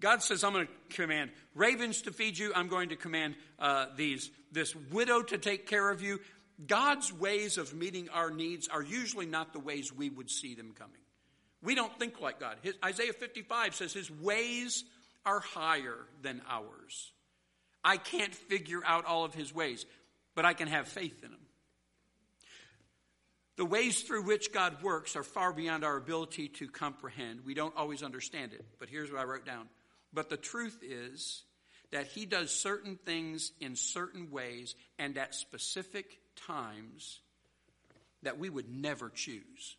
God 0.00 0.22
says, 0.22 0.44
I'm 0.44 0.52
going 0.52 0.66
to 0.66 0.96
command 0.96 1.30
ravens 1.54 2.02
to 2.02 2.12
feed 2.12 2.38
you. 2.38 2.52
I'm 2.54 2.68
going 2.68 2.90
to 2.90 2.96
command 2.96 3.36
uh, 3.58 3.86
these, 3.96 4.30
this 4.52 4.76
widow 4.92 5.22
to 5.22 5.38
take 5.38 5.66
care 5.66 5.90
of 5.90 6.02
you. 6.02 6.20
God's 6.66 7.12
ways 7.12 7.58
of 7.58 7.74
meeting 7.74 8.08
our 8.08 8.30
needs 8.30 8.68
are 8.68 8.82
usually 8.82 9.26
not 9.26 9.52
the 9.52 9.60
ways 9.60 9.92
we 9.92 10.10
would 10.10 10.30
see 10.30 10.54
them 10.54 10.72
coming. 10.76 11.00
We 11.62 11.74
don't 11.74 11.96
think 11.98 12.20
like 12.20 12.40
God. 12.40 12.56
His, 12.62 12.74
Isaiah 12.84 13.12
55 13.12 13.74
says 13.74 13.92
his 13.92 14.10
ways 14.10 14.84
are 15.24 15.40
higher 15.40 15.98
than 16.22 16.42
ours. 16.48 17.12
I 17.84 17.96
can't 17.96 18.34
figure 18.34 18.80
out 18.84 19.04
all 19.04 19.24
of 19.24 19.34
his 19.34 19.54
ways, 19.54 19.86
but 20.34 20.44
I 20.44 20.52
can 20.52 20.68
have 20.68 20.88
faith 20.88 21.22
in 21.22 21.30
him. 21.30 21.40
The 23.56 23.64
ways 23.64 24.02
through 24.02 24.22
which 24.22 24.52
God 24.52 24.82
works 24.82 25.16
are 25.16 25.24
far 25.24 25.52
beyond 25.52 25.84
our 25.84 25.96
ability 25.96 26.48
to 26.48 26.68
comprehend. 26.68 27.40
We 27.44 27.54
don't 27.54 27.76
always 27.76 28.04
understand 28.04 28.52
it, 28.52 28.64
but 28.78 28.88
here's 28.88 29.10
what 29.10 29.20
I 29.20 29.24
wrote 29.24 29.46
down 29.46 29.68
but 30.12 30.28
the 30.28 30.36
truth 30.36 30.78
is 30.82 31.42
that 31.90 32.06
he 32.06 32.26
does 32.26 32.50
certain 32.50 32.98
things 33.04 33.52
in 33.60 33.76
certain 33.76 34.30
ways 34.30 34.74
and 34.98 35.16
at 35.16 35.34
specific 35.34 36.18
times 36.46 37.20
that 38.22 38.38
we 38.38 38.50
would 38.50 38.68
never 38.68 39.10
choose. 39.10 39.76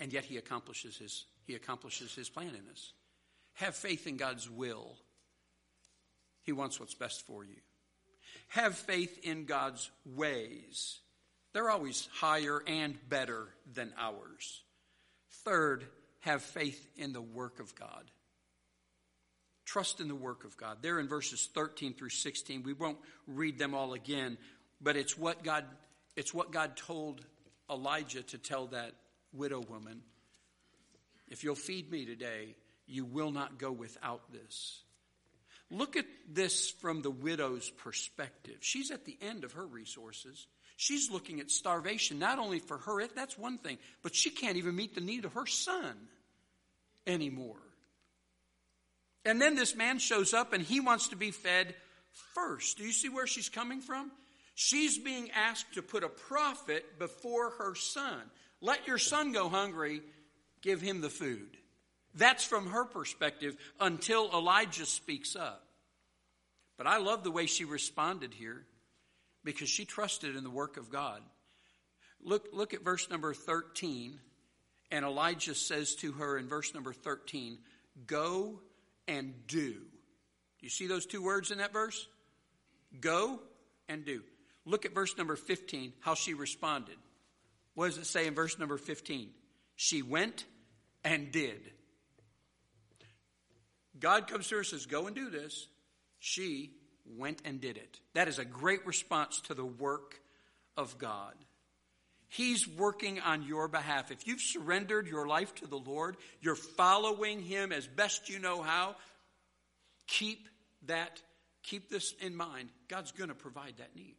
And 0.00 0.12
yet 0.12 0.24
he 0.24 0.36
accomplishes 0.36 0.96
his, 0.96 1.24
he 1.46 1.54
accomplishes 1.54 2.14
his 2.14 2.28
plan 2.28 2.48
in 2.48 2.70
us. 2.70 2.92
Have 3.54 3.74
faith 3.74 4.06
in 4.06 4.16
God's 4.16 4.50
will. 4.50 4.96
He 6.42 6.52
wants 6.52 6.80
what's 6.80 6.94
best 6.94 7.26
for 7.26 7.44
you. 7.44 7.56
Have 8.48 8.74
faith 8.74 9.20
in 9.22 9.44
God's 9.44 9.90
ways. 10.04 10.98
They're 11.52 11.70
always 11.70 12.08
higher 12.12 12.62
and 12.66 12.98
better 13.08 13.48
than 13.72 13.92
ours. 13.98 14.62
Third, 15.44 15.84
have 16.20 16.42
faith 16.42 16.88
in 16.96 17.12
the 17.12 17.22
work 17.22 17.60
of 17.60 17.74
God. 17.74 18.10
Trust 19.64 20.00
in 20.00 20.08
the 20.08 20.14
work 20.14 20.44
of 20.44 20.56
God. 20.56 20.78
There 20.82 20.98
in 20.98 21.08
verses 21.08 21.48
13 21.54 21.94
through 21.94 22.10
16, 22.10 22.62
we 22.62 22.72
won't 22.72 22.98
read 23.26 23.58
them 23.58 23.74
all 23.74 23.92
again, 23.92 24.36
but 24.82 24.96
it's 24.96 25.16
what 25.16 25.44
God, 25.44 25.64
it's 26.16 26.34
what 26.34 26.50
God 26.50 26.76
told 26.76 27.24
Elijah 27.70 28.22
to 28.22 28.38
tell 28.38 28.66
that 28.68 28.92
widow 29.32 29.60
woman. 29.60 30.02
If 31.28 31.44
you'll 31.44 31.54
feed 31.54 31.90
me 31.90 32.04
today, 32.04 32.56
you 32.86 33.04
will 33.04 33.30
not 33.30 33.58
go 33.58 33.72
without 33.72 34.32
this. 34.32 34.82
Look 35.70 35.96
at 35.96 36.04
this 36.28 36.70
from 36.70 37.00
the 37.00 37.10
widow's 37.10 37.70
perspective. 37.70 38.56
She's 38.60 38.90
at 38.90 39.06
the 39.06 39.16
end 39.22 39.44
of 39.44 39.52
her 39.52 39.66
resources. 39.66 40.46
She's 40.76 41.10
looking 41.10 41.40
at 41.40 41.50
starvation, 41.50 42.18
not 42.18 42.38
only 42.38 42.58
for 42.58 42.76
her, 42.78 43.06
that's 43.06 43.38
one 43.38 43.56
thing, 43.56 43.78
but 44.02 44.14
she 44.14 44.30
can't 44.30 44.56
even 44.56 44.76
meet 44.76 44.94
the 44.94 45.00
need 45.00 45.24
of 45.24 45.34
her 45.34 45.46
son 45.46 45.96
anymore. 47.06 47.56
And 49.24 49.40
then 49.40 49.54
this 49.54 49.76
man 49.76 49.98
shows 49.98 50.34
up 50.34 50.52
and 50.52 50.62
he 50.62 50.80
wants 50.80 51.08
to 51.08 51.16
be 51.16 51.30
fed 51.30 51.74
first. 52.34 52.78
Do 52.78 52.84
you 52.84 52.92
see 52.92 53.08
where 53.08 53.26
she's 53.26 53.48
coming 53.48 53.80
from? 53.80 54.10
She's 54.54 54.98
being 54.98 55.30
asked 55.30 55.74
to 55.74 55.82
put 55.82 56.04
a 56.04 56.08
prophet 56.08 56.98
before 56.98 57.50
her 57.58 57.74
son. 57.74 58.20
Let 58.60 58.86
your 58.86 58.98
son 58.98 59.32
go 59.32 59.48
hungry, 59.48 60.02
give 60.60 60.80
him 60.80 61.00
the 61.00 61.10
food. 61.10 61.56
That's 62.14 62.44
from 62.44 62.68
her 62.68 62.84
perspective 62.84 63.56
until 63.80 64.30
Elijah 64.32 64.86
speaks 64.86 65.34
up. 65.34 65.64
But 66.76 66.86
I 66.86 66.98
love 66.98 67.24
the 67.24 67.30
way 67.30 67.46
she 67.46 67.64
responded 67.64 68.34
here 68.34 68.66
because 69.44 69.68
she 69.68 69.84
trusted 69.84 70.36
in 70.36 70.44
the 70.44 70.50
work 70.50 70.76
of 70.76 70.90
God. 70.90 71.22
Look, 72.22 72.48
look 72.52 72.74
at 72.74 72.84
verse 72.84 73.08
number 73.10 73.34
13. 73.34 74.18
And 74.90 75.04
Elijah 75.04 75.54
says 75.54 75.94
to 75.96 76.12
her 76.12 76.36
in 76.36 76.48
verse 76.48 76.74
number 76.74 76.92
13, 76.92 77.58
Go 78.06 78.60
and 79.08 79.34
do. 79.46 79.72
Do 79.72 79.80
you 80.60 80.68
see 80.68 80.86
those 80.86 81.06
two 81.06 81.22
words 81.22 81.50
in 81.50 81.58
that 81.58 81.72
verse? 81.72 82.06
Go 83.00 83.40
and 83.88 84.04
do. 84.04 84.22
Look 84.64 84.84
at 84.84 84.94
verse 84.94 85.16
number 85.16 85.36
15, 85.36 85.92
how 86.00 86.14
she 86.14 86.34
responded. 86.34 86.96
What 87.74 87.86
does 87.86 87.98
it 87.98 88.06
say 88.06 88.26
in 88.26 88.34
verse 88.34 88.58
number 88.58 88.76
15? 88.76 89.30
She 89.76 90.02
went 90.02 90.44
and 91.04 91.32
did. 91.32 91.60
God 93.98 94.28
comes 94.28 94.48
to 94.48 94.56
her 94.56 94.60
and 94.60 94.66
says, 94.66 94.86
Go 94.86 95.06
and 95.06 95.16
do 95.16 95.30
this. 95.30 95.66
She 96.18 96.72
went 97.04 97.42
and 97.44 97.60
did 97.60 97.76
it. 97.76 98.00
That 98.14 98.28
is 98.28 98.38
a 98.38 98.44
great 98.44 98.86
response 98.86 99.40
to 99.42 99.54
the 99.54 99.64
work 99.64 100.20
of 100.76 100.98
God. 100.98 101.34
He's 102.28 102.66
working 102.66 103.20
on 103.20 103.42
your 103.42 103.68
behalf. 103.68 104.10
If 104.10 104.26
you've 104.26 104.40
surrendered 104.40 105.06
your 105.06 105.26
life 105.26 105.54
to 105.56 105.66
the 105.66 105.76
Lord, 105.76 106.16
you're 106.40 106.54
following 106.54 107.42
Him 107.42 107.72
as 107.72 107.86
best 107.86 108.28
you 108.28 108.38
know 108.38 108.62
how, 108.62 108.96
keep 110.06 110.48
that, 110.86 111.20
keep 111.62 111.90
this 111.90 112.14
in 112.20 112.34
mind. 112.34 112.70
God's 112.88 113.12
going 113.12 113.28
to 113.28 113.34
provide 113.34 113.74
that 113.78 113.94
need. 113.94 114.16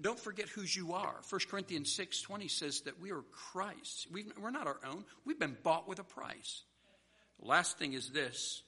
Don't 0.00 0.18
forget 0.18 0.48
whose 0.48 0.74
you 0.76 0.92
are. 0.92 1.16
1 1.28 1.40
Corinthians 1.50 1.92
6 1.92 2.22
20 2.22 2.48
says 2.48 2.80
that 2.82 3.00
we 3.00 3.10
are 3.10 3.22
Christ. 3.32 4.06
we 4.12 4.26
are 4.42 4.50
not 4.50 4.66
our 4.66 4.78
own. 4.86 5.04
We've 5.24 5.38
been 5.38 5.56
bought 5.62 5.88
with 5.88 5.98
a 5.98 6.04
price. 6.04 6.62
Last 7.40 7.78
thing 7.78 7.92
is 7.92 8.10
this 8.10 8.62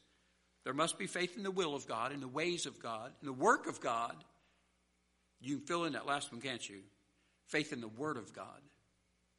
there 0.64 0.74
must 0.74 0.98
be 0.98 1.06
faith 1.06 1.36
in 1.36 1.42
the 1.42 1.50
will 1.50 1.74
of 1.74 1.86
God, 1.86 2.12
in 2.12 2.20
the 2.20 2.28
ways 2.28 2.66
of 2.66 2.82
God, 2.82 3.12
in 3.20 3.26
the 3.26 3.32
work 3.32 3.66
of 3.66 3.80
God. 3.80 4.14
You 5.40 5.56
can 5.56 5.66
fill 5.66 5.84
in 5.84 5.94
that 5.94 6.06
last 6.06 6.32
one, 6.32 6.40
can't 6.40 6.68
you? 6.68 6.80
faith 7.50 7.72
in 7.72 7.80
the 7.80 7.88
Word 7.88 8.16
of 8.16 8.32
God. 8.32 8.60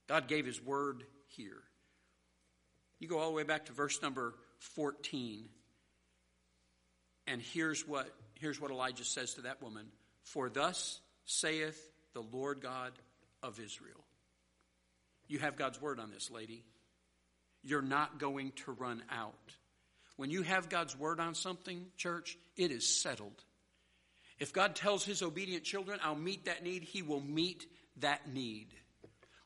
God 0.07 0.27
gave 0.27 0.45
His 0.45 0.61
Word 0.61 1.03
here. 1.27 1.63
You 2.99 3.07
go 3.07 3.19
all 3.19 3.29
the 3.29 3.35
way 3.35 3.43
back 3.43 3.65
to 3.65 3.73
verse 3.73 4.01
number 4.01 4.35
14, 4.59 5.45
and 7.27 7.41
here's 7.41 7.87
what, 7.87 8.09
here's 8.39 8.61
what 8.61 8.69
Elijah 8.69 9.05
says 9.05 9.35
to 9.35 9.41
that 9.41 9.61
woman 9.61 9.87
For 10.23 10.49
thus 10.49 10.99
saith 11.25 11.91
the 12.13 12.21
Lord 12.21 12.61
God 12.61 12.91
of 13.41 13.59
Israel. 13.59 14.03
You 15.27 15.39
have 15.39 15.55
God's 15.55 15.81
Word 15.81 15.99
on 15.99 16.11
this, 16.11 16.29
lady. 16.29 16.63
You're 17.63 17.81
not 17.81 18.19
going 18.19 18.51
to 18.65 18.71
run 18.71 19.03
out. 19.09 19.33
When 20.17 20.29
you 20.29 20.41
have 20.41 20.69
God's 20.69 20.97
Word 20.97 21.19
on 21.19 21.35
something, 21.35 21.85
church, 21.97 22.37
it 22.57 22.71
is 22.71 22.87
settled. 22.87 23.43
If 24.39 24.53
God 24.53 24.75
tells 24.75 25.05
His 25.05 25.21
obedient 25.21 25.63
children, 25.63 25.99
I'll 26.03 26.15
meet 26.15 26.45
that 26.45 26.63
need, 26.63 26.83
He 26.83 27.01
will 27.01 27.21
meet 27.21 27.65
that 27.97 28.27
need. 28.27 28.67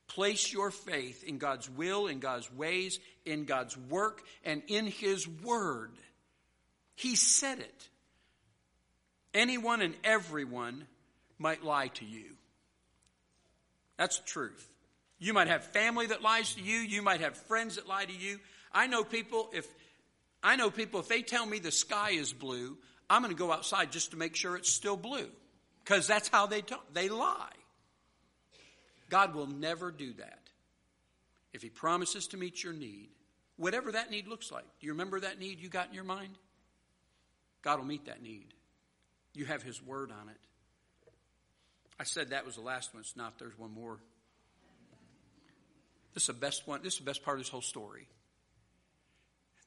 Place 0.07 0.51
your 0.53 0.71
faith 0.71 1.23
in 1.23 1.37
God's 1.37 1.69
will, 1.69 2.07
in 2.07 2.19
God's 2.19 2.51
ways, 2.51 2.99
in 3.25 3.45
God's 3.45 3.77
work, 3.77 4.21
and 4.43 4.61
in 4.67 4.87
His 4.87 5.27
Word. 5.27 5.91
He 6.95 7.15
said 7.15 7.59
it. 7.59 7.89
Anyone 9.33 9.81
and 9.81 9.95
everyone 10.03 10.85
might 11.37 11.63
lie 11.63 11.87
to 11.87 12.05
you. 12.05 12.35
That's 13.97 14.19
the 14.19 14.25
truth. 14.25 14.69
You 15.19 15.33
might 15.33 15.47
have 15.47 15.63
family 15.63 16.07
that 16.07 16.21
lies 16.21 16.55
to 16.55 16.61
you. 16.61 16.77
You 16.77 17.01
might 17.01 17.21
have 17.21 17.37
friends 17.37 17.75
that 17.75 17.87
lie 17.87 18.05
to 18.05 18.13
you. 18.13 18.39
I 18.73 18.87
know 18.87 19.03
people, 19.03 19.49
if 19.53 19.65
I 20.43 20.55
know 20.57 20.69
people, 20.69 20.99
if 20.99 21.07
they 21.07 21.21
tell 21.21 21.45
me 21.45 21.59
the 21.59 21.71
sky 21.71 22.11
is 22.11 22.33
blue, 22.33 22.77
I'm 23.09 23.21
going 23.21 23.33
to 23.33 23.37
go 23.37 23.51
outside 23.51 23.91
just 23.91 24.11
to 24.11 24.17
make 24.17 24.35
sure 24.35 24.55
it's 24.55 24.71
still 24.71 24.97
blue. 24.97 25.27
Because 25.83 26.07
that's 26.07 26.27
how 26.27 26.47
they 26.47 26.61
talk. 26.61 26.93
They 26.93 27.09
lie. 27.09 27.53
God 29.09 29.35
will 29.35 29.47
never 29.47 29.91
do 29.91 30.13
that. 30.13 30.39
If 31.53 31.61
He 31.61 31.69
promises 31.69 32.27
to 32.27 32.37
meet 32.37 32.63
your 32.63 32.73
need, 32.73 33.09
whatever 33.55 33.91
that 33.93 34.11
need 34.11 34.27
looks 34.27 34.51
like, 34.51 34.65
do 34.79 34.87
you 34.87 34.93
remember 34.93 35.19
that 35.21 35.39
need 35.39 35.59
you 35.59 35.69
got 35.69 35.87
in 35.87 35.93
your 35.93 36.03
mind? 36.03 36.35
God 37.61 37.79
will 37.79 37.85
meet 37.85 38.05
that 38.05 38.21
need. 38.21 38.47
You 39.33 39.45
have 39.45 39.63
His 39.63 39.81
word 39.81 40.11
on 40.11 40.29
it. 40.29 40.37
I 41.99 42.03
said 42.03 42.29
that 42.29 42.45
was 42.45 42.55
the 42.55 42.61
last 42.61 42.93
one. 42.93 43.01
It's 43.01 43.15
not. 43.15 43.39
There's 43.39 43.57
one 43.57 43.73
more. 43.73 43.99
This 46.13 46.23
is 46.23 46.27
the 46.27 46.33
best 46.33 46.67
one. 46.67 46.81
This 46.83 46.93
is 46.93 46.99
the 46.99 47.05
best 47.05 47.23
part 47.23 47.37
of 47.37 47.43
this 47.43 47.49
whole 47.49 47.61
story. 47.61 48.07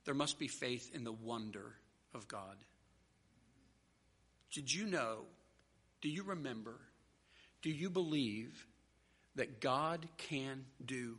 there 0.04 0.14
must 0.14 0.38
be 0.38 0.48
faith 0.48 0.90
in 0.94 1.04
the 1.04 1.12
wonder 1.12 1.74
of 2.14 2.28
God. 2.28 2.56
Did 4.52 4.72
you 4.72 4.86
know? 4.86 5.24
Do 6.00 6.08
you 6.08 6.22
remember? 6.22 6.76
Do 7.62 7.70
you 7.70 7.90
believe 7.90 8.66
that 9.34 9.60
God 9.60 10.06
can 10.16 10.64
do 10.84 11.18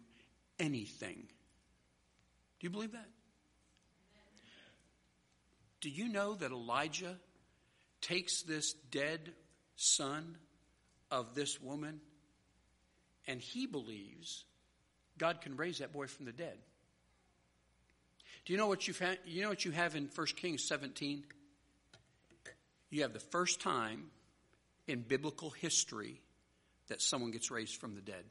anything? 0.60 1.28
Do 2.60 2.68
you 2.68 2.70
believe 2.70 2.94
that? 2.94 3.10
Do 5.82 5.90
you 5.90 6.10
know 6.10 6.36
that 6.36 6.52
Elijah 6.52 7.16
takes 8.02 8.42
this 8.42 8.74
dead 8.92 9.32
son 9.76 10.38
of 11.12 11.36
this 11.36 11.62
woman 11.62 12.00
and 13.28 13.40
he 13.42 13.66
believes 13.66 14.46
God 15.18 15.42
can 15.42 15.58
raise 15.58 15.80
that 15.80 15.92
boy 15.92 16.08
from 16.08 16.26
the 16.26 16.32
dead? 16.32 16.58
Do 18.46 18.54
you 18.54 18.58
know 18.58 18.68
what 18.68 18.88
you've 18.88 19.02
you 19.26 19.44
know 19.44 19.50
what 19.50 19.66
you 19.66 19.72
have 19.72 19.96
in 19.96 20.10
1 20.14 20.28
Kings 20.36 20.64
17? 20.68 21.24
You 22.90 23.04
have 23.04 23.14
the 23.14 23.20
first 23.20 23.62
time 23.62 24.06
in 24.88 25.02
biblical 25.02 25.52
history 25.52 26.22
that 26.88 27.02
someone 27.02 27.32
gets 27.32 27.52
raised 27.52 27.76
from 27.76 27.94
the 27.94 28.02
dead. 28.02 28.24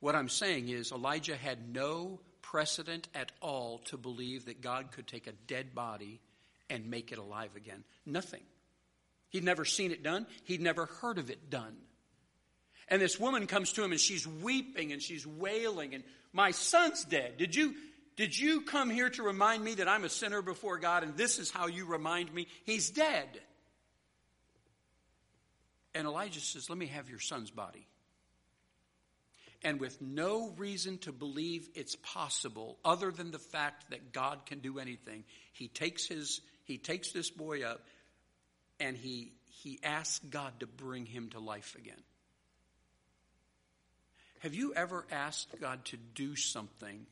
What 0.00 0.14
I'm 0.14 0.28
saying 0.28 0.68
is 0.68 0.92
Elijah 0.92 1.36
had 1.36 1.72
no 1.72 2.20
precedent 2.42 3.08
at 3.14 3.32
all 3.40 3.78
to 3.78 3.96
believe 3.96 4.46
that 4.46 4.60
God 4.60 4.90
could 4.92 5.06
take 5.06 5.26
a 5.26 5.32
dead 5.46 5.74
body 5.74 6.20
and 6.68 6.90
make 6.90 7.12
it 7.12 7.18
alive 7.18 7.56
again. 7.56 7.84
Nothing. 8.04 8.42
He'd 9.32 9.44
never 9.44 9.64
seen 9.64 9.90
it 9.90 10.02
done, 10.02 10.26
he'd 10.44 10.60
never 10.60 10.86
heard 10.86 11.18
of 11.18 11.30
it 11.30 11.50
done. 11.50 11.74
And 12.88 13.00
this 13.00 13.18
woman 13.18 13.46
comes 13.46 13.72
to 13.72 13.82
him 13.82 13.92
and 13.92 14.00
she's 14.00 14.26
weeping 14.26 14.92
and 14.92 15.00
she's 15.00 15.26
wailing 15.26 15.94
and 15.94 16.04
my 16.34 16.50
son's 16.50 17.04
dead. 17.04 17.38
Did 17.38 17.54
you 17.54 17.74
did 18.14 18.38
you 18.38 18.60
come 18.60 18.90
here 18.90 19.08
to 19.08 19.22
remind 19.22 19.64
me 19.64 19.76
that 19.76 19.88
I'm 19.88 20.04
a 20.04 20.10
sinner 20.10 20.42
before 20.42 20.78
God 20.78 21.02
and 21.02 21.16
this 21.16 21.38
is 21.38 21.50
how 21.50 21.66
you 21.66 21.86
remind 21.86 22.32
me? 22.32 22.46
He's 22.64 22.90
dead. 22.90 23.40
And 25.94 26.06
Elijah 26.06 26.40
says, 26.40 26.68
Let 26.68 26.78
me 26.78 26.86
have 26.86 27.08
your 27.08 27.20
son's 27.20 27.50
body. 27.50 27.86
And 29.64 29.80
with 29.80 30.02
no 30.02 30.52
reason 30.58 30.98
to 30.98 31.12
believe 31.12 31.68
it's 31.74 31.96
possible, 31.96 32.78
other 32.84 33.10
than 33.10 33.30
the 33.30 33.38
fact 33.38 33.88
that 33.90 34.12
God 34.12 34.44
can 34.44 34.58
do 34.58 34.78
anything, 34.78 35.24
he 35.54 35.68
takes 35.68 36.06
his 36.06 36.42
he 36.64 36.76
takes 36.76 37.12
this 37.12 37.30
boy 37.30 37.62
up 37.62 37.80
and 38.82 38.96
he 38.96 39.32
he 39.46 39.80
asks 39.82 40.18
God 40.28 40.60
to 40.60 40.66
bring 40.66 41.06
him 41.06 41.30
to 41.30 41.38
life 41.38 41.74
again. 41.78 42.02
Have 44.40 44.54
you 44.54 44.74
ever 44.74 45.06
asked 45.10 45.58
God 45.60 45.84
to 45.86 45.96
do 45.96 46.34
something 46.34 47.06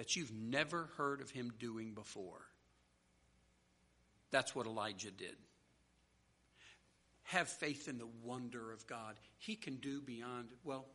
that 0.00 0.16
you've 0.16 0.32
never 0.32 0.88
heard 0.96 1.20
of 1.20 1.30
him 1.30 1.52
doing 1.58 1.92
before. 1.92 2.40
That's 4.30 4.54
what 4.54 4.66
Elijah 4.66 5.10
did. 5.10 5.36
Have 7.24 7.48
faith 7.48 7.86
in 7.86 7.98
the 7.98 8.08
wonder 8.24 8.72
of 8.72 8.86
God. 8.86 9.16
He 9.36 9.56
can 9.56 9.76
do 9.76 10.00
beyond, 10.00 10.48
well, 10.64 10.86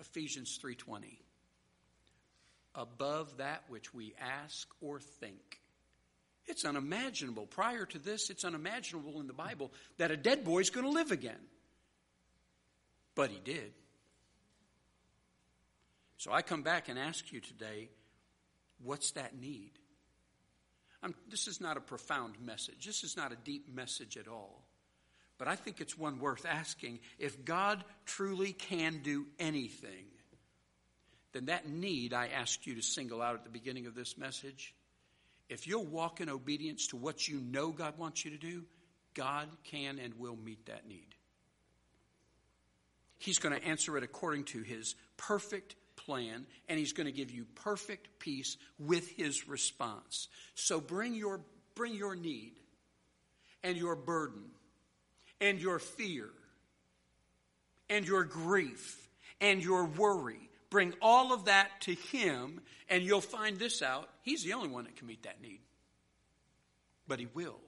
Ephesians 0.00 0.58
3:20. 0.58 1.18
Above 2.74 3.36
that 3.36 3.68
which 3.68 3.92
we 3.92 4.14
ask 4.18 4.68
or 4.80 5.00
think. 5.00 5.60
It's 6.46 6.64
unimaginable. 6.64 7.46
Prior 7.46 7.86
to 7.86 7.98
this, 7.98 8.30
it's 8.30 8.44
unimaginable 8.44 9.20
in 9.20 9.26
the 9.26 9.32
Bible 9.32 9.72
that 9.98 10.10
a 10.10 10.16
dead 10.16 10.44
boy 10.44 10.60
is 10.60 10.70
going 10.70 10.86
to 10.86 10.92
live 10.92 11.10
again. 11.10 11.40
But 13.14 13.30
he 13.30 13.38
did. 13.38 13.72
So 16.16 16.32
I 16.32 16.42
come 16.42 16.62
back 16.62 16.88
and 16.88 16.98
ask 16.98 17.32
you 17.32 17.40
today 17.40 17.88
What's 18.82 19.12
that 19.12 19.38
need? 19.38 19.72
I'm, 21.02 21.14
this 21.28 21.46
is 21.46 21.60
not 21.60 21.76
a 21.76 21.80
profound 21.80 22.34
message. 22.40 22.86
This 22.86 23.04
is 23.04 23.16
not 23.16 23.32
a 23.32 23.36
deep 23.36 23.74
message 23.74 24.16
at 24.16 24.28
all. 24.28 24.64
But 25.38 25.48
I 25.48 25.56
think 25.56 25.80
it's 25.80 25.98
one 25.98 26.18
worth 26.18 26.46
asking. 26.46 27.00
If 27.18 27.44
God 27.44 27.84
truly 28.06 28.52
can 28.52 29.00
do 29.02 29.26
anything, 29.38 30.06
then 31.32 31.46
that 31.46 31.68
need 31.68 32.14
I 32.14 32.28
asked 32.28 32.66
you 32.66 32.74
to 32.76 32.82
single 32.82 33.20
out 33.20 33.34
at 33.34 33.44
the 33.44 33.50
beginning 33.50 33.86
of 33.86 33.94
this 33.94 34.16
message, 34.16 34.74
if 35.48 35.66
you'll 35.66 35.86
walk 35.86 36.20
in 36.20 36.28
obedience 36.28 36.88
to 36.88 36.96
what 36.96 37.28
you 37.28 37.40
know 37.40 37.70
God 37.70 37.98
wants 37.98 38.24
you 38.24 38.30
to 38.30 38.38
do, 38.38 38.64
God 39.14 39.48
can 39.64 39.98
and 39.98 40.14
will 40.14 40.36
meet 40.36 40.66
that 40.66 40.88
need. 40.88 41.14
He's 43.18 43.38
going 43.38 43.58
to 43.58 43.64
answer 43.66 43.96
it 43.96 44.02
according 44.02 44.44
to 44.44 44.62
his 44.62 44.94
perfect 45.16 45.76
plan, 45.96 46.46
and 46.68 46.78
He's 46.78 46.92
going 46.92 47.06
to 47.06 47.12
give 47.12 47.30
you 47.30 47.46
perfect 47.54 48.18
peace 48.18 48.56
with 48.78 49.08
His 49.10 49.48
response. 49.48 50.28
So 50.54 50.80
bring 50.80 51.14
your, 51.14 51.40
bring 51.74 51.94
your 51.94 52.14
need 52.14 52.52
and 53.62 53.76
your 53.76 53.96
burden 53.96 54.44
and 55.40 55.58
your 55.58 55.78
fear 55.78 56.28
and 57.88 58.06
your 58.06 58.24
grief 58.24 59.08
and 59.40 59.62
your 59.62 59.84
worry. 59.86 60.50
Bring 60.74 60.92
all 61.00 61.32
of 61.32 61.44
that 61.44 61.82
to 61.82 61.94
Him, 61.94 62.60
and 62.90 63.04
you'll 63.04 63.20
find 63.20 63.60
this 63.60 63.80
out. 63.80 64.08
He's 64.22 64.42
the 64.42 64.54
only 64.54 64.66
one 64.66 64.82
that 64.82 64.96
can 64.96 65.06
meet 65.06 65.22
that 65.22 65.40
need. 65.40 65.60
But 67.06 67.20
He 67.20 67.28
will. 67.32 67.60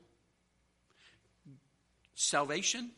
Salvation, 2.17 2.91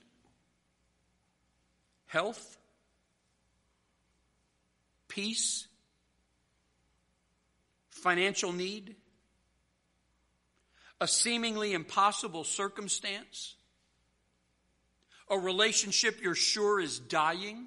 health, 2.07 2.57
peace, 5.09 5.69
financial 7.91 8.51
need, 8.51 8.97
a 11.03 11.07
seemingly 11.07 11.75
impossible 11.75 12.45
circumstance, 12.45 13.57
a 15.29 15.39
relationship 15.39 16.23
you're 16.23 16.35
sure 16.35 16.81
is 16.81 16.99
dying. 16.99 17.67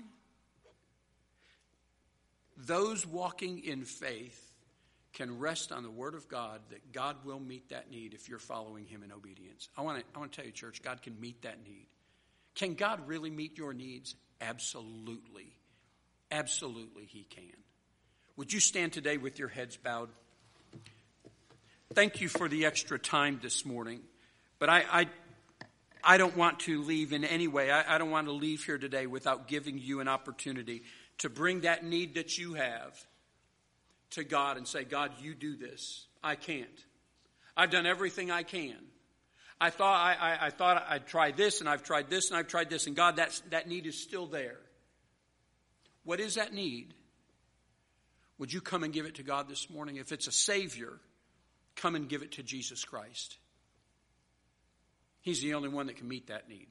Those 2.65 3.05
walking 3.05 3.63
in 3.63 3.85
faith 3.85 4.51
can 5.13 5.39
rest 5.39 5.71
on 5.71 5.83
the 5.83 5.89
Word 5.89 6.15
of 6.15 6.27
God 6.27 6.61
that 6.69 6.93
God 6.93 7.17
will 7.25 7.39
meet 7.39 7.69
that 7.69 7.91
need 7.91 8.13
if 8.13 8.29
you're 8.29 8.39
following 8.39 8.85
Him 8.85 9.03
in 9.03 9.11
obedience. 9.11 9.67
I 9.77 9.81
want 9.81 9.99
to, 9.99 10.19
I 10.19 10.27
tell 10.27 10.45
you, 10.45 10.51
church, 10.51 10.81
God 10.81 11.01
can 11.01 11.19
meet 11.19 11.41
that 11.41 11.63
need. 11.65 11.87
Can 12.55 12.75
God 12.75 13.07
really 13.07 13.29
meet 13.29 13.57
your 13.57 13.73
needs? 13.73 14.15
Absolutely. 14.39 15.53
Absolutely, 16.31 17.05
He 17.05 17.23
can. 17.23 17.57
Would 18.37 18.53
you 18.53 18.59
stand 18.59 18.93
today 18.93 19.17
with 19.17 19.39
your 19.39 19.49
heads 19.49 19.75
bowed? 19.77 20.09
Thank 21.93 22.21
you 22.21 22.29
for 22.29 22.47
the 22.47 22.65
extra 22.65 22.97
time 22.97 23.39
this 23.43 23.65
morning. 23.65 23.99
But 24.59 24.69
I, 24.69 24.85
I, 24.91 25.07
I 26.03 26.17
don't 26.17 26.37
want 26.37 26.61
to 26.61 26.83
leave 26.83 27.11
in 27.11 27.25
any 27.25 27.47
way. 27.47 27.69
I, 27.69 27.95
I 27.95 27.97
don't 27.97 28.11
want 28.11 28.27
to 28.27 28.33
leave 28.33 28.63
here 28.63 28.77
today 28.77 29.07
without 29.07 29.47
giving 29.47 29.77
you 29.77 29.99
an 29.99 30.07
opportunity 30.07 30.83
to 31.21 31.29
bring 31.29 31.61
that 31.61 31.83
need 31.83 32.15
that 32.15 32.37
you 32.37 32.55
have 32.55 32.99
to 34.11 34.23
God 34.23 34.57
and 34.57 34.67
say, 34.67 34.83
God, 34.83 35.11
you 35.21 35.33
do 35.35 35.55
this. 35.55 36.07
I 36.23 36.35
can't. 36.35 36.67
I've 37.55 37.69
done 37.69 37.85
everything 37.85 38.31
I 38.31 38.43
can. 38.43 38.77
I 39.59 39.69
thought 39.69 39.95
I, 39.95 40.13
I, 40.13 40.45
I, 40.47 40.49
thought 40.49 40.83
I'd 40.89 41.05
try 41.05 41.31
this 41.31 41.59
and 41.59 41.69
I've 41.69 41.83
tried 41.83 42.09
this 42.09 42.31
and 42.31 42.39
I've 42.39 42.47
tried 42.47 42.71
this 42.71 42.87
and 42.87 42.95
God, 42.95 43.15
that's, 43.15 43.41
that 43.51 43.67
need 43.67 43.85
is 43.85 44.01
still 44.01 44.25
there. 44.25 44.57
What 46.03 46.19
is 46.19 46.35
that 46.35 46.53
need? 46.53 46.95
Would 48.39 48.51
you 48.51 48.59
come 48.59 48.83
and 48.83 48.91
give 48.91 49.05
it 49.05 49.15
to 49.15 49.23
God 49.23 49.47
this 49.47 49.69
morning? 49.69 49.97
If 49.97 50.11
it's 50.11 50.25
a 50.25 50.31
Savior, 50.31 50.93
come 51.75 51.93
and 51.93 52.09
give 52.09 52.23
it 52.23 52.31
to 52.33 52.43
Jesus 52.43 52.83
Christ. 52.83 53.37
He's 55.21 55.41
the 55.41 55.53
only 55.53 55.69
one 55.69 55.85
that 55.85 55.97
can 55.97 56.07
meet 56.07 56.27
that 56.27 56.49
need. 56.49 56.67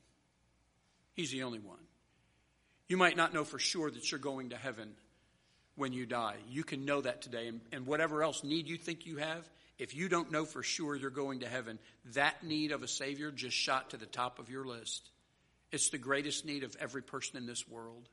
He's 1.14 1.30
the 1.30 1.44
only 1.44 1.60
one. 1.60 1.78
You 2.90 2.96
might 2.96 3.16
not 3.16 3.32
know 3.32 3.44
for 3.44 3.60
sure 3.60 3.88
that 3.88 4.10
you're 4.10 4.18
going 4.18 4.50
to 4.50 4.56
heaven 4.56 4.90
when 5.76 5.92
you 5.92 6.06
die. 6.06 6.34
You 6.48 6.64
can 6.64 6.84
know 6.84 7.00
that 7.00 7.22
today. 7.22 7.46
And, 7.46 7.60
and, 7.70 7.86
whatever 7.86 8.24
else 8.24 8.42
need 8.42 8.66
you 8.66 8.76
think 8.76 9.06
you 9.06 9.18
have, 9.18 9.48
if 9.78 9.94
you 9.94 10.08
don't 10.08 10.32
know 10.32 10.44
for 10.44 10.64
sure 10.64 10.96
you're 10.96 11.08
going 11.08 11.40
to 11.40 11.48
heaven, 11.48 11.78
that 12.14 12.42
need 12.42 12.72
of 12.72 12.82
a 12.82 12.88
Savior 12.88 13.30
just 13.30 13.56
shot 13.56 13.90
to 13.90 13.96
the 13.96 14.06
top 14.06 14.40
of 14.40 14.50
your 14.50 14.64
list. 14.64 15.08
It's 15.70 15.90
the 15.90 15.98
greatest 15.98 16.44
need 16.44 16.64
of 16.64 16.76
every 16.80 17.00
person 17.00 17.36
in 17.36 17.46
this 17.46 17.68
world. 17.68 18.08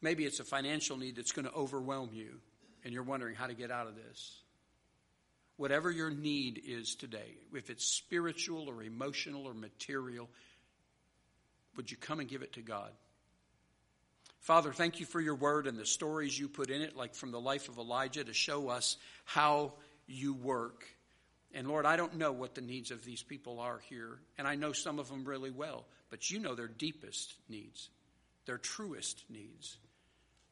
Maybe 0.00 0.24
it's 0.24 0.40
a 0.40 0.44
financial 0.44 0.96
need 0.96 1.16
that's 1.16 1.32
going 1.32 1.44
to 1.44 1.52
overwhelm 1.52 2.08
you, 2.14 2.40
and 2.84 2.94
you're 2.94 3.02
wondering 3.02 3.34
how 3.34 3.48
to 3.48 3.54
get 3.54 3.70
out 3.70 3.86
of 3.86 3.96
this. 3.96 4.40
Whatever 5.58 5.90
your 5.90 6.08
need 6.08 6.62
is 6.66 6.94
today, 6.94 7.36
if 7.52 7.68
it's 7.68 7.84
spiritual 7.84 8.70
or 8.70 8.82
emotional 8.82 9.44
or 9.46 9.52
material, 9.52 10.30
would 11.76 11.90
you 11.90 11.96
come 11.96 12.20
and 12.20 12.28
give 12.28 12.42
it 12.42 12.54
to 12.54 12.62
God? 12.62 12.90
Father, 14.40 14.72
thank 14.72 15.00
you 15.00 15.06
for 15.06 15.20
your 15.20 15.34
word 15.34 15.66
and 15.66 15.78
the 15.78 15.84
stories 15.86 16.38
you 16.38 16.48
put 16.48 16.70
in 16.70 16.80
it, 16.80 16.96
like 16.96 17.14
from 17.14 17.30
the 17.30 17.40
life 17.40 17.68
of 17.68 17.78
Elijah, 17.78 18.24
to 18.24 18.32
show 18.32 18.68
us 18.68 18.96
how 19.24 19.74
you 20.06 20.32
work. 20.32 20.84
And 21.52 21.68
Lord, 21.68 21.84
I 21.84 21.96
don't 21.96 22.16
know 22.16 22.32
what 22.32 22.54
the 22.54 22.60
needs 22.60 22.90
of 22.90 23.04
these 23.04 23.22
people 23.22 23.60
are 23.60 23.80
here, 23.88 24.18
and 24.38 24.48
I 24.48 24.54
know 24.54 24.72
some 24.72 24.98
of 24.98 25.08
them 25.08 25.24
really 25.24 25.50
well, 25.50 25.84
but 26.08 26.30
you 26.30 26.38
know 26.38 26.54
their 26.54 26.68
deepest 26.68 27.34
needs, 27.48 27.90
their 28.46 28.56
truest 28.58 29.24
needs. 29.28 29.76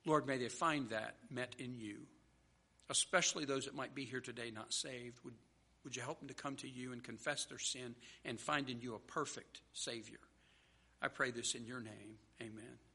Lord, 0.05 0.27
may 0.27 0.39
they 0.39 0.49
find 0.49 0.91
that 0.91 1.15
met 1.31 1.55
in 1.59 1.75
you. 1.79 1.99
especially 2.91 3.45
those 3.45 3.67
that 3.67 3.75
might 3.75 3.95
be 3.95 4.05
here 4.05 4.21
today 4.21 4.51
not 4.55 4.73
saved, 4.73 5.19
would, 5.25 5.35
would 5.85 5.97
you 5.97 6.03
help 6.03 6.19
them 6.21 6.29
to 6.29 6.35
come 6.35 6.57
to 6.57 6.69
you 6.69 6.93
and 6.93 7.03
confess 7.03 7.45
their 7.45 7.59
sin 7.59 7.95
and 8.25 8.41
find 8.41 8.69
in 8.71 8.81
you 8.81 8.95
a 8.95 8.99
perfect 8.99 9.61
Savior? 9.73 10.19
I 11.01 11.09
pray 11.09 11.31
this 11.31 11.55
in 11.55 11.65
your 11.65 11.81
name. 11.81 12.19
Amen. 12.41 12.88